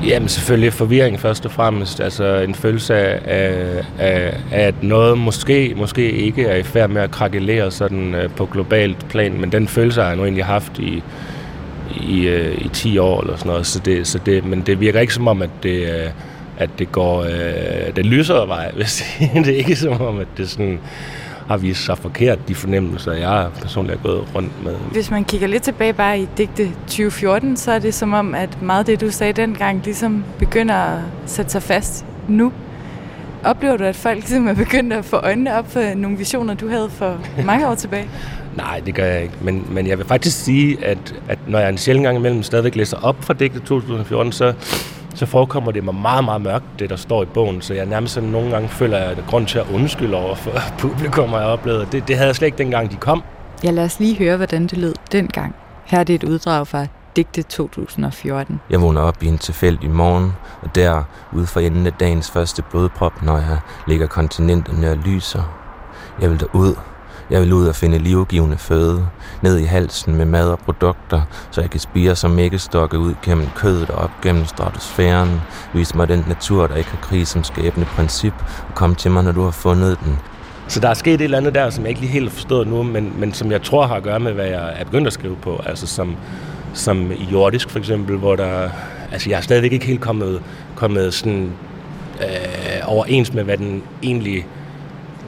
Jamen 0.05 0.29
selvfølgelig 0.29 0.73
forvirring 0.73 1.19
først 1.19 1.45
og 1.45 1.51
fremmest. 1.51 1.99
Altså 1.99 2.37
en 2.37 2.55
følelse 2.55 2.95
af, 2.95 3.19
af, 3.27 3.83
af, 3.99 4.35
at 4.51 4.83
noget 4.83 5.17
måske, 5.17 5.73
måske 5.75 6.11
ikke 6.11 6.45
er 6.45 6.55
i 6.55 6.63
færd 6.63 6.89
med 6.89 7.01
at 7.01 7.11
krakelere 7.11 7.71
sådan 7.71 8.15
øh, 8.15 8.29
på 8.29 8.45
globalt 8.45 9.09
plan, 9.09 9.41
men 9.41 9.51
den 9.51 9.67
følelse 9.67 10.01
har 10.01 10.07
jeg 10.07 10.17
nu 10.17 10.23
egentlig 10.23 10.45
haft 10.45 10.79
i, 10.79 11.03
i, 12.01 12.27
øh, 12.27 12.57
i 12.57 12.67
10 12.67 12.97
år 12.97 13.21
eller 13.21 13.35
sådan 13.35 13.49
noget. 13.49 13.65
Så 13.65 13.79
det, 13.79 14.07
så 14.07 14.19
det, 14.25 14.45
men 14.45 14.61
det 14.61 14.79
virker 14.79 14.99
ikke 14.99 15.13
som 15.13 15.27
om, 15.27 15.41
at 15.41 15.49
det, 15.63 15.81
øh, 15.81 16.09
at 16.57 16.69
det 16.79 16.91
går 16.91 17.23
øh, 17.23 17.95
den 17.95 18.05
lysere 18.05 18.47
vej. 18.47 18.71
Hvis 18.75 19.03
det 19.45 19.47
er 19.47 19.57
ikke 19.57 19.75
som 19.75 20.01
om, 20.01 20.19
at 20.19 20.27
det 20.37 20.49
sådan 20.49 20.79
har 21.47 21.57
vist 21.57 21.85
sig 21.85 21.97
forkert, 21.97 22.47
de 22.47 22.55
fornemmelser, 22.55 23.11
jeg 23.11 23.47
personligt 23.61 23.99
har 23.99 24.07
gået 24.07 24.35
rundt 24.35 24.63
med. 24.63 24.75
Hvis 24.91 25.11
man 25.11 25.25
kigger 25.25 25.47
lidt 25.47 25.63
tilbage 25.63 25.93
bare 25.93 26.19
i 26.19 26.27
digte 26.37 26.71
2014, 26.87 27.57
så 27.57 27.71
er 27.71 27.79
det 27.79 27.93
som 27.93 28.13
om, 28.13 28.35
at 28.35 28.61
meget 28.61 28.79
af 28.79 28.85
det, 28.85 29.01
du 29.01 29.11
sagde 29.11 29.33
dengang, 29.33 29.81
ligesom 29.83 30.23
begynder 30.39 30.75
at 30.75 30.99
sætte 31.25 31.51
sig 31.51 31.63
fast 31.63 32.05
nu. 32.27 32.51
Oplever 33.43 33.77
du, 33.77 33.83
at 33.83 33.95
folk 33.95 34.17
ligesom 34.17 34.47
er 34.47 34.53
begyndt 34.53 34.93
at 34.93 35.05
få 35.05 35.15
øjnene 35.15 35.55
op 35.55 35.71
for 35.71 35.95
nogle 35.95 36.17
visioner, 36.17 36.53
du 36.53 36.69
havde 36.69 36.89
for 36.89 37.17
mange 37.45 37.67
år 37.67 37.75
tilbage? 37.75 38.09
Nej, 38.57 38.81
det 38.85 38.95
gør 38.95 39.05
jeg 39.05 39.23
ikke. 39.23 39.33
Men, 39.41 39.67
men 39.71 39.87
jeg 39.87 39.97
vil 39.97 40.05
faktisk 40.05 40.43
sige, 40.43 40.85
at, 40.85 41.15
at 41.29 41.39
når 41.47 41.59
jeg 41.59 41.69
en 41.69 41.77
sjældent 41.77 42.05
gang 42.05 42.17
imellem 42.17 42.43
stadigvæk 42.43 42.75
læser 42.75 42.97
op 42.97 43.23
fra 43.23 43.33
digte 43.33 43.59
2014, 43.59 44.31
så, 44.31 44.53
så 45.17 45.25
forekommer 45.25 45.71
det 45.71 45.83
mig 45.83 45.95
meget, 45.95 46.23
meget 46.23 46.41
mørkt, 46.41 46.65
det 46.79 46.89
der 46.89 46.95
står 46.95 47.23
i 47.23 47.25
bogen. 47.25 47.61
Så 47.61 47.73
jeg 47.73 47.85
nærmest 47.85 48.13
sådan 48.13 48.29
nogle 48.29 48.51
gange 48.51 48.69
føler, 48.69 48.97
at 48.97 49.17
jeg 49.17 49.25
grund 49.27 49.47
til 49.47 49.59
at 49.59 49.65
undskylde 49.73 50.17
over 50.17 50.35
for 50.35 50.51
publikum, 50.79 51.31
jeg 51.31 51.41
oplevede. 51.41 51.87
Det, 51.91 52.07
det 52.07 52.15
havde 52.15 52.27
jeg 52.27 52.35
slet 52.35 52.45
ikke 52.45 52.57
dengang, 52.57 52.91
de 52.91 52.95
kom. 52.95 53.23
Ja, 53.63 53.71
lad 53.71 53.83
os 53.83 53.99
lige 53.99 54.17
høre, 54.17 54.37
hvordan 54.37 54.61
det 54.61 54.77
lød 54.77 54.93
dengang. 55.11 55.55
Her 55.85 55.99
er 55.99 56.03
det 56.03 56.15
et 56.15 56.23
uddrag 56.23 56.67
fra 56.67 56.85
digte 57.15 57.43
2014. 57.43 58.59
Jeg 58.69 58.81
vågner 58.81 59.01
op 59.01 59.23
i 59.23 59.27
en 59.27 59.37
tilfældig 59.37 59.89
morgen, 59.89 60.33
og 60.61 60.75
der, 60.75 61.03
ude 61.33 61.47
for 61.47 61.59
enden 61.59 61.85
af 61.85 61.93
dagens 61.93 62.31
første 62.31 62.61
blodprop, 62.61 63.21
når 63.21 63.37
jeg 63.37 63.57
ligger 63.87 64.07
kontinenterne 64.07 64.91
og 64.91 64.97
lyser. 64.97 65.43
Jeg 66.21 66.29
vil 66.29 66.39
derud. 66.39 66.75
Jeg 67.29 67.41
vil 67.41 67.53
ud 67.53 67.67
og 67.67 67.75
finde 67.75 67.97
livgivende 67.97 68.57
føde, 68.57 69.07
ned 69.41 69.57
i 69.57 69.63
halsen 69.63 70.15
med 70.15 70.25
mad 70.25 70.49
og 70.49 70.59
produkter, 70.59 71.21
så 71.51 71.61
jeg 71.61 71.69
kan 71.69 71.79
spire 71.79 72.15
som 72.15 72.31
mækkestokke 72.31 72.99
ud 72.99 73.13
gennem 73.23 73.47
kødet 73.55 73.89
og 73.89 73.97
op 73.97 74.11
gennem 74.23 74.45
stratosfæren. 74.45 75.41
vise 75.73 75.97
mig 75.97 76.07
den 76.07 76.25
natur, 76.27 76.67
der 76.67 76.75
ikke 76.75 76.89
har 76.89 76.97
krig 77.01 77.27
som 77.27 77.43
skæbne 77.43 77.85
princip, 77.85 78.33
og 78.69 78.75
kom 78.75 78.95
til 78.95 79.11
mig, 79.11 79.23
når 79.23 79.31
du 79.31 79.43
har 79.43 79.51
fundet 79.51 79.99
den. 80.05 80.19
Så 80.67 80.79
der 80.79 80.89
er 80.89 80.93
sket 80.93 81.13
et 81.13 81.21
eller 81.21 81.37
andet 81.37 81.55
der, 81.55 81.69
som 81.69 81.83
jeg 81.83 81.89
ikke 81.89 82.01
lige 82.01 82.11
helt 82.11 82.25
har 82.29 82.33
forstået 82.33 82.67
nu, 82.67 82.83
men, 82.83 83.13
men 83.19 83.33
som 83.33 83.51
jeg 83.51 83.61
tror 83.61 83.87
har 83.87 83.95
at 83.95 84.03
gøre 84.03 84.19
med, 84.19 84.33
hvad 84.33 84.45
jeg 84.45 84.73
er 84.75 84.85
begyndt 84.85 85.07
at 85.07 85.13
skrive 85.13 85.35
på. 85.41 85.61
Altså 85.65 85.87
som, 85.87 86.15
som 86.73 87.11
i 87.11 87.27
jordisk 87.31 87.69
for 87.69 87.79
eksempel, 87.79 88.17
hvor 88.17 88.35
der... 88.35 88.69
Altså 89.11 89.29
jeg 89.29 89.37
er 89.37 89.41
stadigvæk 89.41 89.71
ikke 89.71 89.85
helt 89.85 90.01
kommet, 90.01 90.41
kommet 90.75 91.13
sådan 91.13 91.51
øh, 92.21 92.27
overens 92.85 93.33
med, 93.33 93.43
hvad 93.43 93.57
den 93.57 93.83
egentlig 94.03 94.45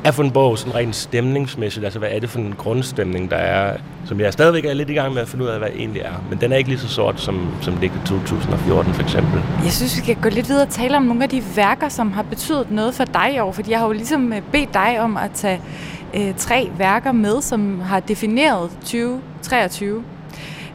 er 0.03 0.11
for 0.11 0.23
en 0.23 0.31
bog, 0.31 0.57
sådan 0.57 0.75
rent 0.75 0.95
stemningsmæssigt. 0.95 1.85
Altså 1.85 1.99
hvad 1.99 2.09
er 2.11 2.19
det 2.19 2.29
for 2.29 2.39
en 2.39 2.55
grundstemning, 2.57 3.31
der 3.31 3.37
er, 3.37 3.77
som 4.05 4.19
jeg 4.19 4.33
stadigvæk 4.33 4.65
er 4.65 4.73
lidt 4.73 4.89
i 4.89 4.93
gang 4.93 5.13
med 5.13 5.21
at 5.21 5.27
finde 5.27 5.45
ud 5.45 5.49
af, 5.49 5.59
hvad 5.59 5.69
det 5.69 5.79
egentlig 5.79 6.01
er. 6.01 6.13
Men 6.29 6.41
den 6.41 6.51
er 6.51 6.57
ikke 6.57 6.69
lige 6.69 6.79
så 6.79 6.87
sort 6.87 7.21
som, 7.21 7.51
som 7.61 7.77
digte 7.77 7.99
2014 8.05 8.93
for 8.93 9.03
eksempel. 9.03 9.41
Jeg 9.63 9.71
synes, 9.71 9.95
vi 9.95 10.01
skal 10.01 10.15
gå 10.15 10.29
lidt 10.29 10.49
videre 10.49 10.65
og 10.65 10.69
tale 10.69 10.97
om 10.97 11.03
nogle 11.03 11.23
af 11.23 11.29
de 11.29 11.43
værker, 11.55 11.89
som 11.89 12.11
har 12.11 12.23
betydet 12.23 12.71
noget 12.71 12.93
for 12.93 13.03
dig 13.05 13.33
i 13.35 13.39
år. 13.39 13.51
Fordi 13.51 13.71
jeg 13.71 13.79
har 13.79 13.85
jo 13.85 13.93
ligesom 13.93 14.33
øh, 14.33 14.41
bedt 14.51 14.73
dig 14.73 14.99
om 14.99 15.17
at 15.17 15.31
tage 15.33 15.61
øh, 16.13 16.33
tre 16.37 16.69
værker 16.77 17.11
med, 17.11 17.41
som 17.41 17.81
har 17.81 17.99
defineret 17.99 18.69
2023. 18.81 20.03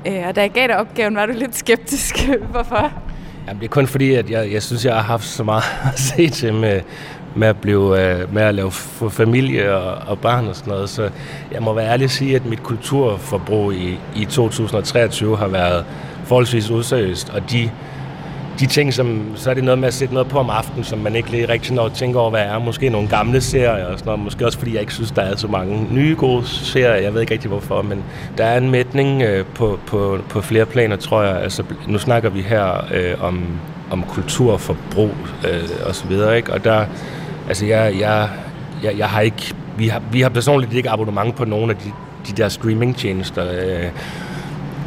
Øh, 0.07 0.23
og 0.29 0.37
da 0.37 0.41
jeg 0.41 0.51
gav 0.51 0.67
dig 0.67 0.77
opgaven, 0.77 1.15
var 1.15 1.27
du 1.27 1.33
lidt 1.33 1.57
skeptisk. 1.57 2.29
Hvorfor? 2.53 2.93
Jamen, 3.47 3.61
det 3.61 3.67
er 3.67 3.71
kun 3.71 3.87
fordi, 3.87 4.15
at 4.15 4.31
jeg, 4.31 4.53
jeg 4.53 4.63
synes, 4.63 4.85
jeg 4.85 4.95
har 4.95 5.03
haft 5.03 5.25
så 5.25 5.45
meget 5.45 5.63
at 5.93 5.99
se 6.01 6.29
til 6.29 6.55
med, 6.55 6.81
med 7.37 7.49
at, 7.49 7.57
blive, 7.57 8.03
øh, 8.03 8.35
med 8.35 8.43
at 8.43 8.55
lave 8.55 8.71
for 8.71 9.09
familie 9.09 9.77
og, 9.77 10.09
og 10.09 10.19
barn 10.19 10.49
og 10.49 10.57
sådan 10.57 10.73
noget. 10.73 10.89
Så 10.89 11.11
jeg 11.53 11.63
må 11.63 11.75
være 11.75 11.89
ærlig 11.89 12.05
at 12.05 12.11
sige, 12.11 12.37
at 12.37 12.47
mit 12.47 12.63
kulturforbrug 12.63 13.73
i, 13.73 13.99
i 14.17 14.25
2023 14.25 15.37
har 15.37 15.49
været 15.49 15.85
forholdsvis 16.25 16.71
useriøst, 16.71 17.31
og 17.31 17.51
de, 17.51 17.71
de 18.61 18.67
ting, 18.67 18.95
som, 18.95 19.23
så 19.37 19.51
er 19.51 19.55
det 19.55 19.65
noget 19.65 19.79
med 19.79 19.89
at 19.89 19.95
sætte 19.95 20.15
noget 20.15 20.29
på 20.29 20.39
om 20.39 20.51
aftenen, 20.51 20.85
som 20.85 20.99
man 20.99 21.17
ikke 21.17 21.31
lige 21.31 21.49
rigtig 21.49 21.75
når 21.75 21.87
at 21.87 21.93
tænke 21.93 22.19
over, 22.19 22.31
hvad 22.31 22.41
er. 22.41 22.59
Måske 22.59 22.89
nogle 22.89 23.09
gamle 23.09 23.41
serier 23.41 23.87
og 23.87 23.99
sådan 23.99 24.07
noget. 24.07 24.21
Måske 24.21 24.47
også 24.47 24.59
fordi 24.59 24.73
jeg 24.73 24.81
ikke 24.81 24.95
synes, 24.95 25.11
der 25.11 25.23
er 25.23 25.37
så 25.37 25.49
mange 25.49 25.87
nye 25.91 26.17
gode 26.19 26.47
serier. 26.47 26.95
Jeg 26.95 27.15
ved 27.15 27.21
ikke 27.21 27.33
rigtig 27.33 27.49
hvorfor, 27.49 27.83
men 27.83 28.05
der 28.39 28.45
er 28.45 28.59
en 28.59 28.71
mætning 28.71 29.23
øh, 29.23 29.45
på, 29.55 29.79
på, 29.87 30.19
på 30.29 30.41
flere 30.41 30.67
planer, 30.67 30.97
tror 30.97 31.23
jeg. 31.23 31.43
Altså, 31.43 31.63
nu 31.89 31.99
snakker 31.99 32.31
vi 32.31 32.41
her 32.41 32.87
øh, 32.95 33.15
om, 33.25 33.45
om 33.91 34.03
kulturforbrug 34.03 35.15
øh, 35.49 35.69
og 35.87 35.95
så 35.95 36.07
videre, 36.07 36.37
ikke? 36.37 36.53
Og 36.53 36.65
der, 36.65 36.87
altså 37.49 37.67
jeg, 37.67 37.97
jeg, 38.01 38.29
jeg, 38.83 38.99
jeg 38.99 39.09
har 39.09 39.21
ikke, 39.21 39.55
vi 39.79 39.89
har, 39.89 40.03
vi 40.13 40.21
har 40.21 40.29
personligt 40.29 40.73
ikke 40.73 40.91
abonnement 40.91 41.37
på 41.37 41.45
nogen 41.45 41.71
af 41.71 41.77
de, 41.77 41.93
de 42.27 42.33
der 42.33 42.49
streamingtjenester, 42.49 43.45
øh, 43.53 43.91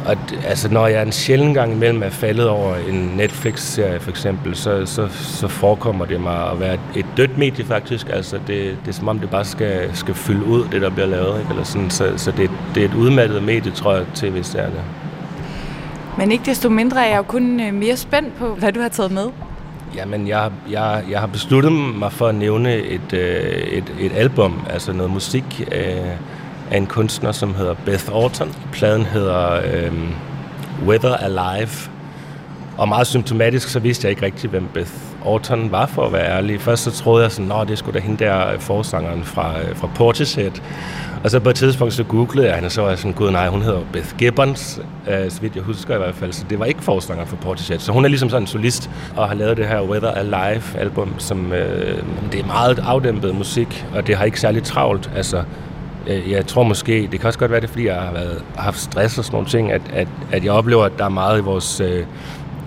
og 0.08 0.16
altså, 0.46 0.68
når 0.68 0.86
jeg 0.86 1.02
en 1.02 1.12
sjældent 1.12 1.54
gang 1.54 1.72
imellem 1.72 2.02
er 2.02 2.10
faldet 2.10 2.48
over 2.48 2.76
en 2.76 3.12
Netflix-serie 3.16 4.00
for 4.00 4.10
eksempel, 4.10 4.56
så, 4.56 4.86
så, 4.86 5.08
så 5.08 5.48
forekommer 5.48 6.04
det 6.04 6.20
mig 6.20 6.50
at 6.50 6.60
være 6.60 6.78
et, 6.96 7.06
dødt 7.16 7.38
medie 7.38 7.64
faktisk. 7.64 8.06
Altså, 8.12 8.36
det, 8.46 8.76
det 8.84 8.88
er 8.88 8.92
som 8.92 9.08
om, 9.08 9.18
det 9.18 9.30
bare 9.30 9.44
skal, 9.44 9.96
skal 9.96 10.14
fylde 10.14 10.44
ud, 10.44 10.64
det 10.72 10.82
der 10.82 10.90
bliver 10.90 11.06
lavet. 11.06 11.38
Ikke? 11.38 11.50
Eller 11.50 11.64
sådan, 11.64 11.90
så 11.90 12.12
så 12.16 12.30
det, 12.30 12.50
det 12.74 12.84
er 12.84 12.88
et 12.88 12.94
udmattet 12.94 13.42
medie, 13.42 13.72
tror 13.72 13.94
jeg, 13.94 14.04
tv-serierne. 14.14 14.80
Men 16.18 16.32
ikke 16.32 16.44
desto 16.44 16.68
mindre 16.68 17.06
er 17.06 17.10
jeg 17.10 17.16
jo 17.16 17.22
kun 17.22 17.60
øh, 17.60 17.74
mere 17.74 17.96
spændt 17.96 18.38
på, 18.38 18.54
hvad 18.54 18.72
du 18.72 18.80
har 18.80 18.88
taget 18.88 19.12
med. 19.12 19.26
Jamen, 19.94 20.28
jeg, 20.28 20.52
jeg, 20.70 21.04
jeg 21.10 21.20
har 21.20 21.26
besluttet 21.26 21.72
mig 21.72 22.12
for 22.12 22.26
at 22.26 22.34
nævne 22.34 22.76
et, 22.76 23.12
øh, 23.12 23.44
et, 23.52 23.94
et 24.00 24.12
album, 24.12 24.60
altså 24.70 24.92
noget 24.92 25.12
musik 25.12 25.68
øh, 25.72 26.16
af 26.70 26.76
en 26.76 26.86
kunstner, 26.86 27.32
som 27.32 27.54
hedder 27.54 27.74
Beth 27.84 28.12
Orton. 28.12 28.54
Pladen 28.72 29.06
hedder 29.06 29.52
øh, 29.52 29.92
Weather 30.86 31.16
Alive. 31.16 31.90
Og 32.78 32.88
meget 32.88 33.06
symptomatisk, 33.06 33.68
så 33.68 33.78
vidste 33.78 34.04
jeg 34.04 34.10
ikke 34.10 34.26
rigtig, 34.26 34.50
hvem 34.50 34.68
Beth 34.74 34.90
Orton 35.24 35.72
var, 35.72 35.86
for 35.86 36.06
at 36.06 36.12
være 36.12 36.36
ærlig. 36.36 36.60
Først 36.60 36.82
så 36.82 36.90
troede 36.90 37.22
jeg 37.22 37.32
sådan, 37.32 37.52
at 37.52 37.68
det 37.68 37.78
skulle 37.78 38.00
da 38.00 38.06
hende 38.06 38.24
der 38.24 38.52
øh, 38.52 38.60
forsangeren 38.60 39.24
fra, 39.24 39.60
øh, 39.60 39.76
fra 39.76 39.88
Portishead. 39.94 40.50
Og 41.24 41.30
så 41.30 41.40
på 41.40 41.50
et 41.50 41.56
tidspunkt 41.56 41.94
så 41.94 42.04
googlede 42.04 42.46
jeg 42.46 42.54
hende, 42.54 42.66
og 42.66 42.72
så 42.72 42.82
var 42.82 42.88
jeg 42.88 42.98
sådan, 42.98 43.12
gud 43.12 43.30
nej, 43.30 43.48
hun 43.48 43.62
hedder 43.62 43.80
Beth 43.92 44.16
Gibbons, 44.18 44.80
øh, 45.08 45.30
så 45.30 45.40
vidt 45.40 45.56
jeg 45.56 45.64
husker 45.64 45.94
i 45.94 45.98
hvert 45.98 46.14
fald. 46.14 46.32
Så 46.32 46.44
det 46.50 46.58
var 46.58 46.64
ikke 46.64 46.82
forsangeren 46.82 47.28
fra 47.28 47.36
Portishead. 47.36 47.78
Så 47.80 47.92
hun 47.92 48.04
er 48.04 48.08
ligesom 48.08 48.30
sådan 48.30 48.42
en 48.42 48.46
solist, 48.46 48.90
og 49.16 49.28
har 49.28 49.34
lavet 49.34 49.56
det 49.56 49.66
her 49.66 49.82
Weather 49.82 50.10
Alive 50.10 50.62
album, 50.78 51.14
som 51.18 51.52
øh, 51.52 52.02
det 52.32 52.40
er 52.40 52.46
meget 52.46 52.78
afdæmpet 52.78 53.34
musik, 53.34 53.86
og 53.94 54.06
det 54.06 54.16
har 54.16 54.24
ikke 54.24 54.40
særlig 54.40 54.62
travlt. 54.62 55.10
Altså, 55.16 55.42
øh, 56.06 56.30
jeg 56.30 56.46
tror 56.46 56.62
måske, 56.62 57.08
det 57.12 57.20
kan 57.20 57.26
også 57.26 57.38
godt 57.38 57.50
være 57.50 57.60
det, 57.60 57.70
fordi 57.70 57.86
jeg 57.86 57.94
har 57.94 58.12
været, 58.12 58.42
haft 58.56 58.78
stress 58.78 59.18
og 59.18 59.24
sådan 59.24 59.34
nogle 59.36 59.48
ting, 59.48 59.72
at, 59.72 59.82
at, 59.92 60.08
at 60.32 60.44
jeg 60.44 60.52
oplever, 60.52 60.84
at 60.84 60.92
der 60.98 61.04
er 61.04 61.08
meget 61.08 61.38
i 61.38 61.42
vores, 61.42 61.80
øh, 61.80 62.04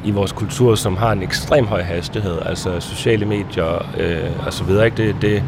i 0.04 0.12
vores 0.12 0.32
kultur, 0.32 0.76
som 0.76 0.98
har 0.98 1.12
en 1.12 1.24
ekstrem 1.24 1.66
høj 1.66 1.82
hastighed, 1.82 2.38
altså 2.46 2.80
sociale 2.80 3.26
medier 3.26 3.86
øh, 4.00 4.46
og 4.46 4.54
så 4.54 4.64
videre. 4.64 4.86
Ikke? 4.86 4.98
Det, 4.98 5.16
det, 5.22 5.44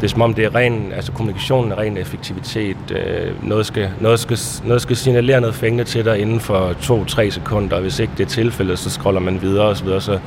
det 0.00 0.04
er 0.04 0.08
som 0.08 0.22
om, 0.22 0.34
det 0.34 0.44
er 0.44 0.54
ren, 0.54 0.92
altså 0.92 1.12
kommunikationen 1.12 1.72
er 1.72 1.78
ren 1.78 1.96
effektivitet. 1.96 2.76
Øh, 2.90 3.48
noget, 3.48 3.66
skal, 3.66 3.90
noget, 4.00 4.20
skal, 4.20 4.38
noget 4.64 4.82
skal 4.82 4.96
signalere 4.96 5.40
noget 5.40 5.54
fængende 5.54 5.84
til 5.84 6.04
dig 6.04 6.18
inden 6.18 6.40
for 6.40 6.72
to-tre 6.72 7.30
sekunder, 7.30 7.76
og 7.76 7.82
hvis 7.82 7.98
ikke 7.98 8.12
det 8.18 8.24
er 8.24 8.28
tilfældet, 8.28 8.78
så 8.78 8.90
scroller 8.90 9.20
man 9.20 9.42
videre 9.42 9.66
og 9.66 9.76
så 9.76 9.84
videre. 9.84 10.00
Så, 10.00 10.18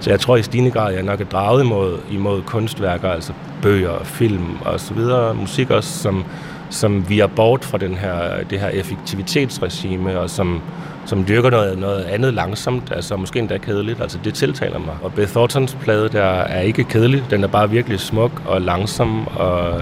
så 0.00 0.10
jeg 0.10 0.20
tror 0.20 0.36
i 0.36 0.42
stigende 0.42 0.70
grad, 0.70 0.94
jeg 0.94 1.02
nok 1.02 1.20
er 1.20 1.24
draget 1.24 1.64
imod, 1.64 1.98
imod 2.10 2.42
kunstværker, 2.42 3.08
altså 3.08 3.32
bøger, 3.62 4.04
film 4.04 4.56
og 4.64 4.80
så 4.80 4.94
videre, 4.94 5.34
musik 5.34 5.70
også, 5.70 5.98
som, 5.98 6.24
som 6.70 7.08
vi 7.08 7.20
er 7.20 7.26
bort 7.26 7.64
fra 7.64 7.78
den 7.78 7.94
her, 7.94 8.44
det 8.50 8.60
her 8.60 8.68
effektivitetsregime, 8.68 10.20
og 10.20 10.30
som, 10.30 10.60
som 11.06 11.24
dyrker 11.28 11.50
noget, 11.50 11.78
noget 11.78 12.04
andet 12.04 12.34
langsomt, 12.34 12.92
altså 12.92 13.16
måske 13.16 13.38
endda 13.38 13.58
kedeligt. 13.58 14.00
Altså 14.00 14.18
det 14.24 14.34
tiltaler 14.34 14.78
mig. 14.78 14.94
Og 15.02 15.12
Beth 15.12 15.30
Thorntons 15.30 15.76
plade 15.80 16.08
der 16.08 16.24
er 16.24 16.60
ikke 16.60 16.84
kedelig, 16.84 17.24
den 17.30 17.44
er 17.44 17.48
bare 17.48 17.70
virkelig 17.70 18.00
smuk 18.00 18.42
og 18.46 18.60
langsom 18.60 19.26
og 19.26 19.80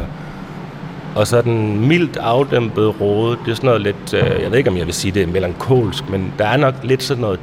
og 1.14 1.26
så 1.26 1.42
den 1.42 1.88
mildt 1.88 2.16
afdæmpet 2.16 3.00
råde, 3.00 3.38
det 3.44 3.50
er 3.50 3.54
sådan 3.54 3.66
noget 3.66 3.80
lidt, 3.80 4.14
øh, 4.14 4.42
jeg 4.42 4.50
ved 4.50 4.58
ikke 4.58 4.70
om 4.70 4.76
jeg 4.76 4.86
vil 4.86 4.94
sige 4.94 5.12
det 5.12 5.22
er 5.22 5.26
melankolsk, 5.26 6.10
men 6.10 6.32
der 6.38 6.46
er 6.46 6.56
nok 6.56 6.74
lidt 6.82 7.02
sådan 7.02 7.20
noget, 7.20 7.40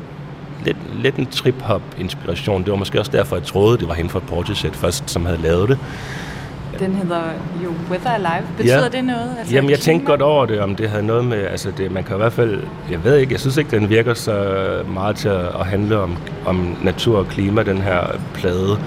lidt, 0.66 0.78
lidt 1.04 1.16
en 1.16 1.26
trip-hop 1.26 1.82
inspiration. 1.98 2.64
Det 2.64 2.72
var 2.72 2.78
måske 2.78 3.00
også 3.00 3.12
derfor, 3.12 3.36
jeg 3.36 3.46
troede, 3.46 3.78
det 3.78 3.88
var 3.88 3.94
hende 3.94 4.10
fra 4.10 4.20
Portishead 4.20 4.74
først, 4.74 5.10
som 5.10 5.26
havde 5.26 5.42
lavet 5.42 5.70
det. 5.70 5.78
Den 6.86 6.96
hedder 6.96 7.22
jo 7.64 7.70
Weather 7.92 8.12
Alive. 8.12 8.48
Betyder 8.58 8.84
Ja. 8.84 8.90
det 8.90 9.04
noget? 9.06 9.36
Altså 9.40 9.54
Jamen, 9.56 9.70
jeg 9.70 9.78
klima? 9.80 9.94
tænkte 9.94 10.08
godt 10.08 10.22
over 10.22 10.46
det, 10.46 10.60
om 10.62 10.76
det 10.76 10.90
havde 10.90 11.06
noget 11.06 11.26
med, 11.26 11.38
altså 11.38 11.72
det, 11.78 11.92
man 11.92 12.04
kan 12.04 12.16
i 12.16 12.18
hvert 12.18 12.34
fald, 12.34 12.64
jeg 12.92 13.04
ved 13.04 13.18
ikke, 13.18 13.32
jeg 13.34 13.40
synes 13.40 13.58
ikke, 13.58 13.72
den 13.80 13.90
virker 13.90 14.14
så 14.14 14.46
meget 14.94 15.16
til 15.16 15.30
at, 15.30 15.66
handle 15.66 16.00
om, 16.00 16.18
om 16.46 16.78
natur 16.84 17.18
og 17.18 17.28
klima, 17.28 17.64
den 17.64 17.78
her 17.78 18.00
plade. 18.34 18.78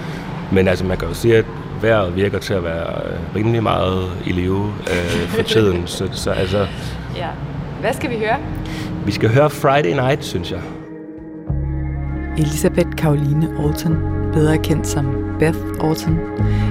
Men 0.51 0.67
altså, 0.67 0.85
man 0.85 0.97
kan 0.97 1.07
jo 1.07 1.13
sige, 1.13 1.37
at 1.37 1.45
vejret 1.81 2.15
virker 2.15 2.39
til 2.39 2.53
at 2.53 2.63
være 2.63 2.87
øh, 3.05 3.35
rimelig 3.35 3.63
meget 3.63 4.03
i 4.25 4.31
live 4.31 4.65
øh, 4.91 5.27
for 5.27 5.43
tiden. 5.53 5.83
så, 5.87 6.07
så 6.11 6.31
altså, 6.31 6.67
Ja. 7.17 7.27
Hvad 7.81 7.93
skal 7.93 8.09
vi 8.09 8.15
høre? 8.15 8.37
vi 9.05 9.11
skal 9.11 9.29
høre 9.33 9.49
Friday 9.49 9.93
Night, 9.93 10.25
synes 10.25 10.51
jeg. 10.51 10.59
Elisabeth 12.37 12.89
Caroline 12.97 13.49
Orton, 13.59 13.97
bedre 14.35 14.57
kendt 14.57 14.87
som 14.87 15.05
Beth 15.39 15.57
Orton, 15.79 16.19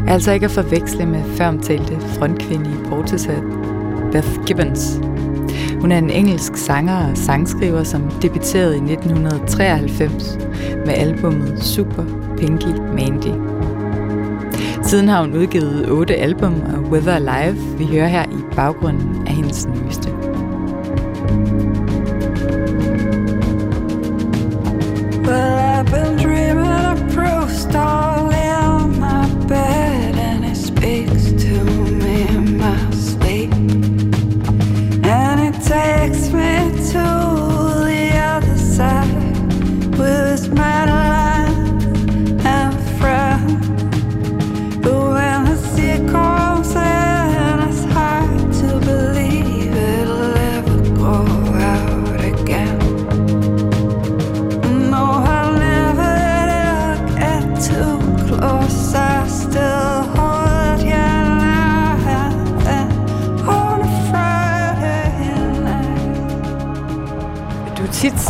er 0.07 0.12
altså 0.12 0.33
ikke 0.33 0.46
at 0.46 0.53
forveksle 0.53 1.07
med 1.07 1.24
føromtalte 1.24 2.00
frontkvinde 2.00 2.70
i 2.70 2.88
Portishead, 2.88 3.42
Beth 4.12 4.44
Gibbons. 4.46 5.00
Hun 5.81 5.92
er 5.92 5.98
en 5.98 6.11
engelsk 6.11 6.57
sanger 6.57 7.11
og 7.11 7.16
sangskriver, 7.16 7.83
som 7.83 8.11
debuterede 8.22 8.77
i 8.77 8.92
1993 8.92 10.38
med 10.87 10.94
albummet 10.94 11.62
Super 11.62 12.05
Pinky 12.38 12.81
Mandy. 12.94 13.35
Siden 14.83 15.09
har 15.09 15.20
hun 15.20 15.35
udgivet 15.35 15.90
otte 15.90 16.14
album 16.14 16.55
og 16.74 16.90
Weather 16.90 17.14
Alive, 17.14 17.57
vi 17.79 17.87
hører 17.87 18.09
her 18.09 18.24
i 18.24 18.55
baggrunden 18.57 19.27
af 19.27 19.35
hendes 19.35 19.66
nyeste. 19.66 20.11
Well, 25.27 25.59
I've 25.59 25.90
been 25.90 26.13
stars. 27.74 28.13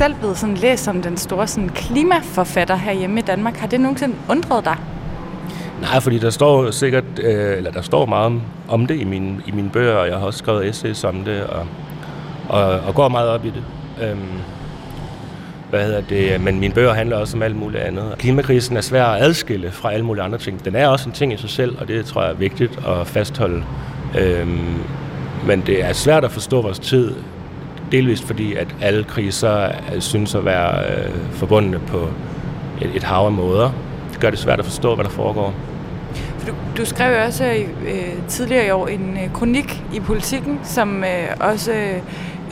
Selv 0.04 0.14
blevet 0.14 0.38
sådan 0.38 0.54
læst 0.54 0.84
som 0.84 1.02
den 1.02 1.16
store 1.16 1.46
sådan, 1.46 1.68
klimaforfatter 1.68 2.76
herhjemme 2.76 3.20
i 3.20 3.22
Danmark. 3.22 3.56
Har 3.56 3.66
det 3.66 3.80
nogensinde 3.80 4.14
undret 4.28 4.64
dig? 4.64 4.76
Nej, 5.80 6.00
fordi 6.00 6.18
der 6.18 6.30
står 6.30 6.70
sikkert, 6.70 7.04
øh, 7.18 7.56
eller 7.56 7.70
der 7.70 7.82
står 7.82 8.06
meget 8.06 8.26
om, 8.26 8.42
om 8.68 8.86
det 8.86 9.00
i 9.00 9.04
mine, 9.04 9.42
i 9.46 9.50
mine 9.50 9.70
bøger, 9.70 9.94
og 9.94 10.08
jeg 10.08 10.18
har 10.18 10.26
også 10.26 10.38
skrevet 10.38 10.68
essays 10.68 11.04
om 11.04 11.24
det, 11.24 11.44
og, 11.44 11.66
og, 12.48 12.80
og 12.80 12.94
går 12.94 13.08
meget 13.08 13.28
op 13.28 13.44
i 13.44 13.50
det. 13.50 13.62
Øhm, 14.02 14.18
hvad 15.70 15.84
hedder 15.84 16.00
det? 16.00 16.40
Men 16.40 16.60
mine 16.60 16.74
bøger 16.74 16.92
handler 16.92 17.16
også 17.16 17.36
om 17.36 17.42
alt 17.42 17.56
muligt 17.56 17.82
andet. 17.82 18.14
Klimakrisen 18.18 18.76
er 18.76 18.80
svær 18.80 19.04
at 19.04 19.22
adskille 19.22 19.70
fra 19.70 19.92
alle 19.92 20.06
mulige 20.06 20.24
andre 20.24 20.38
ting. 20.38 20.64
Den 20.64 20.76
er 20.76 20.88
også 20.88 21.08
en 21.08 21.14
ting 21.14 21.32
i 21.32 21.36
sig 21.36 21.50
selv, 21.50 21.76
og 21.80 21.88
det 21.88 22.06
tror 22.06 22.22
jeg 22.22 22.30
er 22.30 22.36
vigtigt 22.36 22.78
at 22.86 23.06
fastholde. 23.06 23.64
Øhm, 24.18 24.74
men 25.46 25.62
det 25.66 25.84
er 25.84 25.92
svært 25.92 26.24
at 26.24 26.30
forstå 26.30 26.62
vores 26.62 26.78
tid, 26.78 27.14
delvist 27.92 28.24
fordi, 28.24 28.54
at 28.54 28.76
alle 28.80 29.04
kriser 29.04 29.64
øh, 29.64 30.00
synes 30.00 30.34
at 30.34 30.44
være 30.44 30.84
øh, 30.90 31.14
forbundne 31.32 31.78
på 31.78 32.08
et, 32.80 32.90
et 32.94 33.02
hav 33.02 33.26
af 33.26 33.32
måder. 33.32 33.70
Det 34.12 34.20
gør 34.20 34.30
det 34.30 34.38
svært 34.38 34.58
at 34.58 34.64
forstå, 34.64 34.94
hvad 34.94 35.04
der 35.04 35.10
foregår. 35.10 35.54
For 36.38 36.46
du, 36.46 36.54
du 36.76 36.84
skrev 36.84 37.16
jo 37.16 37.22
også 37.24 37.44
øh, 37.44 37.68
øh, 37.94 38.26
tidligere 38.28 38.66
i 38.66 38.70
år 38.70 38.86
en 38.86 39.18
øh, 39.24 39.32
kronik 39.32 39.82
i 39.94 40.00
Politiken, 40.00 40.60
som 40.62 41.04
øh, 41.04 41.28
også 41.40 41.72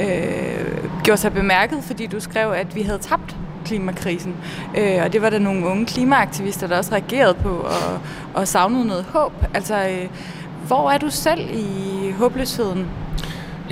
øh, 0.01 0.09
gjorde 1.05 1.21
sig 1.21 1.33
bemærket, 1.33 1.79
fordi 1.85 2.07
du 2.07 2.21
skrev, 2.21 2.51
at 2.51 2.77
vi 2.77 2.83
havde 2.83 2.99
tabt 2.99 3.37
klimakrisen. 3.65 4.37
Øh, 4.79 4.99
og 5.05 5.13
det 5.13 5.23
var 5.23 5.31
der 5.31 5.39
nogle 5.39 5.67
unge 5.67 5.87
klimaaktivister, 5.87 6.67
der 6.67 6.77
også 6.77 6.93
reagerede 6.93 7.35
på 7.35 7.49
og, 7.49 8.01
og 8.35 8.49
savnede 8.49 8.87
noget 8.87 9.05
håb. 9.05 9.33
Altså, 9.55 9.75
øh, 9.75 10.09
hvor 10.67 10.91
er 10.91 10.99
du 10.99 11.11
selv 11.11 11.41
i 11.53 12.11
håbløsheden? 12.19 12.87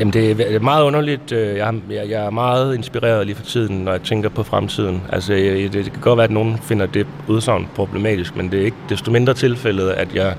Jamen, 0.00 0.12
det 0.12 0.54
er 0.54 0.60
meget 0.60 0.84
underligt. 0.84 1.32
Øh, 1.32 1.56
jeg, 1.56 1.68
er- 1.68 1.94
jeg, 1.94 2.10
jeg 2.10 2.26
er 2.26 2.30
meget 2.30 2.74
inspireret 2.74 3.26
lige 3.26 3.36
for 3.36 3.44
tiden, 3.44 3.76
når 3.84 3.92
jeg 3.92 4.02
tænker 4.02 4.28
på 4.28 4.42
fremtiden. 4.42 5.02
Altså, 5.12 5.32
det, 5.32 5.72
det 5.72 5.84
kan 5.92 6.00
godt 6.00 6.16
være, 6.16 6.24
at 6.24 6.30
nogen 6.30 6.58
finder 6.62 6.86
det 6.86 7.06
udsagn 7.28 7.68
problematisk, 7.74 8.36
men 8.36 8.50
det 8.50 8.60
er 8.60 8.64
ikke 8.64 8.76
desto 8.88 9.10
mindre 9.10 9.34
tilfældet, 9.34 9.90
at 9.90 10.08
jeg 10.14 10.34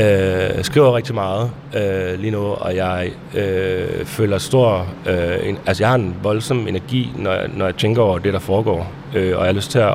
øh, 0.00 0.64
skriver 0.64 0.96
rigtig 0.96 1.14
meget 1.14 1.50
øh, 1.76 2.20
lige 2.20 2.30
nu, 2.30 2.38
og 2.42 2.76
jeg 2.76 3.10
øh, 3.34 4.04
føler 4.04 4.38
stor... 4.38 4.86
Øh, 5.08 5.48
en, 5.48 5.58
altså, 5.66 5.82
jeg 5.82 5.88
har 5.88 5.94
en 5.96 6.14
voldsom 6.22 6.68
energi, 6.68 7.12
når 7.16 7.32
jeg, 7.32 7.48
når 7.56 7.64
jeg 7.64 7.74
tænker 7.76 8.02
over 8.02 8.18
det, 8.18 8.32
der 8.32 8.38
foregår, 8.38 8.92
øh, 9.14 9.36
og 9.38 9.40
jeg 9.44 9.48
har 9.48 9.52
lyst 9.52 9.70
til 9.70 9.78
at... 9.78 9.92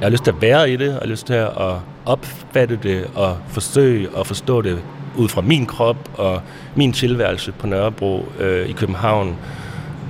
Jeg 0.00 0.06
har 0.06 0.10
lyst 0.10 0.24
til 0.24 0.30
at 0.30 0.42
være 0.42 0.70
i 0.70 0.76
det, 0.76 0.88
og 0.88 0.92
jeg 0.94 1.00
har 1.02 1.06
lyst 1.06 1.26
til 1.26 1.34
at 1.34 1.50
opfatte 2.06 2.78
det 2.82 3.04
og 3.14 3.36
forsøge 3.48 4.08
at 4.18 4.26
forstå 4.26 4.62
det 4.62 4.78
ud 5.18 5.28
fra 5.28 5.40
min 5.40 5.66
krop 5.66 6.10
og 6.14 6.40
min 6.74 6.92
tilværelse 6.92 7.52
på 7.52 7.66
Nørrebro 7.66 8.28
øh, 8.38 8.68
i 8.68 8.72
København. 8.72 9.36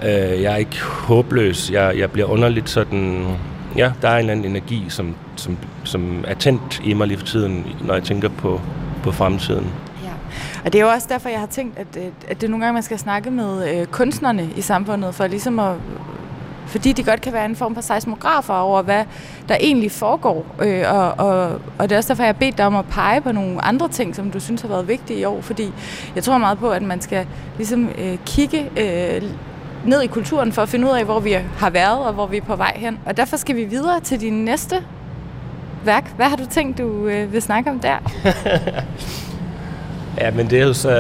Øh, 0.05 0.43
jeg 0.43 0.53
er 0.53 0.57
ikke 0.57 0.81
håbløs. 0.83 1.71
Jeg, 1.71 1.99
jeg 1.99 2.11
bliver 2.11 2.29
underligt 2.29 2.71
sådan... 2.71 3.25
Ja, 3.77 3.93
der 4.03 4.09
er 4.09 4.15
en 4.15 4.19
eller 4.19 4.33
anden 4.33 4.47
energi, 4.51 4.85
som, 4.89 5.15
som, 5.37 5.57
som 5.85 6.25
er 6.27 6.35
tændt 6.35 6.83
i 6.85 6.95
mig 6.95 7.07
lige 7.07 7.19
for 7.19 7.27
tiden, 7.27 7.67
når 7.85 7.95
jeg 7.95 8.03
tænker 8.03 8.29
på, 8.29 8.61
på 9.03 9.13
fremtiden. 9.13 9.67
Og 10.65 10.73
det 10.73 10.81
er 10.81 10.85
jo 10.85 10.91
også 10.91 11.07
derfor, 11.11 11.29
jeg 11.29 11.41
har 11.41 11.47
tænkt, 11.47 11.79
at, 11.79 11.87
at, 12.29 12.41
det 12.41 12.47
er 12.47 12.51
nogle 12.51 12.65
gange, 12.65 12.75
man 12.75 12.83
skal 12.83 12.99
snakke 12.99 13.31
med 13.31 13.81
øh, 13.81 13.87
kunstnerne 13.87 14.49
i 14.57 14.61
samfundet, 14.61 15.15
for 15.15 15.27
ligesom 15.27 15.59
at 15.59 15.75
fordi 16.69 16.93
de 16.93 17.03
godt 17.03 17.21
kan 17.21 17.33
være 17.33 17.45
en 17.45 17.57
form 17.57 17.75
for 17.75 17.83
seismografer 17.83 18.55
over, 18.55 18.83
hvad 18.83 19.05
der 19.49 19.57
egentlig 19.61 19.93
foregår. 19.93 20.47
Øh, 20.63 20.85
og, 20.89 21.15
og, 21.19 21.61
og 21.79 21.89
det 21.89 21.93
er 21.93 21.97
også 21.97 22.09
derfor, 22.09 22.23
jeg 22.23 22.29
har 22.35 22.39
bedt 22.39 22.59
dig 22.59 22.67
om 22.67 22.77
at 22.77 22.85
pege 22.91 23.21
på 23.21 23.33
nogle 23.33 23.65
andre 23.65 23.89
ting, 23.89 24.17
som 24.17 24.31
du 24.31 24.41
synes 24.41 24.61
har 24.61 24.69
været 24.69 24.89
vigtige 24.89 25.21
i 25.21 25.25
år, 25.25 25.41
fordi 25.41 25.73
jeg 26.15 26.25
tror 26.25 26.39
meget 26.39 26.59
på, 26.59 26.71
at 26.71 26.83
man 26.83 27.01
skal 27.01 27.27
ligesom 27.57 27.89
øh, 27.99 28.19
kigge 28.27 28.71
øh, 28.77 29.23
ned 29.85 30.03
i 30.03 30.07
kulturen 30.07 30.53
for 30.53 30.63
at 30.63 30.69
finde 30.69 30.89
ud 30.89 30.93
af, 30.93 31.05
hvor 31.05 31.21
vi 31.21 31.37
har 31.59 31.71
været 31.71 31.99
og 31.99 32.13
hvor 32.13 32.27
vi 32.27 32.37
er 32.37 32.43
på 32.43 32.57
vej 32.57 32.73
hen. 32.77 32.99
Og 33.07 33.17
derfor 33.17 33.37
skal 33.37 33.57
vi 33.57 33.65
videre 33.65 34.01
til 34.01 34.21
din 34.21 34.45
næste 34.45 34.77
værk. 35.85 36.17
Hvad 36.17 36.27
har 36.27 36.37
du 36.37 36.47
tænkt, 36.51 36.79
du 36.79 37.07
øh, 37.07 37.33
vil 37.33 37.43
snakke 37.43 37.71
om 37.71 37.81
der? 37.81 37.97
Ja, 40.21 40.31
men 40.31 40.51
det 40.51 40.61
er 40.61 40.67
jo 40.67 40.73
så, 40.73 40.91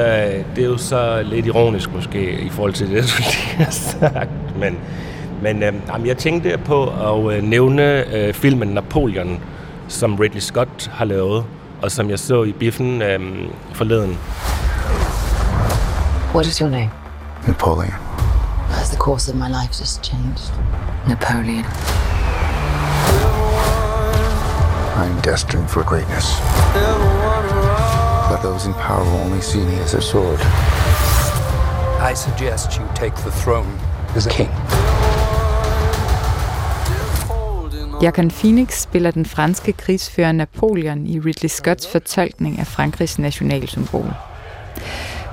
det 0.56 0.64
er 0.64 0.68
jo 0.68 0.76
så 0.76 1.22
lidt 1.22 1.46
ironisk 1.46 1.92
måske 1.92 2.40
i 2.40 2.48
forhold 2.48 2.72
til 2.72 2.90
det, 2.90 3.02
du 3.02 3.22
lige 3.22 3.64
har 3.64 3.70
sagt. 3.70 4.56
Men, 4.58 4.78
men 5.42 5.62
øh, 5.62 5.74
jeg 6.06 6.16
tænkte 6.16 6.58
på 6.64 6.86
at 6.86 7.36
øh, 7.36 7.42
nævne 7.42 8.14
øh, 8.14 8.34
filmen 8.34 8.68
Napoleon, 8.68 9.40
som 9.88 10.14
Ridley 10.14 10.40
Scott 10.40 10.90
har 10.92 11.04
lavet, 11.04 11.44
og 11.82 11.90
som 11.90 12.10
jeg 12.10 12.18
så 12.18 12.42
i 12.42 12.52
biffen 12.52 13.02
øh, 13.02 13.20
forleden. 13.72 14.18
What 16.34 16.46
is 16.46 16.58
your 16.58 16.70
name? 16.70 16.90
Napoleon. 17.46 17.94
Has 18.70 18.88
the 18.90 18.98
course 18.98 19.32
of 19.32 19.36
my 19.36 19.48
life 19.48 19.72
just 19.80 20.02
changed? 20.02 20.52
Napoleon. 21.08 21.64
I'm 24.96 25.20
destined 25.20 25.68
for 25.70 25.82
greatness. 25.84 26.26
But 28.30 28.42
those 28.42 28.66
in 28.66 28.74
power 28.74 29.04
will 29.04 29.20
only 29.26 29.40
see 29.40 29.60
me 29.60 29.74
as 29.84 29.94
a 29.94 30.02
sword. 30.02 30.40
I 32.00 32.14
suggest 32.14 32.78
you 32.78 32.84
take 32.94 33.14
the 33.14 33.30
throne 33.30 33.78
as 34.14 34.26
a 34.26 34.30
king. 34.30 34.50
Joaquin 38.02 38.30
Phoenix 38.30 38.82
spiller 38.82 39.10
den 39.10 39.26
franske 39.26 39.72
krigsfører 39.72 40.32
Napoleon 40.32 41.06
i 41.06 41.20
Ridley 41.20 41.48
Scotts 41.48 41.88
fortolkning 41.92 42.58
af 42.58 42.66
Frankrigs 42.66 43.18
nationalsymbol. 43.18 44.14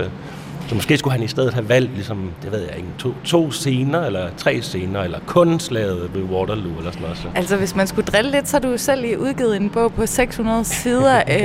så 0.69 0.75
måske 0.75 0.97
skulle 0.97 1.11
han 1.11 1.23
i 1.23 1.27
stedet 1.27 1.53
have 1.53 1.69
valgt, 1.69 1.93
ligesom, 1.93 2.31
det 2.43 2.51
ved 2.51 2.59
jeg 2.59 2.77
ikke, 2.77 2.89
to, 2.97 3.13
to 3.23 3.51
scener, 3.51 4.01
eller 4.01 4.29
tre 4.37 4.61
scener, 4.61 5.01
eller 5.01 5.19
kun 5.27 5.59
slaget 5.59 6.09
ved 6.13 6.23
Waterloo, 6.23 6.77
eller 6.77 6.91
sådan 6.91 7.01
noget. 7.01 7.17
Så. 7.17 7.27
Altså, 7.35 7.57
hvis 7.57 7.75
man 7.75 7.87
skulle 7.87 8.05
drille 8.05 8.31
lidt, 8.31 8.49
så 8.49 8.55
har 8.55 8.69
du 8.69 8.77
selv 8.77 9.01
lige 9.01 9.19
udgivet 9.19 9.55
en 9.55 9.69
bog 9.69 9.93
på 9.93 10.05
600 10.05 10.65
sider, 10.65 11.21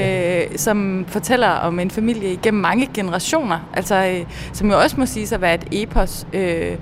øh, 0.52 0.58
som 0.58 1.06
fortæller 1.08 1.48
om 1.48 1.78
en 1.78 1.90
familie 1.90 2.32
igennem 2.32 2.62
mange 2.62 2.88
generationer. 2.94 3.58
Altså, 3.74 3.94
øh, 3.94 4.26
som 4.52 4.70
jo 4.70 4.80
også 4.80 4.96
må 4.98 5.06
sige 5.06 5.26
sig 5.26 5.36
at 5.36 5.42
være 5.42 5.54
et 5.54 5.64
epos. 5.72 6.26
Øh, 6.32 6.76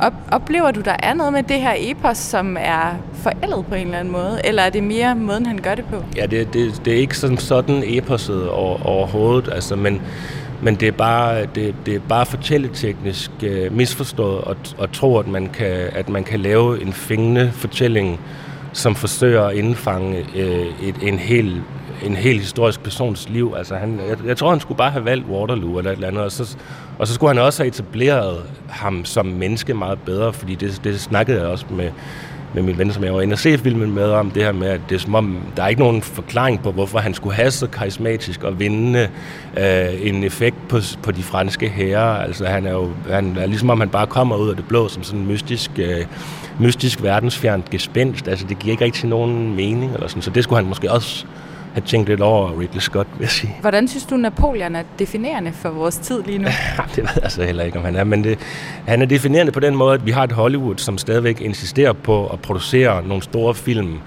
op, 0.00 0.12
oplever 0.32 0.70
du, 0.70 0.80
der 0.80 0.96
er 1.02 1.14
noget 1.14 1.32
med 1.32 1.42
det 1.42 1.60
her 1.60 1.74
epos, 1.78 2.18
som 2.18 2.56
er 2.60 2.94
forældet 3.14 3.66
på 3.68 3.74
en 3.74 3.86
eller 3.86 3.98
anden 3.98 4.12
måde? 4.12 4.40
Eller 4.44 4.62
er 4.62 4.70
det 4.70 4.82
mere 4.82 5.14
måden, 5.14 5.46
han 5.46 5.58
gør 5.58 5.74
det 5.74 5.84
på? 5.84 6.04
Ja, 6.16 6.26
det, 6.26 6.52
det, 6.54 6.82
det 6.84 6.92
er 6.92 6.98
ikke 6.98 7.18
sådan, 7.18 7.38
sådan 7.38 7.82
eposet 7.86 8.48
over, 8.48 8.86
overhovedet, 8.86 9.52
altså, 9.52 9.76
men, 9.76 10.02
men 10.62 10.74
det 10.74 10.88
er 10.88 10.92
bare, 10.92 11.46
det, 11.54 11.74
det 11.86 11.94
er 11.94 12.00
bare 12.08 12.26
fortælleteknisk 12.26 13.30
øh, 13.42 13.72
misforstået 13.72 14.44
at, 14.46 14.76
at 14.82 14.90
tro, 14.90 15.18
at 15.18 15.26
man, 15.26 15.48
kan, 15.48 15.88
at 15.92 16.08
man 16.08 16.24
kan 16.24 16.40
lave 16.40 16.82
en 16.82 16.92
fængende 16.92 17.52
fortælling, 17.52 18.20
som 18.72 18.94
forsøger 18.94 19.42
at 19.42 19.56
indfange 19.56 20.26
øh, 20.36 20.66
et, 20.82 20.96
en 21.02 21.18
hel 21.18 21.62
en 22.02 22.16
hel 22.16 22.38
historisk 22.38 22.82
persons 22.82 23.28
liv. 23.28 23.54
Altså 23.56 23.74
han, 23.74 24.00
jeg, 24.08 24.16
jeg 24.26 24.36
tror, 24.36 24.50
han 24.50 24.60
skulle 24.60 24.78
bare 24.78 24.90
have 24.90 25.04
valgt 25.04 25.26
Waterloo 25.28 25.78
eller 25.78 25.90
et 25.90 25.94
eller 25.94 26.08
andet, 26.08 26.22
og 26.22 26.32
så, 26.32 26.56
og 26.98 27.08
så 27.08 27.14
skulle 27.14 27.34
han 27.34 27.44
også 27.44 27.62
have 27.62 27.68
etableret 27.68 28.42
ham 28.68 29.04
som 29.04 29.26
menneske 29.26 29.74
meget 29.74 29.98
bedre, 29.98 30.32
fordi 30.32 30.54
det, 30.54 30.80
det 30.84 31.00
snakkede 31.00 31.40
jeg 31.40 31.46
også 31.46 31.64
med, 31.70 31.90
med 32.54 32.62
min 32.62 32.78
ven, 32.78 32.92
som 32.92 33.04
jeg 33.04 33.14
var 33.14 33.20
inde 33.20 33.34
og 33.34 33.38
se 33.38 33.58
filmen 33.58 33.94
med, 33.94 34.04
om 34.04 34.30
det 34.30 34.42
her 34.42 34.52
med, 34.52 34.68
at 34.68 34.80
det 34.88 34.94
er 34.94 34.98
som 34.98 35.14
om, 35.14 35.38
der 35.56 35.62
er 35.62 35.68
ikke 35.68 35.80
nogen 35.80 36.02
forklaring 36.02 36.62
på, 36.62 36.72
hvorfor 36.72 36.98
han 36.98 37.14
skulle 37.14 37.34
have 37.34 37.50
så 37.50 37.66
karismatisk 37.66 38.42
og 38.42 38.60
vinde 38.60 39.08
øh, 39.58 40.08
en 40.08 40.24
effekt 40.24 40.68
på, 40.68 40.78
på 41.02 41.12
de 41.12 41.22
franske 41.22 41.68
herrer. 41.68 42.22
Altså 42.22 42.46
han 42.46 42.66
er 42.66 42.72
jo, 42.72 42.90
han 43.10 43.36
er 43.36 43.46
ligesom 43.46 43.70
om 43.70 43.80
han 43.80 43.88
bare 43.88 44.06
kommer 44.06 44.36
ud 44.36 44.50
af 44.50 44.56
det 44.56 44.64
blå 44.68 44.88
som 44.88 45.02
sådan 45.02 45.20
en 45.20 45.26
mystisk, 45.26 45.70
øh, 45.78 46.04
mystisk 46.58 47.02
verdensfjernt 47.02 47.70
gespenst. 47.70 48.28
Altså 48.28 48.46
det 48.46 48.58
giver 48.58 48.72
ikke 48.72 48.84
rigtig 48.84 49.08
nogen 49.08 49.56
mening, 49.56 49.94
eller 49.94 50.08
sådan. 50.08 50.22
så 50.22 50.30
det 50.30 50.44
skulle 50.44 50.56
han 50.56 50.68
måske 50.68 50.92
også 50.92 51.26
have 51.72 51.82
tænkt 51.86 52.08
lidt 52.08 52.20
over 52.20 52.60
Ridley 52.60 52.80
Scott, 52.80 53.08
vil 53.18 53.24
jeg 53.24 53.30
sige. 53.30 53.56
Hvordan 53.60 53.88
synes 53.88 54.04
du, 54.04 54.16
Napoleon 54.16 54.76
er 54.76 54.82
definerende 54.98 55.52
for 55.52 55.70
vores 55.70 55.96
tid 55.96 56.22
lige 56.22 56.38
nu? 56.38 56.48
det 56.96 57.02
ved 57.02 57.22
jeg 57.22 57.32
så 57.32 57.42
heller 57.42 57.64
ikke, 57.64 57.78
om 57.78 57.84
han 57.84 57.96
er, 57.96 58.04
men 58.04 58.24
det, 58.24 58.38
han 58.86 59.02
er 59.02 59.06
definerende 59.06 59.52
på 59.52 59.60
den 59.60 59.76
måde, 59.76 59.94
at 59.94 60.06
vi 60.06 60.10
har 60.10 60.24
et 60.24 60.32
Hollywood, 60.32 60.78
som 60.78 60.98
stadigvæk 60.98 61.40
insisterer 61.40 61.92
på 61.92 62.26
at 62.26 62.40
producere 62.40 63.06
nogle 63.06 63.22
store 63.22 63.54
film, 63.54 63.98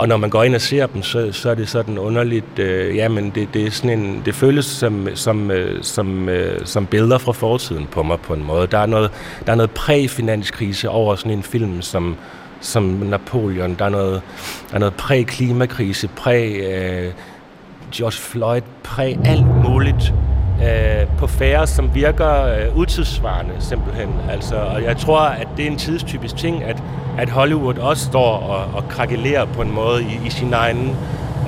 og 0.00 0.08
når 0.08 0.16
man 0.16 0.30
går 0.30 0.42
ind 0.42 0.54
og 0.54 0.60
ser 0.60 0.86
dem, 0.86 1.02
så, 1.02 1.32
så 1.32 1.50
er 1.50 1.54
det 1.54 1.68
sådan 1.68 1.98
underligt, 1.98 2.58
øh, 2.58 2.96
jamen 2.96 3.30
det, 3.34 3.54
det, 3.54 3.66
er 3.66 3.70
sådan 3.70 3.98
en, 3.98 4.22
det 4.24 4.34
føles 4.34 4.66
som, 4.66 5.08
som, 5.14 5.50
øh, 5.50 5.82
som, 5.82 6.28
øh, 6.28 6.66
som 6.66 6.86
billeder 6.86 7.18
fra 7.18 7.32
fortiden 7.32 7.86
på 7.86 8.02
mig 8.02 8.20
på 8.20 8.34
en 8.34 8.44
måde. 8.44 8.66
Der 8.66 8.78
er 8.78 8.86
noget, 8.86 9.10
der 9.46 9.52
er 9.52 9.56
noget 9.56 9.70
præ-finanskrise 9.70 10.88
over 10.88 11.16
sådan 11.16 11.32
en 11.32 11.42
film, 11.42 11.82
som, 11.82 12.16
som 12.60 12.82
Napoleon. 12.82 13.74
Der 13.78 13.84
er 13.84 13.88
noget, 13.88 14.22
der 14.68 14.74
er 14.74 14.78
noget 14.78 14.94
præ-klimakrise, 14.94 16.08
præ-George 16.08 18.06
øh, 18.06 18.12
Floyd, 18.12 18.62
præ 18.84 19.16
alt 19.24 19.46
muligt 19.46 20.14
øh, 20.62 21.06
på 21.18 21.26
færre, 21.26 21.66
som 21.66 21.94
virker 21.94 22.44
øh, 22.44 22.76
utidsvarende 22.76 23.54
simpelthen. 23.58 24.08
Altså, 24.30 24.54
og 24.56 24.82
jeg 24.82 24.96
tror, 24.96 25.20
at 25.20 25.48
det 25.56 25.66
er 25.66 25.70
en 25.70 25.78
tidstypisk 25.78 26.36
ting, 26.36 26.64
at, 26.64 26.82
at 27.18 27.30
Hollywood 27.30 27.78
også 27.78 28.04
står 28.04 28.36
og, 28.36 28.74
og 28.74 28.88
krakelerer 28.88 29.44
på 29.44 29.62
en 29.62 29.70
måde 29.70 30.02
i, 30.02 30.26
i 30.26 30.30
sin 30.30 30.52
egen 30.52 30.96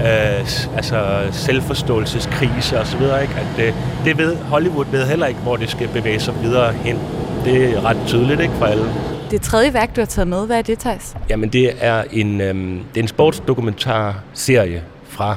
øh, 0.00 0.40
altså 0.76 1.28
selvforståelseskrise 1.30 2.80
og 2.80 2.86
så 2.86 2.96
videre. 2.96 3.22
Ikke? 3.22 3.34
At 3.34 3.46
det, 3.56 3.74
det 4.04 4.18
ved 4.18 4.36
Hollywood 4.36 4.86
ved 4.90 5.06
heller 5.06 5.26
ikke, 5.26 5.40
hvor 5.40 5.56
det 5.56 5.70
skal 5.70 5.88
bevæge 5.88 6.20
sig 6.20 6.34
videre 6.42 6.72
hen. 6.72 6.98
Det 7.44 7.76
er 7.76 7.84
ret 7.84 7.98
tydeligt 8.06 8.40
ikke 8.40 8.54
for 8.54 8.66
alle. 8.66 8.84
Det 9.32 9.42
tredje 9.42 9.74
værk, 9.74 9.96
du 9.96 10.00
har 10.00 10.06
taget 10.06 10.28
med, 10.28 10.46
hvad 10.46 10.58
er 10.58 10.62
det, 10.62 10.78
Thijs? 10.78 11.16
Jamen, 11.30 11.48
det 11.48 11.84
er 11.84 12.04
en, 12.10 12.40
øhm, 12.40 12.78
det 12.94 13.00
er 13.00 13.02
en 13.02 13.08
sportsdokumentarserie 13.08 14.82
fra 15.04 15.36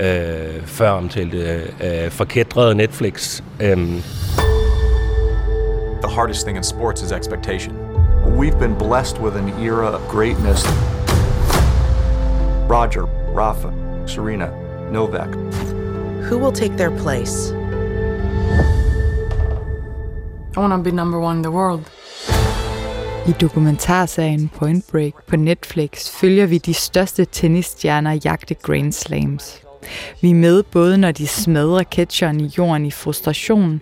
øh, 0.00 0.66
før 0.66 0.90
omtalte 0.90 1.62
øh, 1.84 2.10
forkædrede 2.10 2.74
Netflix. 2.74 3.42
Øhm, 3.60 4.02
The 6.02 6.14
hardest 6.14 6.46
thing 6.46 6.58
in 6.58 6.64
sports 6.64 7.02
is 7.02 7.12
expectation. 7.12 7.74
We've 8.38 8.58
been 8.58 8.74
blessed 8.78 9.18
with 9.18 9.36
an 9.36 9.64
era 9.66 9.94
of 9.94 10.00
greatness. 10.08 10.66
Roger, 12.70 13.06
Rafa, 13.36 13.68
Serena, 14.06 14.48
Novak. 14.92 15.28
Who 16.30 16.38
will 16.38 16.52
take 16.52 16.76
their 16.76 16.90
place? 16.90 17.54
I 20.56 20.60
want 20.60 20.72
to 20.72 20.90
be 20.90 20.90
number 20.90 21.20
one 21.20 21.36
in 21.36 21.42
the 21.42 21.50
world. 21.50 21.95
I 23.28 23.32
dokumentarserien 23.32 24.48
Point 24.48 24.84
Break 24.92 25.14
på 25.26 25.36
Netflix 25.36 26.10
følger 26.10 26.46
vi 26.46 26.58
de 26.58 26.74
største 26.74 27.24
tennisstjerner 27.24 28.18
jagte 28.24 28.54
Grand 28.54 28.92
Slams. 28.92 29.62
Vi 30.20 30.30
er 30.30 30.34
med 30.34 30.62
både 30.62 30.98
når 30.98 31.12
de 31.12 31.26
smadrer 31.26 31.82
catcheren 31.82 32.40
i 32.40 32.52
jorden 32.58 32.86
i 32.86 32.90
frustration, 32.90 33.80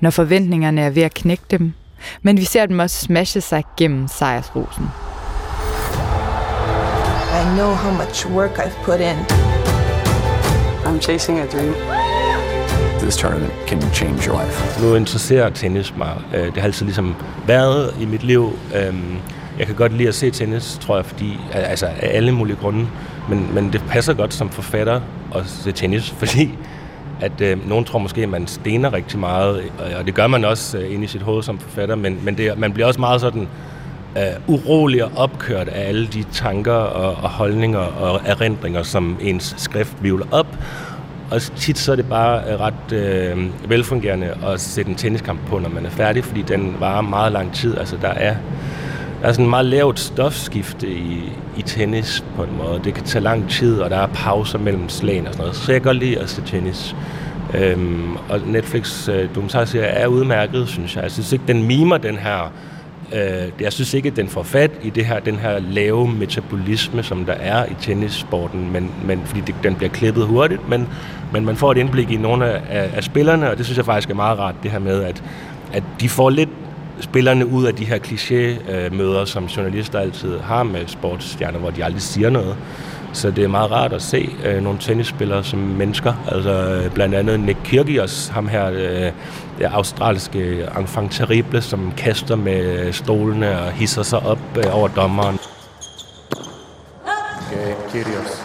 når 0.00 0.10
forventningerne 0.10 0.80
er 0.80 0.90
ved 0.90 1.02
at 1.02 1.14
knække 1.14 1.44
dem, 1.50 1.72
men 2.22 2.36
vi 2.36 2.44
ser 2.44 2.66
dem 2.66 2.78
også 2.78 3.04
smashe 3.04 3.40
sig 3.40 3.64
gennem 3.76 4.08
sejrsrosen. 4.08 4.84
I 7.32 7.54
know 7.54 7.74
how 7.74 7.92
much 8.04 8.26
work 8.26 8.58
I've 8.58 8.84
put 8.84 9.00
in. 9.00 9.16
I'm 10.84 11.00
chasing 11.00 11.38
a 11.38 11.46
dream. 11.46 12.01
This 13.02 13.16
tournament 13.16 13.52
can 13.66 13.80
change 13.94 14.26
your 14.28 14.42
life. 14.44 14.82
Nu 14.82 14.94
interesserer 14.94 15.50
tennis 15.50 15.94
mig. 15.96 16.10
Øh, 16.34 16.44
det 16.46 16.56
har 16.56 16.62
altid 16.62 16.86
ligesom 16.86 17.14
været 17.46 17.94
i 18.00 18.04
mit 18.04 18.22
liv. 18.22 18.52
Øhm, 18.76 19.16
jeg 19.58 19.66
kan 19.66 19.74
godt 19.76 19.92
lide 19.96 20.08
at 20.08 20.14
se 20.14 20.30
tennis, 20.30 20.78
tror 20.80 20.96
jeg, 20.96 21.04
fordi, 21.06 21.38
altså 21.52 21.86
af 21.86 22.16
alle 22.16 22.32
mulige 22.32 22.56
grunde. 22.56 22.86
Men, 23.28 23.48
men 23.54 23.72
det 23.72 23.82
passer 23.88 24.14
godt 24.14 24.34
som 24.34 24.50
forfatter 24.50 25.00
at 25.34 25.42
se 25.46 25.72
tennis, 25.72 26.10
fordi 26.18 26.54
at 27.20 27.40
øh, 27.40 27.68
nogen 27.68 27.84
tror 27.84 27.98
måske, 27.98 28.22
at 28.22 28.28
man 28.28 28.46
stener 28.46 28.92
rigtig 28.92 29.18
meget, 29.18 29.56
og- 29.78 29.98
og 29.98 30.06
det 30.06 30.14
gør 30.14 30.26
man 30.26 30.44
også 30.44 30.78
øh, 30.78 30.92
inde 30.94 31.04
i 31.04 31.06
sit 31.06 31.22
hoved 31.22 31.42
som 31.42 31.58
forfatter, 31.58 31.94
men, 31.96 32.18
men 32.24 32.36
det, 32.38 32.58
man 32.58 32.72
bliver 32.72 32.86
også 32.86 33.00
meget 33.00 33.20
sådan 33.20 33.48
øh, 34.16 34.22
urolig 34.46 35.04
og 35.04 35.10
opkørt 35.16 35.68
af 35.68 35.88
alle 35.88 36.06
de 36.06 36.24
tanker 36.32 36.72
og, 36.72 37.22
og 37.24 37.30
holdninger 37.30 37.78
og 37.78 38.20
erindringer, 38.24 38.82
som 38.82 39.16
ens 39.20 39.54
skrift 39.58 39.96
vivler 40.00 40.26
op. 40.30 40.46
Og 41.32 41.42
tit 41.42 41.78
så 41.78 41.92
er 41.92 41.96
det 41.96 42.08
bare 42.08 42.42
øh, 42.52 42.60
ret 42.60 42.92
øh, 42.92 43.70
velfungerende 43.70 44.34
at 44.46 44.60
sætte 44.60 44.90
en 44.90 44.96
tenniskamp 44.96 45.40
på, 45.48 45.58
når 45.58 45.68
man 45.68 45.86
er 45.86 45.90
færdig, 45.90 46.24
fordi 46.24 46.42
den 46.42 46.76
varer 46.80 47.00
meget 47.00 47.32
lang 47.32 47.54
tid. 47.54 47.78
Altså 47.78 47.96
der 48.02 48.08
er, 48.08 48.34
der 49.22 49.28
er 49.28 49.32
sådan 49.32 49.44
en 49.44 49.50
meget 49.50 49.66
lavt 49.66 50.00
stofskifte 50.00 50.88
i, 50.88 51.32
i 51.56 51.62
tennis 51.62 52.24
på 52.36 52.42
en 52.42 52.56
måde. 52.56 52.80
Det 52.84 52.94
kan 52.94 53.04
tage 53.04 53.22
lang 53.22 53.50
tid, 53.50 53.80
og 53.80 53.90
der 53.90 53.96
er 53.96 54.06
pauser 54.06 54.58
mellem 54.58 54.88
slagene 54.88 55.28
og 55.28 55.34
sådan 55.34 55.42
noget. 55.42 55.56
Så 55.56 55.72
jeg 55.72 55.80
kan 55.80 55.88
godt 55.88 55.96
lide 55.96 56.18
at 56.18 56.30
se 56.30 56.42
tennis. 56.46 56.96
Øhm, 57.54 58.16
og 58.16 58.40
Netflix 58.46 59.08
øh, 59.08 59.28
dokumentarserie 59.28 59.86
er 59.86 60.06
udmærket, 60.06 60.68
synes 60.68 60.96
jeg. 60.96 61.02
Jeg 61.02 61.10
synes 61.10 61.32
ikke, 61.32 61.44
den 61.48 61.62
mimer 61.62 61.98
den 61.98 62.16
her... 62.16 62.52
Øh, 63.14 63.52
jeg 63.60 63.72
synes 63.72 63.94
ikke, 63.94 64.08
at 64.08 64.16
den 64.16 64.28
får 64.28 64.42
fat 64.42 64.70
i 64.82 64.90
det 64.90 65.04
her, 65.04 65.20
den 65.20 65.36
her 65.36 65.58
lave 65.58 66.08
metabolisme, 66.08 67.02
som 67.02 67.24
der 67.24 67.32
er 67.32 67.66
i 67.66 67.74
tennissporten, 67.80 68.72
men, 68.72 68.90
men 69.04 69.22
fordi 69.24 69.40
det, 69.40 69.54
den 69.62 69.74
bliver 69.74 69.90
klippet 69.90 70.26
hurtigt, 70.26 70.68
men, 70.68 70.88
men 71.32 71.44
man 71.44 71.56
får 71.56 71.72
et 71.72 71.78
indblik 71.78 72.10
i 72.10 72.16
nogle 72.16 72.46
af, 72.46 72.90
af, 72.94 73.04
spillerne, 73.04 73.50
og 73.50 73.58
det 73.58 73.66
synes 73.66 73.76
jeg 73.76 73.84
faktisk 73.84 74.10
er 74.10 74.14
meget 74.14 74.38
rart, 74.38 74.54
det 74.62 74.70
her 74.70 74.78
med, 74.78 75.02
at, 75.02 75.22
at 75.72 75.82
de 76.00 76.08
får 76.08 76.30
lidt 76.30 76.48
spillerne 77.00 77.46
ud 77.46 77.64
af 77.64 77.74
de 77.74 77.84
her 77.84 77.98
kliché-møder, 77.98 79.20
øh, 79.20 79.26
som 79.26 79.44
journalister 79.44 79.98
altid 79.98 80.38
har 80.38 80.62
med 80.62 80.86
sportsstjerner, 80.86 81.58
hvor 81.58 81.70
de 81.70 81.84
aldrig 81.84 82.02
siger 82.02 82.30
noget. 82.30 82.56
Så 83.12 83.30
det 83.30 83.44
er 83.44 83.48
meget 83.48 83.70
rart 83.70 83.92
at 83.92 84.02
se 84.02 84.30
øh, 84.44 84.62
nogle 84.62 84.78
tennisspillere 84.78 85.44
som 85.44 85.58
mennesker. 85.58 86.12
Altså 86.32 86.50
øh, 86.50 86.90
blandt 86.90 87.14
andet 87.14 87.40
Nick 87.40 87.58
Kyrgios, 87.64 88.28
ham 88.28 88.48
her, 88.48 88.70
øh, 88.70 89.12
det 89.58 89.64
australske 89.70 90.68
enfant 90.78 91.12
terrible, 91.12 91.62
som 91.62 91.92
kaster 91.96 92.36
med 92.36 92.92
stolene 92.92 93.60
og 93.60 93.72
hisser 93.72 94.02
sig 94.02 94.18
op 94.18 94.38
øh, 94.56 94.76
over 94.76 94.88
dommeren. 94.88 95.38
Okay, 97.50 97.74
Kyrgios. 97.92 98.42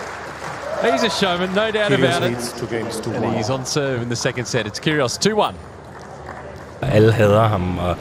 He's 0.83 1.05
a 1.05 1.09
showman, 1.09 1.49
no 1.49 1.71
doubt 1.71 1.91
Kyrgios 1.91 2.17
about 2.17 2.31
it. 2.31 2.37
two 2.57 2.67
games 2.77 2.95
to 2.97 3.09
And 3.11 3.25
one. 3.25 3.37
he's 3.37 3.49
on 3.49 3.65
serve 3.65 4.01
in 4.01 4.07
the 4.07 4.15
second 4.15 4.45
set. 4.45 4.65
It's 4.67 4.79
Kyrgios 4.79 5.17
2-1. 5.27 5.53
Alle 6.81 7.11
hader 7.11 7.47
ham, 7.47 7.77
og, 7.79 7.95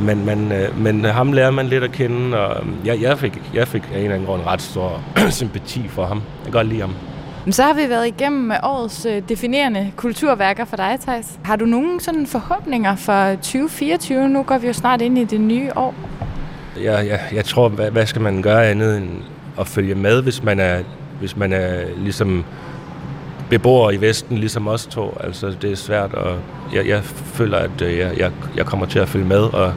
men, 0.00 0.26
men, 0.26 0.52
øh, 0.52 0.80
men 0.82 1.04
ham 1.04 1.32
lærer 1.32 1.50
man 1.50 1.66
lidt 1.66 1.84
at 1.84 1.92
kende, 1.92 2.38
og 2.38 2.66
øh, 2.66 2.86
jeg, 2.86 3.00
jeg, 3.02 3.18
fik, 3.18 3.42
jeg 3.54 3.68
fik 3.68 3.82
af 3.92 3.96
en 3.96 4.02
eller 4.02 4.14
anden 4.14 4.26
grund 4.26 4.42
ret 4.46 4.62
stor 4.62 5.02
sympati 5.30 5.88
for 5.88 6.04
ham. 6.04 6.16
Jeg 6.16 6.44
kan 6.44 6.52
godt 6.52 6.66
lide 6.66 6.80
ham. 6.80 6.94
Så 7.50 7.62
har 7.62 7.74
vi 7.74 7.88
været 7.88 8.06
igennem 8.06 8.52
årets 8.62 9.06
øh, 9.06 9.22
definerende 9.28 9.92
kulturværker 9.96 10.64
for 10.64 10.76
dig, 10.76 10.98
Thijs. 11.00 11.38
Har 11.44 11.56
du 11.56 11.64
nogen 11.64 12.00
sådan 12.00 12.26
forhåbninger 12.26 12.96
for 12.96 13.30
2024? 13.30 14.28
Nu 14.28 14.42
går 14.42 14.58
vi 14.58 14.66
jo 14.66 14.72
snart 14.72 15.00
ind 15.00 15.18
i 15.18 15.24
det 15.24 15.40
nye 15.40 15.70
år. 15.76 15.94
Jeg, 16.82 17.06
jeg, 17.06 17.20
jeg 17.32 17.44
tror, 17.44 17.68
hvad, 17.68 17.90
hvad 17.90 18.06
skal 18.06 18.22
man 18.22 18.42
gøre 18.42 18.66
andet 18.66 18.96
end 18.96 19.08
at 19.60 19.66
følge 19.66 19.94
med, 19.94 20.22
hvis 20.22 20.42
man 20.42 20.60
er, 20.60 20.78
hvis 21.18 21.36
man 21.36 21.52
er 21.52 21.80
ligesom 21.96 22.44
beboer 23.50 23.90
i 23.90 24.00
Vesten, 24.00 24.38
ligesom 24.38 24.68
os 24.68 24.86
to. 24.86 25.16
Altså, 25.20 25.54
det 25.62 25.72
er 25.72 25.76
svært, 25.76 26.14
og 26.14 26.38
jeg, 26.74 26.88
jeg 26.88 27.04
føler, 27.04 27.58
at 27.58 27.82
øh, 27.82 27.98
jeg, 27.98 28.18
jeg, 28.18 28.30
jeg 28.56 28.66
kommer 28.66 28.86
til 28.86 28.98
at 28.98 29.08
følge 29.08 29.26
med, 29.26 29.40
og, 29.40 29.74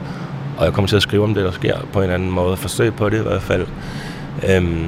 og 0.58 0.64
jeg 0.64 0.72
kommer 0.72 0.88
til 0.88 0.96
at 0.96 1.02
skrive 1.02 1.24
om 1.24 1.34
det, 1.34 1.44
der 1.44 1.50
sker 1.50 1.76
på 1.92 2.02
en 2.02 2.10
anden 2.10 2.30
måde. 2.30 2.56
Forsøg 2.56 2.94
på 2.94 3.08
det 3.08 3.18
i 3.18 3.22
hvert 3.22 3.42
fald. 3.42 3.66
Øhm, 4.48 4.86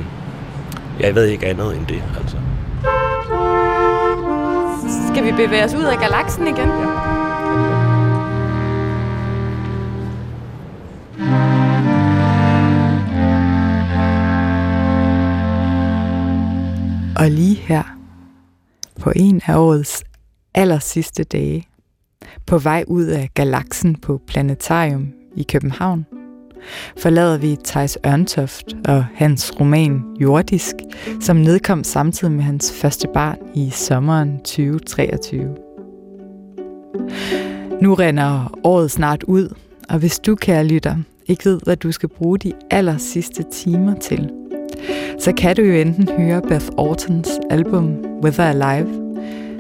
jeg 1.01 1.15
ved 1.15 1.25
ikke 1.25 1.47
andet 1.47 1.77
end 1.77 1.87
det, 1.87 2.03
altså. 2.21 2.37
Skal 5.13 5.25
vi 5.25 5.33
bevæge 5.33 5.65
os 5.65 5.75
ud 5.75 5.85
af 5.85 5.99
galaksen 5.99 6.47
igen? 6.47 6.69
Ja. 6.69 7.21
Og 17.17 17.31
lige 17.31 17.55
her, 17.55 18.00
på 19.01 19.13
en 19.17 19.41
af 19.47 19.57
årets 19.57 20.05
aller 20.55 20.79
sidste 20.79 21.25
dage, 21.25 21.67
på 22.47 22.59
vej 22.59 22.85
ud 22.87 23.05
af 23.05 23.31
galaksen 23.35 23.97
på 23.97 24.21
Planetarium 24.27 25.09
i 25.37 25.43
København, 25.43 26.07
forlader 26.97 27.39
vi 27.39 27.57
Thijs 27.65 27.99
Ørntoft 28.07 28.77
og 28.89 29.05
hans 29.15 29.61
roman 29.61 30.03
Jordisk, 30.21 30.75
som 31.21 31.37
nedkom 31.37 31.85
samtidig 31.85 32.33
med 32.33 32.45
hans 32.45 32.73
første 32.73 33.09
barn 33.15 33.39
i 33.55 33.71
sommeren 33.71 34.39
2023. 34.39 35.57
Nu 37.83 37.95
render 37.95 38.59
året 38.65 38.91
snart 38.91 39.23
ud, 39.23 39.55
og 39.89 39.99
hvis 39.99 40.19
du, 40.19 40.35
kære 40.35 40.65
lytter, 40.65 40.97
ikke 41.27 41.45
ved, 41.45 41.61
hvad 41.65 41.77
du 41.77 41.93
skal 41.93 42.09
bruge 42.09 42.39
de 42.39 42.53
aller 42.71 42.99
sidste 42.99 43.45
timer 43.53 43.95
til, 43.95 44.31
så 45.19 45.33
kan 45.33 45.57
du 45.57 45.63
jo 45.63 45.73
enten 45.73 46.09
høre 46.09 46.43
Beth 46.43 46.67
Ortons 46.77 47.31
album 47.51 48.05
Whether 48.23 48.45
Alive, 48.45 48.89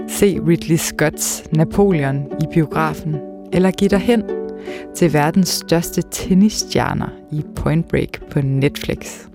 se 0.08 0.40
Ridley 0.48 0.76
Scotts 0.76 1.44
Napoleon 1.52 2.26
i 2.40 2.44
biografen, 2.54 3.16
eller 3.52 3.70
give 3.70 3.88
dig 3.88 3.98
hen 3.98 4.22
til 4.96 5.12
verdens 5.12 5.48
største 5.48 6.02
tennisstjerner 6.10 7.08
i 7.32 7.44
Point 7.56 7.88
Break 7.88 8.20
på 8.30 8.40
Netflix. 8.40 9.26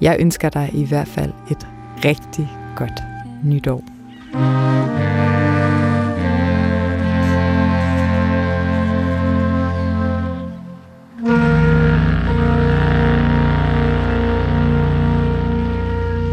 Jeg 0.00 0.16
ønsker 0.20 0.48
dig 0.48 0.70
i 0.74 0.84
hvert 0.84 1.08
fald 1.08 1.32
et 1.50 1.66
rigtig 2.04 2.48
godt 2.76 3.02
nytår. 3.44 3.84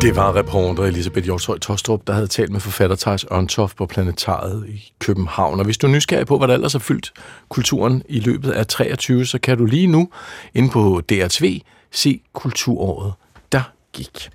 Det 0.01 0.15
var 0.15 0.35
reporter 0.35 0.83
Elisabeth 0.83 1.25
Hjortøj 1.25 1.57
Tostrup, 1.57 2.07
der 2.07 2.13
havde 2.13 2.27
talt 2.27 2.51
med 2.51 2.59
forfatter 2.59 2.95
Thijs 2.95 3.25
Ørntoft 3.31 3.77
på 3.77 3.85
Planetariet 3.85 4.65
i 4.69 4.93
København. 4.99 5.59
Og 5.59 5.65
hvis 5.65 5.77
du 5.77 5.87
er 5.87 5.91
nysgerrig 5.91 6.27
på, 6.27 6.37
hvad 6.37 6.47
der 6.47 6.53
ellers 6.53 6.71
har 6.71 6.79
fyldt 6.79 7.13
kulturen 7.49 8.03
i 8.09 8.19
løbet 8.19 8.51
af 8.51 8.67
23, 8.67 9.25
så 9.25 9.39
kan 9.39 9.57
du 9.57 9.65
lige 9.65 9.87
nu 9.87 10.09
inde 10.53 10.69
på 10.69 11.01
DRTV 11.09 11.61
se 11.91 12.21
kulturåret, 12.33 13.13
der 13.51 13.61
gik. 13.93 14.29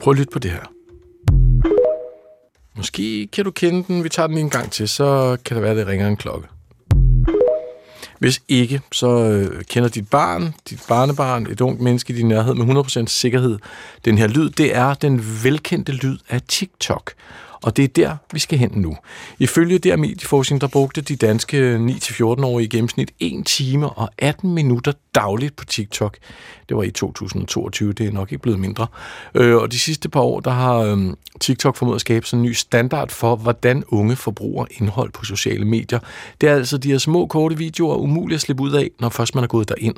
Prøv 0.00 0.12
at 0.12 0.18
lytte 0.18 0.32
på 0.32 0.38
det 0.38 0.50
her. 0.50 0.70
Måske 2.76 3.26
kan 3.26 3.44
du 3.44 3.50
kende 3.50 3.84
den. 3.88 4.04
Vi 4.04 4.08
tager 4.08 4.26
den 4.26 4.38
en 4.38 4.50
gang 4.50 4.70
til, 4.70 4.88
så 4.88 5.36
kan 5.44 5.54
det 5.54 5.62
være, 5.62 5.70
at 5.72 5.76
det 5.76 5.86
ringer 5.86 6.08
en 6.08 6.16
klokke. 6.16 6.48
Hvis 8.18 8.42
ikke, 8.48 8.80
så 8.92 9.08
øh, 9.08 9.64
kender 9.64 9.88
dit 9.88 10.08
barn, 10.08 10.54
dit 10.70 10.82
barnebarn, 10.88 11.46
et 11.50 11.60
ungt 11.60 11.80
menneske 11.80 12.12
i 12.12 12.16
din 12.16 12.28
nærhed 12.28 12.54
med 12.54 12.84
100% 13.04 13.06
sikkerhed 13.06 13.58
den 14.04 14.18
her 14.18 14.26
lyd. 14.26 14.50
Det 14.50 14.76
er 14.76 14.94
den 14.94 15.24
velkendte 15.42 15.92
lyd 15.92 16.18
af 16.28 16.40
TikTok. 16.48 17.12
Og 17.62 17.76
det 17.76 17.84
er 17.84 17.88
der, 17.88 18.16
vi 18.32 18.38
skal 18.38 18.58
hen 18.58 18.70
nu. 18.74 18.96
Ifølge 19.38 19.78
der 19.78 19.96
medieforskning, 19.96 20.60
der 20.60 20.66
brugte 20.66 21.00
de 21.00 21.16
danske 21.16 21.76
9-14-årige 21.76 22.64
i 22.64 22.68
gennemsnit 22.68 23.10
1 23.20 23.46
time 23.46 23.90
og 23.90 24.10
18 24.18 24.54
minutter 24.54 24.92
dagligt 25.14 25.56
på 25.56 25.64
TikTok. 25.64 26.18
Det 26.68 26.76
var 26.76 26.82
i 26.82 26.90
2022, 26.90 27.92
det 27.92 28.06
er 28.06 28.12
nok 28.12 28.32
ikke 28.32 28.42
blevet 28.42 28.60
mindre. 28.60 28.86
Øh, 29.34 29.56
og 29.56 29.72
de 29.72 29.78
sidste 29.78 30.08
par 30.08 30.20
år, 30.20 30.40
der 30.40 30.50
har 30.50 30.74
øh, 30.74 30.98
TikTok 31.40 31.76
formået 31.76 31.94
at 31.94 32.00
skabe 32.00 32.26
sådan 32.26 32.40
en 32.40 32.46
ny 32.46 32.52
standard 32.52 33.10
for, 33.10 33.36
hvordan 33.36 33.84
unge 33.88 34.16
forbruger 34.16 34.66
indhold 34.70 35.12
på 35.12 35.24
sociale 35.24 35.64
medier. 35.64 35.98
Det 36.40 36.48
er 36.48 36.54
altså 36.54 36.78
de 36.78 36.90
her 36.90 36.98
små, 36.98 37.26
korte 37.26 37.58
videoer 37.58 37.96
umuligt 37.96 38.36
at 38.36 38.40
slippe 38.40 38.62
ud 38.62 38.72
af, 38.72 38.90
når 39.00 39.08
først 39.08 39.34
man 39.34 39.44
er 39.44 39.48
gået 39.48 39.68
derind. 39.68 39.96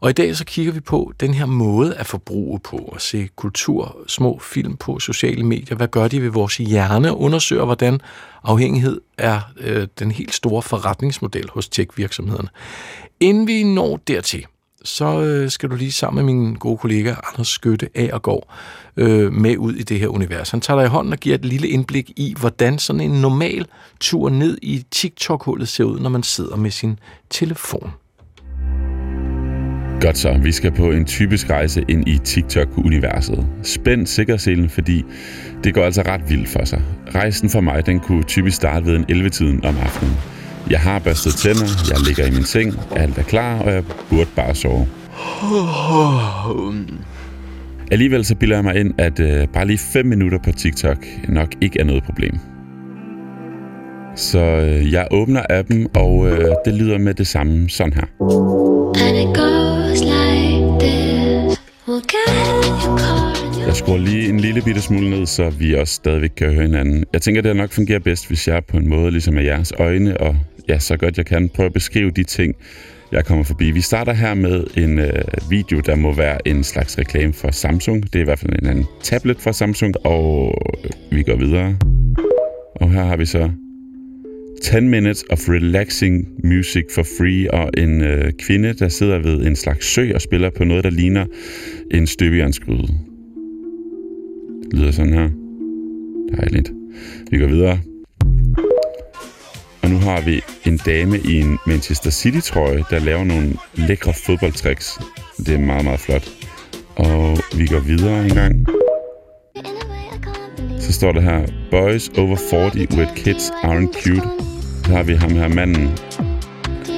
Og 0.00 0.10
i 0.10 0.12
dag 0.12 0.36
så 0.36 0.44
kigger 0.44 0.72
vi 0.72 0.80
på 0.80 1.12
den 1.20 1.34
her 1.34 1.46
måde 1.46 1.94
at 1.94 2.06
forbruge 2.06 2.60
på, 2.60 2.92
at 2.96 3.02
se 3.02 3.28
kultur, 3.36 3.96
små 4.06 4.38
film 4.42 4.76
på 4.76 4.98
sociale 4.98 5.42
medier. 5.42 5.76
Hvad 5.76 5.88
gør 5.88 6.08
de 6.08 6.22
ved 6.22 6.30
vores 6.30 6.56
hjerne? 6.56 7.16
Undersøger, 7.16 7.64
hvordan 7.64 8.00
afhængighed 8.44 9.00
er 9.18 9.40
øh, 9.56 9.88
den 9.98 10.10
helt 10.10 10.34
store 10.34 10.62
forretningsmodel 10.62 11.48
hos 11.52 11.68
tech-virksomhederne. 11.68 12.48
Inden 13.20 13.46
vi 13.46 13.62
når 13.62 14.00
dertil, 14.08 14.46
så 14.84 15.20
øh, 15.22 15.50
skal 15.50 15.70
du 15.70 15.76
lige 15.76 15.92
sammen 15.92 16.26
med 16.26 16.34
min 16.34 16.54
gode 16.54 16.78
kollega 16.78 17.14
Anders 17.32 17.48
Skytte 17.48 17.88
af 17.94 18.10
og 18.12 18.22
går 18.22 18.54
øh, 18.96 19.32
med 19.32 19.56
ud 19.56 19.74
i 19.74 19.82
det 19.82 20.00
her 20.00 20.08
univers. 20.08 20.50
Han 20.50 20.60
tager 20.60 20.78
dig 20.80 20.86
i 20.86 20.88
hånden 20.88 21.12
og 21.12 21.18
giver 21.18 21.34
et 21.34 21.44
lille 21.44 21.68
indblik 21.68 22.10
i, 22.16 22.34
hvordan 22.40 22.78
sådan 22.78 23.00
en 23.00 23.10
normal 23.10 23.66
tur 24.00 24.28
ned 24.28 24.58
i 24.62 24.84
TikTok-hullet 24.90 25.68
ser 25.68 25.84
ud, 25.84 26.00
når 26.00 26.10
man 26.10 26.22
sidder 26.22 26.56
med 26.56 26.70
sin 26.70 26.98
telefon. 27.30 27.90
Godt 30.00 30.18
så, 30.18 30.38
vi 30.42 30.52
skal 30.52 30.72
på 30.72 30.90
en 30.90 31.04
typisk 31.04 31.50
rejse 31.50 31.84
ind 31.88 32.08
i 32.08 32.18
TikTok-universet. 32.18 33.46
Spænd 33.62 34.06
sikkerhedsselen, 34.06 34.68
fordi 34.68 35.04
det 35.64 35.74
går 35.74 35.84
altså 35.84 36.02
ret 36.02 36.30
vildt 36.30 36.48
for 36.48 36.64
sig. 36.64 36.82
Rejsen 37.14 37.50
for 37.50 37.60
mig, 37.60 37.86
den 37.86 38.00
kunne 38.00 38.22
typisk 38.22 38.56
starte 38.56 38.86
ved 38.86 38.96
en 38.96 39.04
11-tiden 39.26 39.64
om 39.64 39.76
aftenen. 39.78 40.35
Jeg 40.70 40.80
har 40.80 40.98
børstet 40.98 41.34
tænder, 41.34 41.66
jeg 41.90 42.00
ligger 42.06 42.26
i 42.26 42.30
min 42.30 42.44
seng, 42.44 42.74
alt 42.96 43.18
er 43.18 43.22
klar, 43.22 43.58
og 43.58 43.72
jeg 43.72 43.84
burde 44.10 44.28
bare 44.36 44.54
sove. 44.54 44.86
Alligevel 47.90 48.24
så 48.24 48.34
bilder 48.34 48.56
jeg 48.56 48.64
mig 48.64 48.76
ind, 48.76 48.94
at 48.98 49.20
øh, 49.20 49.48
bare 49.48 49.66
lige 49.66 49.78
5 49.78 50.06
minutter 50.06 50.38
på 50.44 50.52
TikTok 50.52 51.06
nok 51.28 51.48
ikke 51.60 51.80
er 51.80 51.84
noget 51.84 52.04
problem. 52.04 52.38
Så 54.16 54.38
øh, 54.38 54.92
jeg 54.92 55.08
åbner 55.10 55.42
appen, 55.50 55.88
og 55.94 56.28
øh, 56.28 56.50
det 56.64 56.74
lyder 56.74 56.98
med 56.98 57.14
det 57.14 57.26
samme 57.26 57.68
sådan 57.68 57.92
her. 57.92 58.06
Jeg 63.66 63.76
skruer 63.76 63.98
lige 63.98 64.28
en 64.28 64.40
lille 64.40 64.62
bitte 64.62 64.80
smule 64.80 65.10
ned, 65.10 65.26
så 65.26 65.50
vi 65.50 65.74
også 65.74 65.94
stadigvæk 65.94 66.30
kan 66.36 66.52
høre 66.52 66.62
hinanden. 66.62 67.04
Jeg 67.12 67.22
tænker, 67.22 67.42
det 67.42 67.56
nok 67.56 67.72
fungerer 67.72 67.98
bedst, 67.98 68.28
hvis 68.28 68.48
jeg 68.48 68.64
på 68.64 68.76
en 68.76 68.88
måde 68.88 69.10
ligesom 69.10 69.38
er 69.38 69.42
jeres 69.42 69.72
øjne, 69.78 70.20
og 70.20 70.36
ja, 70.68 70.78
så 70.78 70.96
godt 70.96 71.18
jeg 71.18 71.26
kan 71.26 71.48
prøve 71.48 71.66
at 71.66 71.72
beskrive 71.72 72.10
de 72.10 72.24
ting, 72.24 72.54
jeg 73.12 73.24
kommer 73.24 73.44
forbi. 73.44 73.70
Vi 73.70 73.80
starter 73.80 74.12
her 74.12 74.34
med 74.34 74.64
en 74.76 74.98
øh, 74.98 75.24
video, 75.50 75.80
der 75.80 75.96
må 75.96 76.12
være 76.12 76.48
en 76.48 76.64
slags 76.64 76.98
reklame 76.98 77.32
for 77.32 77.50
Samsung. 77.50 78.02
Det 78.02 78.14
er 78.14 78.20
i 78.20 78.24
hvert 78.24 78.38
fald 78.38 78.62
en 78.62 78.68
anden 78.68 78.86
tablet 79.02 79.40
fra 79.40 79.52
Samsung, 79.52 79.94
og 80.06 80.54
øh, 80.84 81.16
vi 81.16 81.22
går 81.22 81.36
videre. 81.36 81.76
Og 82.74 82.90
her 82.90 83.04
har 83.04 83.16
vi 83.16 83.26
så 83.26 83.50
10 84.62 84.80
minutes 84.80 85.24
of 85.30 85.38
relaxing 85.48 86.28
music 86.44 86.84
for 86.94 87.02
free, 87.02 87.54
og 87.54 87.70
en 87.76 88.02
øh, 88.02 88.32
kvinde, 88.32 88.72
der 88.72 88.88
sidder 88.88 89.18
ved 89.18 89.46
en 89.46 89.56
slags 89.56 89.86
sø 89.86 90.14
og 90.14 90.20
spiller 90.20 90.50
på 90.50 90.64
noget, 90.64 90.84
der 90.84 90.90
ligner 90.90 91.26
en 91.90 92.06
støbejernsgryde. 92.06 92.88
Det 94.70 94.78
lyder 94.78 94.90
sådan 94.90 95.12
her. 95.12 95.30
Dejligt. 96.36 96.72
Vi 97.30 97.38
går 97.38 97.46
videre. 97.46 97.78
Og 99.86 99.92
nu 99.92 99.98
har 99.98 100.20
vi 100.20 100.40
en 100.64 100.76
dame 100.76 101.18
i 101.18 101.40
en 101.40 101.58
Manchester 101.66 102.10
City-trøje, 102.10 102.84
der 102.90 102.98
laver 102.98 103.24
nogle 103.24 103.52
lækre 103.74 104.12
fodboldtricks. 104.12 104.98
Det 105.38 105.54
er 105.54 105.58
meget, 105.58 105.84
meget 105.84 106.00
flot. 106.00 106.28
Og 106.96 107.38
vi 107.56 107.66
går 107.66 107.80
videre 107.80 108.24
en 108.24 108.34
gang. 108.34 108.66
Så 110.80 110.92
står 110.92 111.12
der 111.12 111.20
her, 111.20 111.46
Boys 111.70 112.08
over 112.08 112.36
40 112.50 112.70
with 112.98 113.14
kids 113.14 113.50
aren't 113.50 114.02
cute. 114.02 114.28
Så 114.84 114.92
har 114.92 115.02
vi 115.02 115.14
ham 115.14 115.30
her 115.30 115.48
manden, 115.48 115.88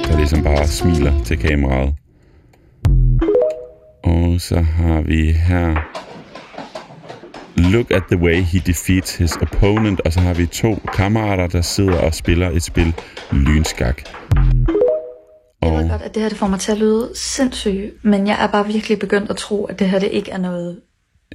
der 0.07 0.17
ligesom 0.17 0.43
bare 0.43 0.67
smiler 0.67 1.23
til 1.23 1.37
kameraet. 1.37 1.93
Og 4.03 4.41
så 4.41 4.59
har 4.59 5.01
vi 5.01 5.31
her, 5.31 5.98
Look 7.59 7.91
at 7.91 8.03
the 8.11 8.17
way 8.17 8.41
he 8.41 8.59
defeats 8.59 9.15
his 9.15 9.35
opponent. 9.35 9.99
Og 9.99 10.13
så 10.13 10.19
har 10.19 10.33
vi 10.33 10.45
to 10.45 10.75
kammerater, 10.93 11.47
der 11.47 11.61
sidder 11.61 11.97
og 11.97 12.13
spiller 12.13 12.49
et 12.49 12.63
spil 12.63 12.93
lynskak. 13.31 14.03
Jeg 15.61 15.71
ved 15.71 15.89
godt, 15.89 16.01
at 16.01 16.13
det 16.13 16.21
her 16.21 16.29
det 16.29 16.37
får 16.37 16.47
mig 16.47 16.59
til 16.59 16.71
at 16.71 16.77
lyde 16.77 17.11
sindssygt, 17.15 18.05
men 18.05 18.27
jeg 18.27 18.43
er 18.43 18.47
bare 18.47 18.67
virkelig 18.67 18.99
begyndt 18.99 19.29
at 19.29 19.35
tro, 19.35 19.65
at 19.65 19.79
det 19.79 19.89
her 19.89 19.99
det 19.99 20.09
ikke 20.11 20.31
er 20.31 20.37
noget... 20.37 20.79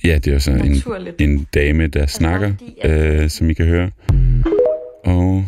Ja, 0.05 0.19
det 0.19 0.35
er 0.35 0.39
så 0.39 0.51
en, 0.51 0.83
en 1.19 1.47
dame, 1.55 1.87
der 1.87 2.07
snakker, 2.07 2.53
øh, 2.85 3.31
som 3.31 3.51
I 3.51 3.53
kan 3.55 3.67
høre. 3.67 3.91
Og 5.05 5.45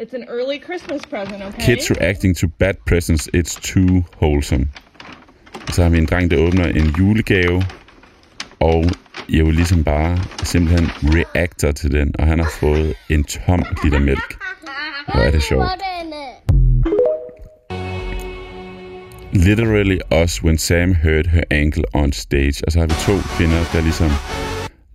It's 0.00 0.14
an 0.14 0.24
early 0.28 0.62
Christmas 0.64 1.02
present, 1.10 1.42
okay? 1.42 1.62
kids 1.62 1.90
reacting 1.90 2.36
to 2.36 2.46
bad 2.58 2.74
presents, 2.86 3.28
it's 3.36 3.60
too 3.60 4.02
wholesome. 4.22 4.68
Så 5.72 5.82
har 5.82 5.90
vi 5.90 5.98
en 5.98 6.06
dreng, 6.06 6.30
der 6.30 6.36
åbner 6.36 6.66
en 6.66 6.94
julegave, 6.98 7.62
og 8.60 8.84
jeg 9.28 9.44
ligesom 9.52 9.84
bare 9.84 10.18
simpelthen 10.42 10.90
reactor 11.02 11.72
til 11.72 11.92
den, 11.92 12.14
og 12.18 12.26
han 12.26 12.38
har 12.38 12.50
fået 12.60 12.94
en 13.08 13.24
tom 13.24 13.62
liter 13.84 13.98
mælk. 13.98 14.36
Hvor 15.14 15.20
er 15.20 15.30
det 15.30 15.42
sjovt. 15.42 15.68
Literally 19.32 19.98
us 20.22 20.44
when 20.44 20.58
Sam 20.58 20.94
hurt 20.94 21.26
her 21.26 21.42
ankle 21.50 21.84
on 21.94 22.12
stage. 22.12 22.64
Og 22.66 22.72
så 22.72 22.78
har 22.78 22.86
vi 22.86 22.94
to 23.06 23.12
kvinder, 23.36 23.64
der 23.72 23.80
ligesom... 23.80 24.10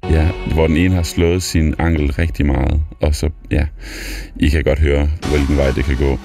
Ja, 0.10 0.32
hvor 0.54 0.68
den 0.68 0.78
ene 0.78 0.96
har 0.96 1.04
slået 1.04 1.44
sin 1.44 1.76
ankel 1.80 2.12
rigtig 2.12 2.46
meget. 2.46 2.82
Og 3.02 3.16
så, 3.16 3.30
ja, 3.52 3.68
I 4.36 4.50
kan 4.50 4.64
godt 4.64 4.80
høre, 4.80 5.10
hvilken 5.30 5.58
vej 5.58 5.72
det 5.72 5.86
kan 5.86 5.98
gå. 5.98 6.20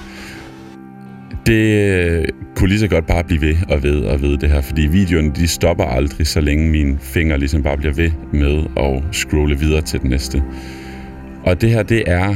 Det 1.46 1.90
øh, 1.98 2.24
kunne 2.56 2.68
lige 2.68 2.78
så 2.78 2.88
godt 2.88 3.06
bare 3.06 3.24
blive 3.24 3.40
ved 3.40 3.56
og 3.68 3.82
ved 3.82 4.00
og 4.04 4.22
ved 4.22 4.38
det 4.38 4.50
her, 4.50 4.60
fordi 4.60 4.82
videoerne 4.82 5.32
de 5.36 5.48
stopper 5.48 5.84
aldrig, 5.84 6.26
så 6.26 6.40
længe 6.40 6.70
mine 6.70 6.98
fingre 7.00 7.38
ligesom 7.38 7.62
bare 7.62 7.76
bliver 7.76 7.94
ved 7.94 8.10
med 8.32 8.62
at 8.76 9.02
scrolle 9.12 9.58
videre 9.58 9.82
til 9.82 10.00
den 10.00 10.10
næste. 10.10 10.42
Og 11.44 11.60
det 11.60 11.70
her, 11.70 11.82
det 11.82 12.02
er 12.06 12.34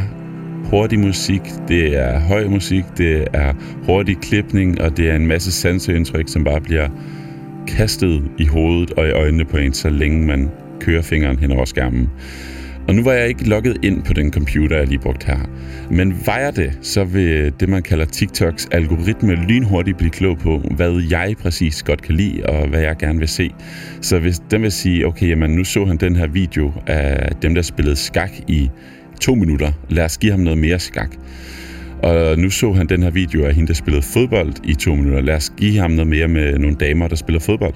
hurtig 0.65 0.99
musik, 0.99 1.41
det 1.69 1.97
er 1.97 2.19
høj 2.19 2.49
musik, 2.49 2.85
det 2.99 3.27
er 3.33 3.53
hurtig 3.83 4.17
klipning, 4.19 4.81
og 4.81 4.97
det 4.97 5.11
er 5.11 5.17
en 5.17 5.27
masse 5.27 5.53
sanseindtryk, 5.53 6.29
som 6.29 6.45
bare 6.45 6.61
bliver 6.61 6.89
kastet 7.69 8.23
i 8.39 8.45
hovedet 8.45 8.91
og 8.91 9.07
i 9.09 9.11
øjnene 9.11 9.45
på 9.45 9.57
en, 9.57 9.73
så 9.73 9.89
længe 9.89 10.27
man 10.27 10.51
kører 10.81 11.03
fingeren 11.03 11.39
hen 11.39 11.53
over 11.53 11.65
skærmen. 11.65 12.11
Og 12.89 12.95
nu 12.95 13.03
var 13.03 13.13
jeg 13.13 13.29
ikke 13.29 13.49
logget 13.49 13.77
ind 13.83 14.03
på 14.03 14.13
den 14.13 14.33
computer, 14.33 14.77
jeg 14.77 14.87
lige 14.87 14.99
brugt 14.99 15.25
her. 15.25 15.39
Men 15.91 16.15
var 16.27 16.39
jeg 16.39 16.57
det, 16.57 16.79
så 16.83 17.05
vil 17.05 17.53
det, 17.61 17.69
man 17.69 17.83
kalder 17.83 18.05
TikToks 18.05 18.69
algoritme 18.73 19.35
lynhurtigt 19.35 19.99
blive 19.99 20.11
klog 20.11 20.39
på, 20.39 20.63
hvad 20.77 21.03
jeg 21.11 21.35
præcis 21.43 21.83
godt 21.83 22.03
kan 22.03 22.15
lide, 22.15 22.43
og 22.47 22.69
hvad 22.69 22.81
jeg 22.81 22.97
gerne 22.99 23.19
vil 23.19 23.29
se. 23.29 23.51
Så 24.01 24.19
hvis 24.19 24.39
den 24.51 24.63
vil 24.63 24.73
sige, 24.73 25.07
okay, 25.07 25.29
jamen 25.29 25.51
nu 25.51 25.65
så 25.65 25.85
han 25.85 25.97
den 25.97 26.17
her 26.17 26.27
video 26.27 26.73
af 26.87 27.33
dem, 27.43 27.55
der 27.55 27.63
spillede 27.63 27.97
skak 27.97 28.31
i 28.49 28.71
to 29.21 29.35
minutter. 29.35 29.73
Lad 29.89 30.05
os 30.05 30.19
give 30.19 30.33
ham 30.33 30.41
noget 30.41 30.59
mere 30.59 30.79
skak. 30.79 31.11
Og 32.03 32.39
nu 32.39 32.51
så 32.51 32.73
han 32.73 32.87
den 32.87 33.03
her 33.03 33.11
video 33.11 33.45
af 33.45 33.55
hende, 33.55 33.69
der 33.69 33.75
spillede 33.75 34.03
fodbold 34.03 34.53
i 34.65 34.75
to 34.75 34.95
minutter. 34.95 35.21
Lad 35.21 35.35
os 35.35 35.53
give 35.57 35.79
ham 35.79 35.91
noget 35.91 36.07
mere 36.07 36.29
med 36.29 36.59
nogle 36.59 36.77
damer, 36.77 37.09
der 37.09 37.17
spiller 37.17 37.41
fodbold. 37.41 37.75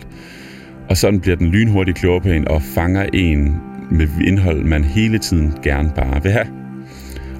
Og 0.89 0.97
sådan 0.97 1.21
bliver 1.21 1.37
den 1.37 1.47
lynhurtigt 1.47 1.99
klogere 1.99 2.21
på 2.21 2.29
en 2.29 2.49
og 2.49 2.63
fanger 2.63 3.07
en 3.13 3.57
med 3.91 4.09
indhold, 4.25 4.65
man 4.65 4.85
hele 4.85 5.19
tiden 5.19 5.53
gerne 5.63 5.93
bare 5.97 6.23
vil 6.23 6.33
have. 6.33 6.47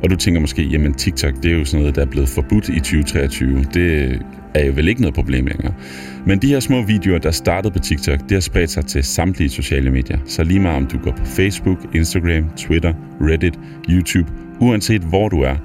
Og 0.03 0.11
du 0.11 0.17
tænker 0.17 0.41
måske, 0.41 0.63
jamen 0.63 0.95
TikTok, 0.95 1.35
det 1.43 1.53
er 1.53 1.59
jo 1.59 1.65
sådan 1.65 1.81
noget, 1.81 1.97
der 1.97 2.03
er 2.03 2.07
blevet 2.07 2.29
forbudt 2.29 2.69
i 2.69 2.81
2023. 2.81 3.65
Det 3.75 4.21
er 4.55 4.65
jo 4.65 4.73
vel 4.73 4.89
ikke 4.89 5.01
noget 5.01 5.15
problem 5.15 5.47
længere. 5.47 5.75
Men 6.27 6.39
de 6.39 6.49
her 6.49 6.61
små 6.61 6.83
videoer, 6.83 7.19
der 7.19 7.31
startede 7.31 7.73
på 7.73 7.79
TikTok, 7.79 8.21
det 8.21 8.33
har 8.33 8.41
spredt 8.41 8.71
sig 8.71 8.87
til 8.87 9.05
samtlige 9.05 9.49
sociale 9.51 9.91
medier. 9.91 10.19
Så 10.27 10.45
lige 10.45 10.61
meget 10.61 10.77
om 10.77 10.87
du 10.87 10.99
går 10.99 11.11
på 11.11 11.25
Facebook, 11.25 11.79
Instagram, 11.95 12.51
Twitter, 12.57 12.93
Reddit, 13.21 13.59
YouTube, 13.89 14.33
uanset 14.61 15.03
hvor 15.03 15.29
du 15.29 15.41
er, 15.41 15.57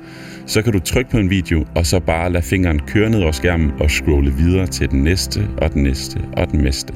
så 0.45 0.61
kan 0.61 0.73
du 0.73 0.79
trykke 0.79 1.11
på 1.11 1.17
en 1.17 1.29
video, 1.29 1.65
og 1.75 1.85
så 1.85 1.99
bare 1.99 2.31
lade 2.31 2.43
fingeren 2.43 2.79
køre 2.79 3.09
ned 3.09 3.21
over 3.21 3.31
skærmen 3.31 3.71
og 3.79 3.91
scrolle 3.91 4.33
videre 4.33 4.67
til 4.67 4.91
den 4.91 5.03
næste, 5.03 5.47
og 5.57 5.73
den 5.73 5.83
næste, 5.83 6.19
og 6.33 6.51
den 6.51 6.59
næste. 6.59 6.93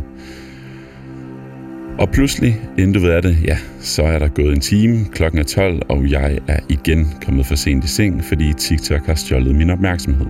Og 1.99 2.09
pludselig, 2.09 2.61
inden 2.77 2.93
du 2.93 2.99
ved 2.99 3.11
af 3.11 3.21
det, 3.21 3.37
ja, 3.43 3.57
så 3.79 4.03
er 4.03 4.19
der 4.19 4.27
gået 4.27 4.53
en 4.53 4.59
time, 4.59 5.05
klokken 5.05 5.39
er 5.39 5.43
12, 5.43 5.81
og 5.89 6.09
jeg 6.09 6.39
er 6.47 6.59
igen 6.69 7.13
kommet 7.25 7.45
for 7.45 7.55
sent 7.55 7.83
i 7.83 7.87
seng, 7.87 8.23
fordi 8.23 8.53
TikTok 8.53 9.05
har 9.05 9.15
stjålet 9.15 9.55
min 9.55 9.69
opmærksomhed. 9.69 10.25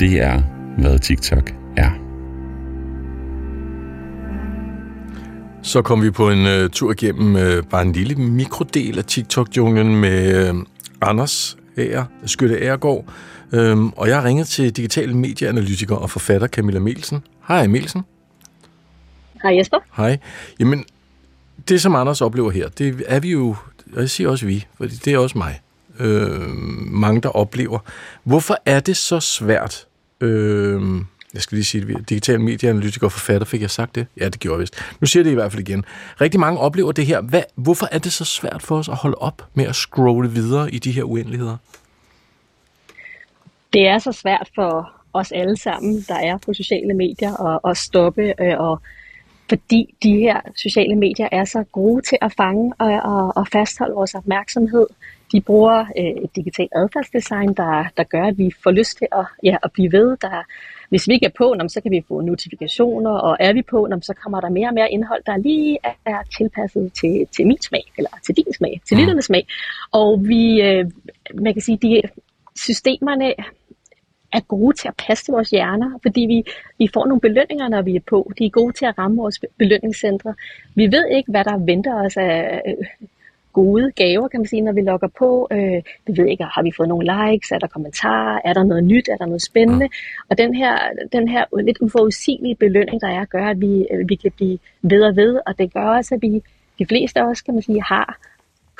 Det 0.00 0.22
er, 0.22 0.42
hvad 0.78 0.98
TikTok 0.98 1.54
er. 1.76 1.90
Så 5.62 5.82
kom 5.82 6.02
vi 6.02 6.10
på 6.10 6.30
en 6.30 6.46
uh, 6.46 6.70
tur 6.72 6.92
igennem 6.92 7.34
uh, 7.34 7.40
øh, 7.40 7.62
bare 7.70 7.82
en 7.82 7.92
lille 7.92 8.14
mikrodel 8.14 8.98
af 8.98 9.04
TikTok-junglen 9.04 10.00
med 10.00 10.50
uh, 10.50 10.62
Anders. 11.00 11.56
Ager, 11.76 12.04
Skytte 12.26 12.58
Agergaard, 12.58 13.04
øhm, 13.52 13.88
og 13.88 14.08
jeg 14.08 14.16
har 14.16 14.24
ringet 14.24 14.46
til 14.46 14.76
digital 14.76 15.16
medieanalytiker 15.16 15.96
og 15.96 16.10
forfatter 16.10 16.46
Camilla 16.46 16.80
Melsen. 16.80 17.22
Hej 17.48 17.66
Melsen. 17.66 18.02
Hej 19.42 19.56
Jesper. 19.56 19.78
Hej. 19.96 20.18
Jamen, 20.60 20.84
det 21.68 21.80
som 21.80 21.94
Anders 21.94 22.20
oplever 22.20 22.50
her, 22.50 22.68
det 22.68 23.04
er 23.06 23.20
vi 23.20 23.30
jo, 23.30 23.56
og 23.92 24.00
jeg 24.00 24.10
siger 24.10 24.30
også 24.30 24.46
vi, 24.46 24.66
for 24.76 24.86
det 24.86 25.08
er 25.08 25.18
også 25.18 25.38
mig, 25.38 25.60
øh, 25.98 26.48
mange 26.86 27.20
der 27.20 27.28
oplever. 27.28 27.78
Hvorfor 28.24 28.56
er 28.66 28.80
det 28.80 28.96
så 28.96 29.20
svært, 29.20 29.86
øh, 30.20 30.82
jeg 31.34 31.42
skal 31.42 31.56
lige 31.56 31.64
sige 31.64 31.86
det, 31.86 32.08
digital 32.08 32.40
medieanalytiker 32.40 33.06
og 33.06 33.12
forfatter, 33.12 33.44
fik 33.44 33.62
jeg 33.62 33.70
sagt 33.70 33.94
det? 33.94 34.06
Ja, 34.20 34.24
det 34.24 34.40
gjorde 34.40 34.54
jeg 34.54 34.60
vist. 34.60 34.82
Nu 35.00 35.06
siger 35.06 35.22
det 35.22 35.30
i 35.30 35.34
hvert 35.34 35.52
fald 35.52 35.68
igen. 35.68 35.84
Rigtig 36.20 36.40
mange 36.40 36.60
oplever 36.60 36.92
det 36.92 37.06
her. 37.06 37.20
Hvad, 37.20 37.42
hvorfor 37.54 37.88
er 37.92 37.98
det 37.98 38.12
så 38.12 38.24
svært 38.24 38.62
for 38.62 38.78
os 38.78 38.88
at 38.88 38.96
holde 38.96 39.16
op 39.16 39.48
med 39.54 39.64
at 39.64 39.74
scrolle 39.74 40.30
videre 40.30 40.74
i 40.74 40.78
de 40.78 40.92
her 40.92 41.02
uendeligheder? 41.02 41.56
Det 43.72 43.86
er 43.86 43.98
så 43.98 44.12
svært 44.12 44.50
for 44.54 44.92
os 45.12 45.32
alle 45.32 45.56
sammen, 45.56 46.04
der 46.08 46.14
er 46.14 46.38
på 46.38 46.52
sociale 46.52 46.94
medier, 46.94 47.46
at, 47.46 47.70
at 47.70 47.76
stoppe, 47.76 48.34
øh, 48.42 48.58
og 48.58 48.82
fordi 49.50 49.94
de 50.02 50.12
her 50.16 50.40
sociale 50.56 50.96
medier 50.96 51.28
er 51.32 51.44
så 51.44 51.64
gode 51.72 52.02
til 52.02 52.18
at 52.20 52.32
fange 52.36 52.72
og, 52.78 52.92
og, 53.12 53.32
og 53.36 53.48
fastholde 53.48 53.94
vores 53.94 54.14
opmærksomhed. 54.14 54.86
De 55.32 55.40
bruger 55.40 55.78
øh, 55.98 56.24
et 56.24 56.36
digitalt 56.36 56.72
adfærdsdesign, 56.76 57.54
der, 57.54 57.84
der 57.96 58.04
gør, 58.04 58.24
at 58.24 58.38
vi 58.38 58.52
får 58.62 58.70
lyst 58.70 58.98
til 58.98 59.06
at, 59.12 59.26
ja, 59.42 59.56
at 59.62 59.72
blive 59.72 59.92
ved. 59.92 60.16
Der, 60.16 60.42
hvis 60.88 61.08
vi 61.08 61.12
ikke 61.14 61.26
er 61.26 61.36
på, 61.38 61.54
så 61.68 61.80
kan 61.82 61.92
vi 61.92 62.04
få 62.08 62.20
notifikationer, 62.20 63.10
og 63.10 63.36
er 63.40 63.52
vi 63.52 63.62
på, 63.62 63.88
så 64.02 64.14
kommer 64.22 64.40
der 64.40 64.48
mere 64.48 64.68
og 64.68 64.74
mere 64.74 64.90
indhold, 64.90 65.22
der 65.26 65.36
lige 65.36 65.78
er, 65.84 66.22
tilpasset 66.38 66.92
til, 67.00 67.26
til 67.36 67.46
min 67.46 67.62
smag, 67.62 67.84
eller 67.98 68.10
til 68.26 68.36
din 68.36 68.52
smag, 68.54 68.80
til 68.88 68.96
lytternes 68.96 69.24
smag. 69.24 69.46
Og 69.92 70.28
vi, 70.28 70.62
øh, 70.62 70.90
man 71.34 71.52
kan 71.52 71.62
sige, 71.62 71.78
de 71.82 72.02
systemerne 72.56 73.34
er 74.32 74.40
gode 74.40 74.76
til 74.76 74.88
at 74.88 74.94
passe 75.06 75.24
til 75.24 75.32
vores 75.32 75.50
hjerner, 75.50 75.98
fordi 76.02 76.20
vi, 76.20 76.44
vi 76.78 76.88
får 76.94 77.06
nogle 77.06 77.20
belønninger, 77.20 77.68
når 77.68 77.82
vi 77.82 77.96
er 77.96 78.00
på. 78.06 78.32
De 78.38 78.46
er 78.46 78.50
gode 78.50 78.72
til 78.72 78.84
at 78.84 78.98
ramme 78.98 79.16
vores 79.16 79.40
belønningscentre. 79.58 80.34
Vi 80.74 80.86
ved 80.86 81.06
ikke, 81.06 81.30
hvad 81.30 81.44
der 81.44 81.56
venter 81.58 82.04
os 82.04 82.16
af 82.16 82.62
øh, 82.66 82.86
gode 83.52 83.90
gaver, 83.90 84.28
kan 84.28 84.40
man 84.40 84.46
sige, 84.46 84.62
når 84.62 84.72
vi 84.72 84.80
logger 84.80 85.08
på. 85.18 85.48
Øh, 85.52 85.82
vi 86.06 86.12
ved 86.16 86.26
ikke, 86.26 86.44
har 86.44 86.62
vi 86.62 86.72
fået 86.76 86.88
nogle 86.88 87.06
likes, 87.14 87.50
er 87.50 87.58
der 87.58 87.66
kommentarer, 87.66 88.40
er 88.44 88.52
der 88.52 88.64
noget 88.64 88.84
nyt, 88.84 89.08
er 89.08 89.16
der 89.16 89.26
noget 89.26 89.42
spændende. 89.42 89.88
Og 90.30 90.38
den 90.38 90.54
her, 90.54 90.78
den 91.12 91.28
her 91.28 91.44
lidt 91.62 91.78
uforudsigelige 91.80 92.54
belønning, 92.54 93.00
der 93.00 93.08
er, 93.08 93.24
gør, 93.24 93.46
at 93.46 93.60
vi, 93.60 93.86
øh, 93.90 94.08
vi 94.08 94.14
kan 94.14 94.32
blive 94.36 94.58
ved 94.82 95.02
og 95.02 95.16
ved, 95.16 95.40
og 95.46 95.58
det 95.58 95.72
gør 95.72 95.84
også, 95.84 96.14
at 96.14 96.22
vi, 96.22 96.42
de 96.78 96.86
fleste 96.86 97.20
af 97.20 97.24
os, 97.24 97.40
kan 97.40 97.54
man 97.54 97.62
sige, 97.62 97.82
har 97.82 98.18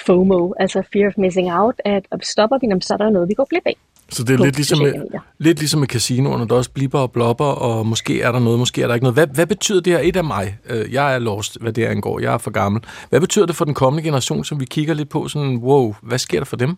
FOMO, 0.06 0.52
altså 0.58 0.82
fear 0.92 1.06
of 1.06 1.18
missing 1.18 1.52
out, 1.52 1.74
at 1.84 2.04
stopper 2.22 2.58
vi, 2.58 2.80
så 2.80 2.94
er 2.94 2.98
der 2.98 3.10
noget, 3.10 3.28
vi 3.28 3.34
går 3.34 3.44
glip 3.44 3.66
af. 3.66 3.76
Så 4.12 4.24
det 4.24 4.40
er 4.40 4.44
lidt 4.44 4.56
ligesom, 4.56 4.78
med, 4.78 4.92
lidt 5.38 5.58
ligesom 5.58 5.80
med 5.80 5.88
casinoerne, 5.88 6.48
der 6.48 6.54
også 6.54 6.70
blipper 6.70 6.98
og 6.98 7.12
blopper, 7.12 7.44
og 7.44 7.86
måske 7.86 8.22
er 8.22 8.32
der 8.32 8.38
noget, 8.38 8.58
måske 8.58 8.82
er 8.82 8.86
der 8.86 8.94
ikke 8.94 9.04
noget. 9.04 9.16
Hvad, 9.16 9.26
hvad 9.26 9.46
betyder 9.46 9.80
det 9.80 9.92
her? 9.92 10.00
Et 10.00 10.16
af 10.16 10.24
mig, 10.24 10.58
øh, 10.70 10.92
jeg 10.92 11.14
er 11.14 11.18
lost, 11.18 11.60
hvad 11.60 11.72
det 11.72 11.84
angår, 11.84 12.20
jeg 12.20 12.34
er 12.34 12.38
for 12.38 12.50
gammel. 12.50 12.82
Hvad 13.10 13.20
betyder 13.20 13.46
det 13.46 13.56
for 13.56 13.64
den 13.64 13.74
kommende 13.74 14.04
generation, 14.04 14.44
som 14.44 14.60
vi 14.60 14.64
kigger 14.64 14.94
lidt 14.94 15.08
på, 15.08 15.28
sådan, 15.28 15.56
wow, 15.56 15.94
hvad 16.02 16.18
sker 16.18 16.38
der 16.38 16.44
for 16.44 16.56
dem? 16.56 16.76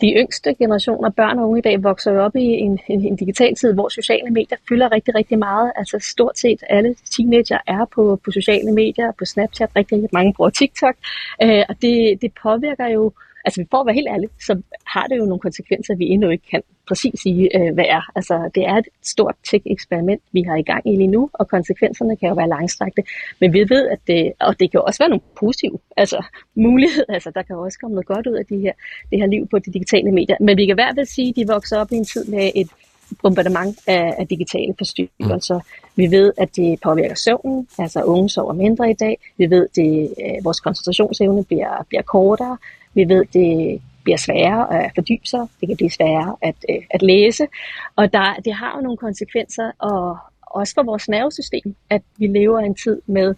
De 0.00 0.12
yngste 0.16 0.54
generationer, 0.54 1.10
børn 1.10 1.38
og 1.38 1.48
unge 1.48 1.58
i 1.58 1.62
dag, 1.62 1.82
vokser 1.82 2.12
jo 2.12 2.24
op 2.24 2.36
i 2.36 2.44
en, 2.44 2.78
en, 2.88 3.00
en 3.00 3.16
digital 3.16 3.54
tid, 3.54 3.72
hvor 3.72 3.88
sociale 3.88 4.30
medier 4.30 4.58
fylder 4.68 4.92
rigtig, 4.92 5.14
rigtig 5.14 5.38
meget. 5.38 5.72
Altså 5.76 5.98
stort 6.12 6.38
set 6.38 6.62
alle 6.70 6.94
teenager 7.16 7.58
er 7.66 7.84
på, 7.94 8.20
på 8.24 8.30
sociale 8.30 8.72
medier, 8.72 9.12
på 9.18 9.24
Snapchat, 9.24 9.70
rigtig, 9.76 9.96
rigtig 9.96 10.10
mange 10.12 10.32
bruger 10.32 10.50
TikTok. 10.50 10.94
Øh, 11.42 11.62
og 11.68 11.74
det, 11.82 12.18
det 12.22 12.32
påvirker 12.42 12.86
jo, 12.86 13.12
altså 13.44 13.64
for 13.70 13.78
at 13.80 13.86
være 13.86 13.94
helt 13.94 14.08
ærlig, 14.08 14.28
så 14.40 14.62
har 14.86 15.06
det 15.06 15.16
jo 15.16 15.24
nogle 15.24 15.40
konsekvenser, 15.40 15.94
vi 15.94 16.04
endnu 16.04 16.30
ikke 16.30 16.46
kan 16.50 16.62
præcis 16.88 17.20
sige, 17.20 17.58
øh, 17.58 17.74
hvad 17.74 17.84
er. 17.88 18.10
Altså 18.14 18.50
det 18.54 18.66
er 18.66 18.74
et 18.74 18.88
stort 19.02 19.34
tech-eksperiment, 19.50 20.22
vi 20.32 20.42
har 20.42 20.56
i 20.56 20.62
gang 20.62 20.92
i 20.92 20.96
lige 20.96 21.06
nu, 21.06 21.30
og 21.32 21.48
konsekvenserne 21.48 22.16
kan 22.16 22.28
jo 22.28 22.34
være 22.34 22.48
langstrakte. 22.48 23.02
Men 23.40 23.52
vi 23.52 23.60
ved, 23.68 23.88
at 23.88 23.98
det, 24.06 24.32
og 24.40 24.60
det 24.60 24.70
kan 24.70 24.78
jo 24.78 24.84
også 24.84 24.98
være 24.98 25.08
nogle 25.08 25.22
positive 25.38 25.78
altså, 25.96 26.24
muligheder, 26.54 27.14
altså 27.14 27.30
der 27.30 27.42
kan 27.42 27.56
jo 27.56 27.62
også 27.62 27.78
komme 27.78 27.94
noget 27.94 28.06
godt 28.06 28.26
ud 28.26 28.34
af 28.34 28.46
de 28.46 28.58
her, 28.58 28.72
det 29.10 29.18
her 29.18 29.26
liv 29.26 29.48
på 29.48 29.58
de 29.58 29.72
digitale 29.72 30.12
medier. 30.12 30.36
Men 30.40 30.56
vi 30.56 30.66
kan 30.66 30.74
i 30.74 30.80
hvert 30.82 30.94
fald 30.96 31.06
sige, 31.06 31.28
at 31.28 31.36
de 31.36 31.46
vokser 31.46 31.78
op 31.78 31.92
i 31.92 31.96
en 31.96 32.04
tid 32.04 32.24
med 32.24 32.50
et 32.54 32.68
bombardement 33.22 33.78
af, 33.86 34.14
af 34.18 34.28
digitale 34.28 34.74
forstyrrelser. 34.78 35.60
Vi 35.96 36.10
ved, 36.10 36.32
at 36.38 36.56
det 36.56 36.80
påvirker 36.80 37.14
søvnen, 37.14 37.68
altså 37.78 38.02
unge 38.02 38.30
sover 38.30 38.52
mindre 38.52 38.90
i 38.90 38.94
dag. 38.94 39.18
Vi 39.36 39.50
ved, 39.50 39.68
at 39.70 39.76
det, 39.76 40.14
øh, 40.24 40.44
vores 40.44 40.60
koncentrationsevne 40.60 41.44
bliver, 41.44 41.84
bliver 41.88 42.02
kortere. 42.02 42.58
Vi 42.94 43.08
ved, 43.08 43.24
det 43.32 43.80
bliver 44.04 44.16
sværere 44.16 44.84
at 44.84 44.90
fordybe 44.94 45.26
sig. 45.26 45.46
Det 45.60 45.68
kan 45.68 45.76
blive 45.76 45.90
sværere 45.90 46.36
at, 46.42 46.54
øh, 46.70 46.82
at 46.90 47.02
læse. 47.02 47.46
Og 47.96 48.12
der, 48.12 48.34
det 48.44 48.54
har 48.54 48.76
jo 48.76 48.82
nogle 48.82 48.96
konsekvenser, 48.96 49.70
og 49.78 50.18
også 50.40 50.74
for 50.74 50.82
vores 50.82 51.08
nervesystem, 51.08 51.74
at 51.90 52.02
vi 52.16 52.26
lever 52.26 52.58
en 52.58 52.74
tid 52.74 53.02
med 53.06 53.34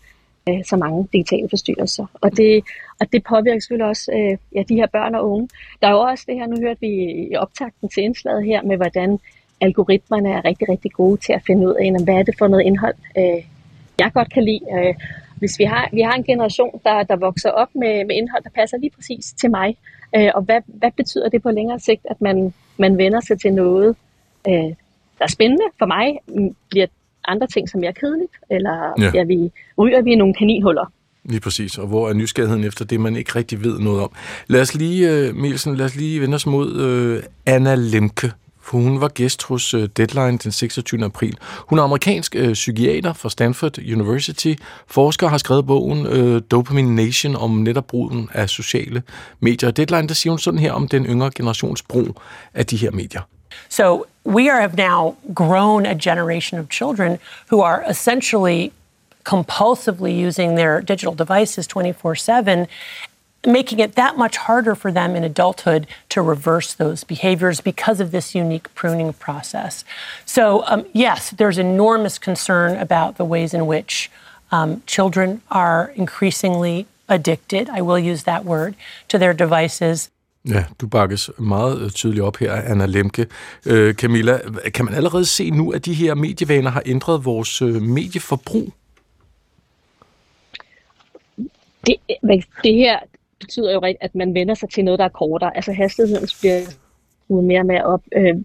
øh, 0.49 0.65
så 0.65 0.77
mange 0.77 1.09
digitale 1.13 1.49
forstyrrelser. 1.49 2.07
Og 2.21 2.37
det, 2.37 2.65
og 3.01 3.13
det 3.13 3.25
påvirker 3.25 3.61
selvfølgelig 3.61 3.89
også 3.89 4.13
øh, 4.13 4.39
ja, 4.55 4.63
de 4.69 4.75
her 4.75 4.87
børn 4.87 5.15
og 5.15 5.31
unge. 5.31 5.49
Der 5.83 5.89
er 5.89 5.93
jo 5.93 6.01
også 6.01 6.25
det 6.27 6.35
her, 6.35 6.47
nu 6.47 6.57
hørte 6.61 6.81
vi 6.81 6.93
i 7.33 7.37
optakten 7.37 7.89
til 7.89 8.03
indslaget 8.03 8.45
her, 8.45 8.63
med 8.63 8.77
hvordan 8.77 9.19
algoritmerne 9.61 10.29
er 10.31 10.45
rigtig, 10.45 10.69
rigtig 10.69 10.93
gode 10.93 11.17
til 11.17 11.33
at 11.33 11.43
finde 11.47 11.69
ud 11.69 11.75
af, 11.75 12.05
hvad 12.05 12.15
er 12.15 12.23
det 12.23 12.35
for 12.39 12.49
noget 12.49 12.65
indhold, 12.65 12.95
øh, 13.19 13.45
jeg 13.99 14.11
godt 14.15 14.33
kan 14.33 14.45
lide. 14.45 14.61
Øh, 14.79 14.95
hvis 15.39 15.59
vi 15.59 15.65
har, 15.65 15.89
vi 15.93 16.01
har 16.01 16.13
en 16.13 16.25
generation, 16.25 16.81
der, 16.85 17.03
der 17.03 17.17
vokser 17.17 17.51
op 17.51 17.69
med, 17.75 18.05
med 18.05 18.17
indhold, 18.17 18.43
der 18.45 18.51
passer 18.55 18.77
lige 18.79 18.91
præcis 18.97 19.33
til 19.41 19.51
mig, 19.51 19.77
øh, 20.17 20.31
og 20.35 20.43
hvad, 20.43 20.61
hvad 20.67 20.91
betyder 20.97 21.29
det 21.29 21.43
på 21.43 21.51
længere 21.51 21.81
sigt, 21.81 22.01
at 22.11 22.21
man, 22.21 22.55
man 22.79 22.99
vender 22.99 23.21
sig 23.21 23.41
til 23.41 23.53
noget, 23.53 23.97
øh, 24.49 24.55
der 25.19 25.25
er 25.25 25.29
spændende 25.31 25.65
for 25.79 25.87
mig, 25.87 26.19
mm, 26.29 26.55
bliver 26.71 26.87
andre 27.29 27.47
ting, 27.47 27.69
som 27.69 27.85
er 27.85 27.93
kedeligt, 27.93 28.33
eller 28.51 28.93
Ja. 29.03 29.11
bliver 29.11 29.25
vi, 29.25 29.53
ryger 29.79 30.03
vi 30.03 30.13
i 30.13 30.15
nogle 30.15 30.35
kaninhuller. 30.35 30.93
Lige 31.25 31.41
præcis, 31.41 31.79
og 31.79 31.87
hvor 31.87 32.09
er 32.09 32.13
nysgerrigheden 32.13 32.65
efter 32.65 32.85
det, 32.85 33.01
man 33.01 33.17
ikke 33.17 33.33
rigtig 33.37 33.65
ved 33.65 33.79
noget 33.79 34.03
om. 34.03 34.11
Lad 34.47 34.61
os 34.61 34.75
lige, 34.75 35.29
uh, 35.31 35.37
Mielsen, 35.37 35.77
lad 35.77 35.85
os 35.87 35.97
lige 35.97 36.21
vende 36.21 36.35
os 36.35 36.47
mod 36.47 36.67
uh, 37.17 37.23
Anna 37.47 37.75
Lemke, 37.75 38.33
for 38.67 38.79
hun 38.79 39.01
var 39.01 39.09
gæst 39.09 39.43
hos 39.43 39.75
øh, 39.75 39.89
Deadline 39.97 40.39
den 40.39 40.53
26. 40.53 41.05
april. 41.05 41.39
Hun 41.59 41.79
er 41.79 41.83
amerikansk 41.83 42.37
øh, 42.37 42.53
psykiater 42.53 43.13
fra 43.13 43.31
Stanford 43.31 43.79
University. 43.79 44.55
Forsker 44.87 45.29
har 45.29 45.39
skrevet 45.39 45.67
bogen 45.67 46.07
øh, 46.07 46.43
Dopamine 46.51 46.97
Nation 46.97 47.37
om 47.37 47.51
netop 47.51 47.87
brugen 47.87 48.31
af 48.35 48.51
sociale 48.51 49.03
medier. 49.41 49.71
Deadline, 49.71 50.09
der 50.09 50.15
siger 50.15 50.31
hun 50.31 50.39
sådan 50.39 50.61
her 50.61 50.73
om 50.73 50.89
den 50.89 51.07
yngre 51.07 51.31
generations 51.35 51.83
brug 51.83 52.21
af 52.55 52.67
de 52.67 52.77
her 52.77 52.91
medier. 52.91 53.21
So 53.69 54.05
we 54.27 54.53
are, 54.53 54.61
have 54.61 54.77
now 54.77 55.17
grown 55.35 55.87
a 55.87 55.95
generation 55.95 56.61
of 56.61 56.67
children 56.71 57.19
who 57.51 57.63
are 57.63 57.91
essentially 57.91 58.71
compulsively 59.25 60.27
using 60.27 60.57
their 60.57 60.81
digital 60.81 61.15
devices 61.15 61.67
24 61.67 62.17
7, 62.17 62.67
making 63.47 63.79
it 63.81 63.95
that 63.95 64.17
much 64.17 64.37
harder 64.37 64.75
for 64.75 64.93
them 64.93 65.17
in 65.17 65.25
adulthood 65.25 65.87
to 66.09 66.23
reverse 66.23 66.75
those 66.75 67.05
behaviors 67.05 67.61
because 67.61 68.01
of 68.01 68.11
this 68.11 68.35
unique 68.35 68.75
pruning 68.75 69.13
process. 69.13 69.85
So, 70.25 70.65
um, 70.67 70.85
yes, 70.93 71.31
there's 71.31 71.59
enormous 71.59 72.19
concern 72.19 72.77
about 72.77 73.17
the 73.17 73.25
ways 73.25 73.55
in 73.55 73.67
which 73.67 74.11
um, 74.53 74.83
children 74.87 75.41
are 75.51 75.93
increasingly 75.95 76.87
addicted, 77.09 77.69
I 77.69 77.83
will 77.83 77.99
use 77.99 78.25
that 78.25 78.45
word, 78.45 78.75
to 79.09 79.19
their 79.19 79.35
devices. 79.35 80.11
Ja, 80.45 80.65
du 80.81 80.87
bakkes 80.87 81.31
meget 81.39 81.81
øh, 81.81 81.91
tydeligt 81.91 82.25
op 82.25 82.37
her, 82.37 82.53
Anna 82.53 82.87
Lemke. 82.87 83.27
Øh, 83.67 83.95
Camilla, 83.95 84.39
kan 84.75 84.85
man 84.85 84.95
allerede 84.95 85.25
se 85.25 85.51
nu, 85.51 85.73
at 85.73 85.85
de 85.85 85.95
her 85.95 86.15
medievaner 86.15 86.71
har 86.71 86.83
ændret 86.87 87.25
vores 87.25 87.63
øh, 87.63 87.83
medieforbrug? 87.83 88.73
det, 91.87 91.97
men 92.23 92.43
det 92.63 92.75
her 92.75 92.99
betyder 93.41 93.73
jo 93.73 93.79
rigtigt, 93.79 94.05
at 94.05 94.15
man 94.15 94.35
vender 94.35 94.55
sig 94.55 94.71
til 94.71 94.85
noget, 94.85 94.99
der 94.99 95.05
er 95.05 95.09
kortere. 95.09 95.57
Altså 95.57 95.73
hastigheden 95.73 96.29
bliver 96.41 96.61
skruet 97.25 97.45
mere 97.45 97.61
og 97.61 97.67
mere 97.67 97.85
op. 97.85 98.03
Øh, 98.17 98.37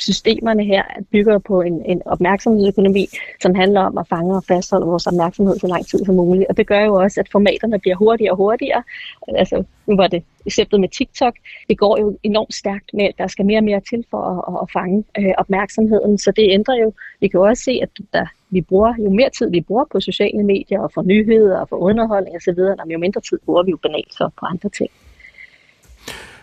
systemerne 0.00 0.64
her 0.64 0.82
bygger 1.12 1.38
på 1.38 1.60
en, 1.60 1.84
en 1.84 2.02
opmærksomhedsøkonomi, 2.04 3.06
som 3.42 3.54
handler 3.54 3.80
om 3.80 3.98
at 3.98 4.08
fange 4.08 4.36
og 4.36 4.44
fastholde 4.44 4.86
vores 4.86 5.06
opmærksomhed 5.06 5.58
så 5.58 5.66
lang 5.66 5.86
tid 5.86 6.04
som 6.04 6.14
muligt. 6.14 6.46
Og 6.48 6.56
det 6.56 6.66
gør 6.66 6.80
jo 6.80 6.94
også, 6.94 7.20
at 7.20 7.28
formaterne 7.32 7.78
bliver 7.78 7.96
hurtigere 7.96 8.32
og 8.32 8.36
hurtigere. 8.36 8.82
Altså, 9.28 9.64
nu 9.86 9.96
var 9.96 10.06
det 10.06 10.22
eksemplet 10.46 10.80
med 10.80 10.88
TikTok. 10.88 11.34
Det 11.68 11.78
går 11.78 12.00
jo 12.00 12.18
enormt 12.22 12.54
stærkt 12.54 12.90
med, 12.94 13.04
at 13.04 13.14
der 13.18 13.26
skal 13.26 13.44
mere 13.44 13.58
og 13.58 13.64
mere 13.64 13.80
til 13.80 14.04
for 14.10 14.22
at, 14.22 14.54
at, 14.54 14.62
at 14.62 14.70
fange 14.72 15.04
øh, 15.18 15.34
opmærksomheden. 15.38 16.18
Så 16.18 16.32
det 16.36 16.48
ændrer 16.50 16.74
jo. 16.74 16.92
Vi 17.20 17.28
kan 17.28 17.38
jo 17.38 17.46
også 17.46 17.62
se, 17.62 17.80
at 17.82 17.88
der, 18.12 18.26
vi 18.50 18.60
bruger, 18.60 18.94
jo 19.04 19.10
mere 19.10 19.30
tid 19.38 19.50
vi 19.50 19.60
bruger 19.60 19.84
på 19.92 20.00
sociale 20.00 20.44
medier 20.44 20.80
og 20.80 20.92
for 20.94 21.02
nyheder 21.02 21.58
og 21.60 21.68
for 21.68 21.76
underholdning 21.76 22.36
osv., 22.36 22.58
jo 22.92 22.98
mindre 22.98 23.20
tid 23.20 23.38
bruger 23.44 23.62
vi 23.62 23.70
jo 23.70 23.76
banalt 23.76 24.14
så 24.14 24.30
på 24.40 24.46
andre 24.46 24.68
ting. 24.68 24.90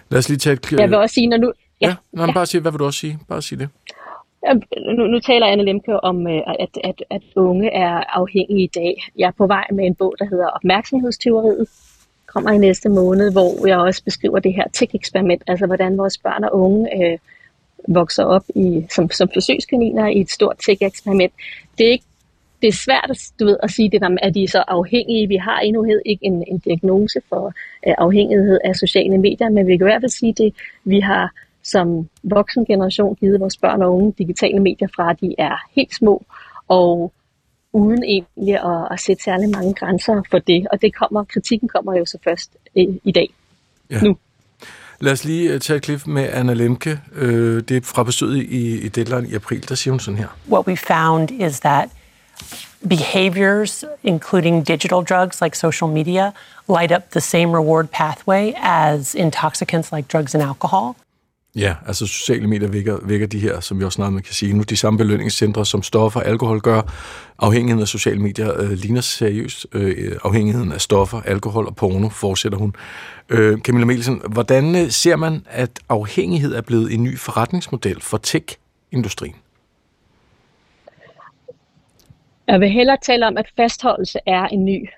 Lad 0.10 0.20
os 0.20 0.30
lige 0.30 0.38
tage 0.38 0.54
et... 0.54 0.72
Jeg 0.72 0.90
vil 0.90 0.98
også 0.98 1.14
sige, 1.14 1.28
når 1.28 1.38
nu... 1.38 1.54
Ja, 1.82 1.88
ja, 1.88 1.96
nej, 2.12 2.26
men 2.26 2.34
bare 2.34 2.46
sige, 2.46 2.62
hvad 2.62 2.72
vil 2.72 2.80
du 2.80 2.86
også 2.86 3.00
sige? 3.00 3.20
Bare 3.28 3.42
sige 3.42 3.60
det. 3.60 3.70
Nu, 4.98 5.08
nu 5.08 5.20
taler 5.20 5.48
Anne 5.48 5.64
Lemke 5.64 6.04
om, 6.04 6.28
øh, 6.28 6.42
at, 6.60 6.78
at, 6.84 7.04
at 7.10 7.22
unge 7.36 7.70
er 7.70 8.04
afhængige 8.20 8.64
i 8.64 8.72
dag. 8.76 9.08
Jeg 9.18 9.28
er 9.28 9.32
på 9.38 9.48
vej 9.48 9.66
med 9.72 9.86
en 9.86 9.96
bog, 9.96 10.16
der 10.20 10.26
hedder 10.26 10.48
Opmærksomhedsteoriet. 10.48 11.68
kommer 12.26 12.52
i 12.52 12.58
næste 12.58 12.90
måned, 12.90 13.32
hvor 13.32 13.68
jeg 13.68 13.78
også 13.78 14.04
beskriver 14.04 14.40
det 14.40 14.54
her 14.54 14.64
tech-eksperiment, 14.74 15.44
altså 15.48 15.66
hvordan 15.66 15.98
vores 15.98 16.18
børn 16.18 16.44
og 16.44 16.60
unge 16.60 16.82
øh, 16.98 17.18
vokser 17.88 18.24
op 18.24 18.44
i, 18.56 18.86
som, 18.90 19.12
som 19.12 19.30
forsøgskaniner 19.34 20.08
i 20.08 20.20
et 20.22 20.32
stort 20.32 20.56
tech-eksperiment. 20.66 21.34
Det 21.78 21.88
er 21.88 21.92
ikke 21.92 22.06
det 22.62 22.68
er 22.68 22.78
svært 22.86 23.08
at, 23.10 23.18
du 23.40 23.46
ved, 23.46 23.58
at 23.64 23.72
sige 23.72 23.90
det 23.92 24.02
der 24.02 24.18
at 24.22 24.34
de 24.34 24.44
er 24.44 24.48
så 24.48 24.64
afhængige. 24.68 25.28
Vi 25.28 25.36
har 25.36 25.60
endnu 25.60 25.86
ikke 26.06 26.26
en, 26.26 26.44
en 26.48 26.58
diagnose 26.60 27.22
for 27.30 27.46
uh, 27.88 27.94
afhængighed 27.98 28.60
af 28.64 28.76
sociale 28.76 29.18
medier, 29.18 29.50
men 29.50 29.68
vi 29.68 29.78
kan 29.78 29.88
i 29.88 29.90
hvert 29.90 30.02
fald 30.02 30.12
sige 30.12 30.34
det, 30.34 30.54
vi 30.84 31.00
har 31.00 31.32
som 31.64 32.10
voksen 32.24 32.66
generation 32.66 33.16
givet 33.16 33.40
vores 33.40 33.58
børn 33.58 33.82
og 33.82 33.96
unge 33.96 34.14
digitale 34.18 34.60
medier 34.60 34.88
fra, 34.96 35.12
at 35.12 35.22
de 35.22 35.36
er 35.38 35.56
helt 35.76 35.96
små, 35.96 36.26
og 36.68 37.14
uden 37.74 38.04
egentlig 38.04 38.56
at, 38.56 38.88
at 38.92 39.00
sætte 39.00 39.24
særlig 39.24 39.50
mange 39.50 39.74
grænser 39.74 40.22
for 40.32 40.40
det. 40.40 40.68
Og 40.72 40.82
det 40.82 40.96
kommer, 40.96 41.24
kritikken 41.24 41.68
kommer 41.68 41.98
jo 41.98 42.06
så 42.06 42.18
først 42.24 42.52
i, 42.76 43.00
i 43.04 43.12
dag. 43.12 43.30
Ja. 43.92 44.00
Nu. 44.02 44.18
Lad 45.00 45.12
os 45.14 45.24
lige 45.24 45.54
øh, 45.54 45.60
tage 45.60 45.78
et 45.78 45.84
klip 45.84 46.08
med 46.08 46.30
Anna 46.34 46.54
Lemke. 46.54 47.00
Øh, 47.16 47.64
det 47.64 47.78
er 47.78 47.82
fra 47.84 48.04
besøget 48.04 48.38
i, 48.38 48.80
i 48.80 48.88
Deadline 48.88 49.28
i 49.28 49.36
april. 49.36 49.70
Der 49.70 49.76
siger 49.76 49.92
hun 49.92 50.00
sådan 50.00 50.18
her. 50.18 50.28
What 50.50 50.68
we 50.68 50.78
found 50.78 51.32
is 51.32 51.60
that 51.60 51.90
behaviors, 52.90 53.84
including 54.04 54.68
digital 54.68 55.04
drugs 55.04 55.42
like 55.42 55.58
social 55.58 55.92
media, 55.92 56.32
light 56.68 56.92
up 56.92 57.12
the 57.12 57.22
same 57.22 57.52
reward 57.58 57.88
pathway 57.92 58.54
as 58.58 59.16
intoxicants 59.16 59.92
like 59.92 60.08
drugs 60.08 60.36
and 60.36 60.44
alcohol. 60.44 60.96
Ja, 61.56 61.76
altså 61.88 62.08
sociale 62.08 62.48
medier 62.48 62.68
vækker, 62.68 62.98
vækker 63.04 63.28
de 63.28 63.40
her, 63.40 63.60
som 63.60 63.80
vi 63.80 63.86
også 63.86 63.96
snart 63.96 64.14
man 64.14 64.24
kan 64.24 64.34
sige 64.34 64.54
nu, 64.54 64.64
de 64.64 64.78
samme 64.78 64.98
belønningscentre, 64.98 65.66
som 65.66 65.84
stoffer 65.84 66.20
og 66.20 66.28
alkohol 66.28 66.62
gør. 66.62 66.82
Afhængigheden 67.40 67.82
af 67.82 67.88
sociale 67.88 68.20
medier 68.20 68.62
øh, 68.62 68.72
ligner 68.72 69.02
seriøst 69.02 69.68
øh, 69.74 70.18
afhængigheden 70.24 70.72
af 70.72 70.82
stoffer, 70.82 71.22
alkohol 71.22 71.68
og 71.68 71.76
porno, 71.76 72.10
fortsætter 72.10 72.58
hun. 72.58 72.76
Øh, 73.30 73.58
Camilla 73.60 73.86
Melsen, 73.86 74.22
hvordan 74.30 74.76
øh, 74.76 74.90
ser 74.90 75.16
man, 75.16 75.46
at 75.50 75.80
afhængighed 75.90 76.56
er 76.56 76.62
blevet 76.62 76.94
en 76.94 77.04
ny 77.04 77.18
forretningsmodel 77.18 78.02
for 78.02 78.18
tech-industrien? 78.18 79.36
Jeg 82.48 82.60
vil 82.60 82.70
hellere 82.70 82.98
tale 83.02 83.28
om, 83.28 83.38
at 83.38 83.46
fastholdelse 83.58 84.20
er 84.26 84.48
en 84.48 84.66
ny 84.66 84.90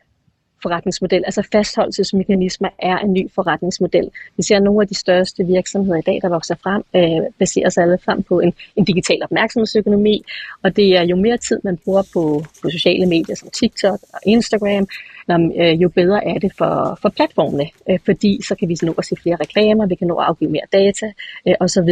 forretningsmodel. 0.67 1.23
Altså 1.25 1.47
fastholdelsesmekanismer 1.51 2.69
er 2.79 2.97
en 2.97 3.13
ny 3.13 3.23
forretningsmodel. 3.35 4.09
Vi 4.37 4.43
ser, 4.43 4.59
nogle 4.59 4.81
af 4.81 4.87
de 4.87 4.95
største 4.95 5.43
virksomheder 5.43 5.97
i 5.99 6.01
dag, 6.09 6.19
der 6.21 6.29
vokser 6.29 6.55
frem, 6.63 6.81
øh, 6.95 7.23
baserer 7.39 7.69
sig 7.69 7.83
alle 7.83 7.97
frem 8.05 8.23
på 8.23 8.39
en, 8.39 8.53
en 8.75 8.85
digital 8.85 9.19
opmærksomhedsøkonomi, 9.23 10.23
og 10.63 10.75
det 10.75 10.97
er 10.97 11.03
jo 11.03 11.15
mere 11.15 11.37
tid, 11.37 11.59
man 11.63 11.77
bruger 11.77 12.03
på, 12.13 12.43
på 12.61 12.69
sociale 12.69 13.05
medier 13.05 13.35
som 13.35 13.49
TikTok 13.49 13.99
og 14.13 14.19
Instagram, 14.25 14.87
øh, 15.31 15.81
jo 15.81 15.89
bedre 15.89 16.27
er 16.27 16.39
det 16.39 16.51
for, 16.57 16.99
for 17.01 17.09
platformene, 17.09 17.65
øh, 17.89 17.99
fordi 18.05 18.39
så 18.47 18.55
kan 18.55 18.69
vi 18.69 18.77
nå 18.81 18.93
at 18.97 19.05
se 19.05 19.15
flere 19.23 19.35
reklamer, 19.35 19.85
vi 19.85 19.95
kan 19.95 20.07
nå 20.07 20.15
at 20.15 20.25
afgive 20.25 20.51
mere 20.51 20.67
data 20.73 21.07
øh, 21.47 21.55
osv., 21.59 21.89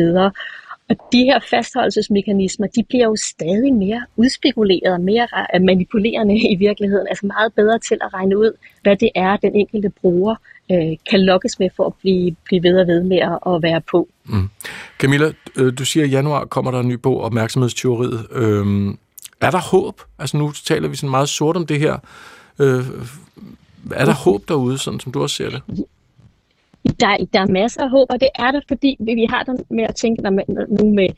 og 0.90 0.96
de 1.12 1.24
her 1.24 1.40
fastholdelsesmekanismer, 1.50 2.68
de 2.68 2.84
bliver 2.84 3.06
jo 3.06 3.16
stadig 3.16 3.74
mere 3.74 4.06
udspekuleret, 4.16 5.02
mere 5.02 5.28
ra- 5.34 5.60
manipulerende 5.60 6.40
i 6.54 6.56
virkeligheden, 6.56 7.08
altså 7.08 7.26
meget 7.26 7.54
bedre 7.54 7.80
til 7.80 7.98
at 8.02 8.14
regne 8.14 8.38
ud, 8.38 8.52
hvad 8.82 8.96
det 8.96 9.10
er, 9.16 9.38
den 9.38 9.56
enkelte 9.56 9.90
bruger 9.90 10.36
øh, 10.72 10.98
kan 11.10 11.20
lokkes 11.26 11.60
med 11.60 11.70
for 11.76 11.86
at 11.86 11.94
blive, 12.02 12.36
blive 12.46 12.64
ved 12.64 12.80
og 12.80 12.88
ved 12.88 13.04
med 13.04 13.18
at, 13.18 13.54
at 13.54 13.64
være 13.64 13.82
på. 13.92 14.08
Mm. 14.26 14.50
Camilla, 15.00 15.32
øh, 15.56 15.74
du 15.78 15.86
siger, 15.86 16.04
at 16.04 16.10
i 16.10 16.12
januar 16.12 16.46
kommer 16.46 16.72
der 16.72 16.80
en 16.80 16.88
ny 16.88 16.94
bog, 16.94 17.22
Opmærksomhedsteoriet. 17.22 18.28
Øhm, 18.32 18.98
er 19.42 19.52
der 19.52 19.62
håb? 19.62 20.02
Altså 20.20 20.38
nu 20.38 20.52
taler 20.52 20.88
vi 20.88 20.96
sådan 20.96 21.10
meget 21.10 21.30
sort 21.30 21.58
om 21.58 21.66
det 21.66 21.80
her. 21.80 21.98
Øh, 22.60 22.86
er 23.92 24.06
der 24.06 24.14
håb 24.14 24.48
derude, 24.48 24.78
sådan 24.78 25.00
som 25.00 25.12
du 25.12 25.22
også 25.22 25.36
ser 25.36 25.50
det? 25.50 25.62
Der, 27.00 27.18
der 27.34 27.40
er 27.40 27.48
masser 27.48 27.84
af 27.84 27.90
håb, 27.90 28.08
og 28.10 28.20
det 28.20 28.30
er 28.36 28.52
der, 28.52 28.62
fordi 28.68 28.98
vi 29.00 29.26
har 29.30 29.44
det 29.44 29.64
med 29.70 29.84
at 29.84 29.96
tænke 29.96 30.24
der 30.24 30.30
nu 30.80 30.94
med 30.94 31.10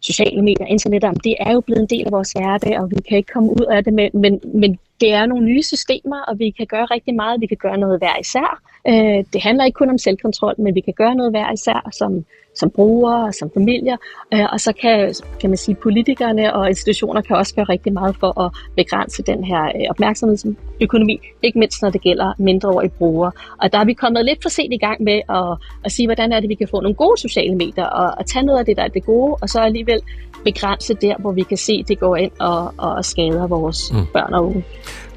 sociale 0.00 0.42
medier, 0.42 0.66
internet, 0.66 1.04
om 1.04 1.16
det 1.16 1.36
er 1.40 1.52
jo 1.52 1.60
blevet 1.60 1.80
en 1.80 1.98
del 1.98 2.06
af 2.06 2.12
vores 2.12 2.32
hverdag, 2.32 2.80
og 2.80 2.90
vi 2.90 2.96
kan 3.08 3.16
ikke 3.18 3.32
komme 3.32 3.50
ud 3.50 3.66
af 3.70 3.84
det, 3.84 3.92
men, 3.92 4.10
men, 4.14 4.40
men 4.54 4.78
det 5.00 5.12
er 5.12 5.26
nogle 5.26 5.44
nye 5.44 5.62
systemer, 5.62 6.20
og 6.28 6.38
vi 6.38 6.50
kan 6.50 6.66
gøre 6.66 6.84
rigtig 6.84 7.14
meget. 7.14 7.40
Vi 7.40 7.46
kan 7.46 7.56
gøre 7.56 7.78
noget 7.78 7.98
hver 7.98 8.18
især. 8.20 8.62
Øh, 8.88 9.24
det 9.32 9.42
handler 9.42 9.64
ikke 9.64 9.76
kun 9.76 9.90
om 9.90 9.98
selvkontrol, 9.98 10.54
men 10.58 10.74
vi 10.74 10.80
kan 10.80 10.94
gøre 10.96 11.14
noget 11.14 11.32
hver 11.32 11.52
især 11.52 11.88
som, 11.92 12.24
som 12.56 12.70
brugere 12.70 13.24
og 13.24 13.34
som 13.34 13.50
familier. 13.54 13.96
Øh, 14.34 14.46
og 14.52 14.60
så 14.60 14.72
kan, 14.72 15.14
kan 15.40 15.50
man 15.50 15.56
sige, 15.56 15.74
politikerne 15.74 16.54
og 16.54 16.68
institutioner 16.68 17.20
kan 17.20 17.36
også 17.36 17.54
gøre 17.54 17.64
rigtig 17.64 17.92
meget 17.92 18.16
for 18.20 18.40
at 18.40 18.52
begrænse 18.76 19.22
den 19.22 19.44
her 19.44 19.64
øh, 19.64 19.86
opmærksomhedsøkonomi, 19.90 21.20
ikke 21.42 21.58
mindst 21.58 21.82
når 21.82 21.90
det 21.90 22.00
gælder 22.00 22.32
mindreårige 22.38 22.90
brugere. 22.90 23.32
Og 23.62 23.72
der 23.72 23.78
er 23.78 23.84
vi 23.84 23.92
kommet 23.92 24.24
lidt 24.24 24.42
for 24.42 24.48
sent 24.48 24.72
i 24.74 24.78
gang 24.78 25.02
med 25.02 25.20
at, 25.28 25.58
at 25.84 25.92
sige, 25.92 26.06
hvordan 26.06 26.32
er 26.32 26.40
det, 26.40 26.48
vi 26.48 26.54
kan 26.54 26.68
få 26.68 26.80
nogle 26.80 26.94
gode 26.94 27.20
sociale 27.20 27.54
medier, 27.54 27.86
og 27.86 28.20
at 28.20 28.26
tage 28.26 28.44
noget 28.46 28.58
af 28.58 28.64
det, 28.64 28.76
der 28.76 28.82
er 28.82 28.88
det 28.88 29.04
gode, 29.04 29.34
og 29.34 29.48
så 29.48 29.60
alligevel 29.60 30.00
begrænse 30.44 30.94
der, 30.94 31.16
hvor 31.18 31.32
vi 31.32 31.42
kan 31.42 31.56
se, 31.56 31.84
det 31.88 31.98
går 31.98 32.16
ind 32.16 32.32
og, 32.40 32.74
og 32.76 33.04
skader 33.04 33.46
vores 33.46 33.92
mm. 33.92 34.06
børn 34.12 34.34
og 34.34 34.46
unge. 34.46 34.64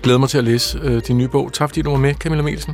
Glæder 0.03 0.19
mig 0.19 0.29
til 0.29 0.37
at 0.37 0.43
læse 0.43 0.79
øh, 0.83 1.01
din 1.07 1.17
nye 1.17 1.27
bog. 1.27 1.53
Tak 1.53 1.69
fordi 1.69 1.81
du 1.81 1.89
var 1.89 1.97
med, 1.97 2.13
Camilla 2.13 2.43
Mielsen. 2.43 2.73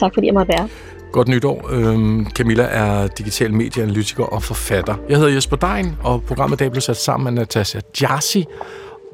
Tak 0.00 0.14
fordi 0.14 0.26
jeg 0.26 0.34
måtte 0.34 0.52
være. 0.58 0.68
Godt 1.12 1.28
nytår. 1.28 1.68
Øhm, 1.70 2.26
Camilla 2.30 2.62
er 2.64 3.06
digital 3.06 3.54
medieanalytiker 3.54 4.24
og 4.24 4.42
forfatter. 4.42 4.94
Jeg 5.08 5.16
hedder 5.18 5.32
Jesper 5.32 5.56
Dein, 5.56 5.96
og 6.02 6.22
programmet 6.22 6.56
i 6.56 6.62
dag 6.62 6.70
blev 6.70 6.80
sat 6.80 6.96
sammen 6.96 7.24
med 7.24 7.40
Natasha 7.42 7.80
Jassi 8.00 8.44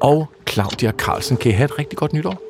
og 0.01 0.27
Claudia 0.49 0.91
Carlsen. 0.91 1.37
Kan 1.37 1.51
I 1.51 1.53
have 1.53 1.65
et 1.65 1.79
rigtig 1.79 1.97
godt 1.97 2.13
nytår? 2.13 2.41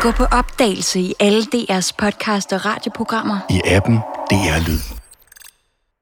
Gå 0.00 0.10
på 0.10 0.24
opdagelse 0.24 1.00
i 1.00 1.14
alle 1.20 1.42
DR's 1.54 1.90
podcast 1.98 2.52
og 2.52 2.66
radioprogrammer. 2.66 3.38
I 3.50 3.60
appen 3.64 3.96
DR 4.30 4.68
Lyd. 4.68 5.05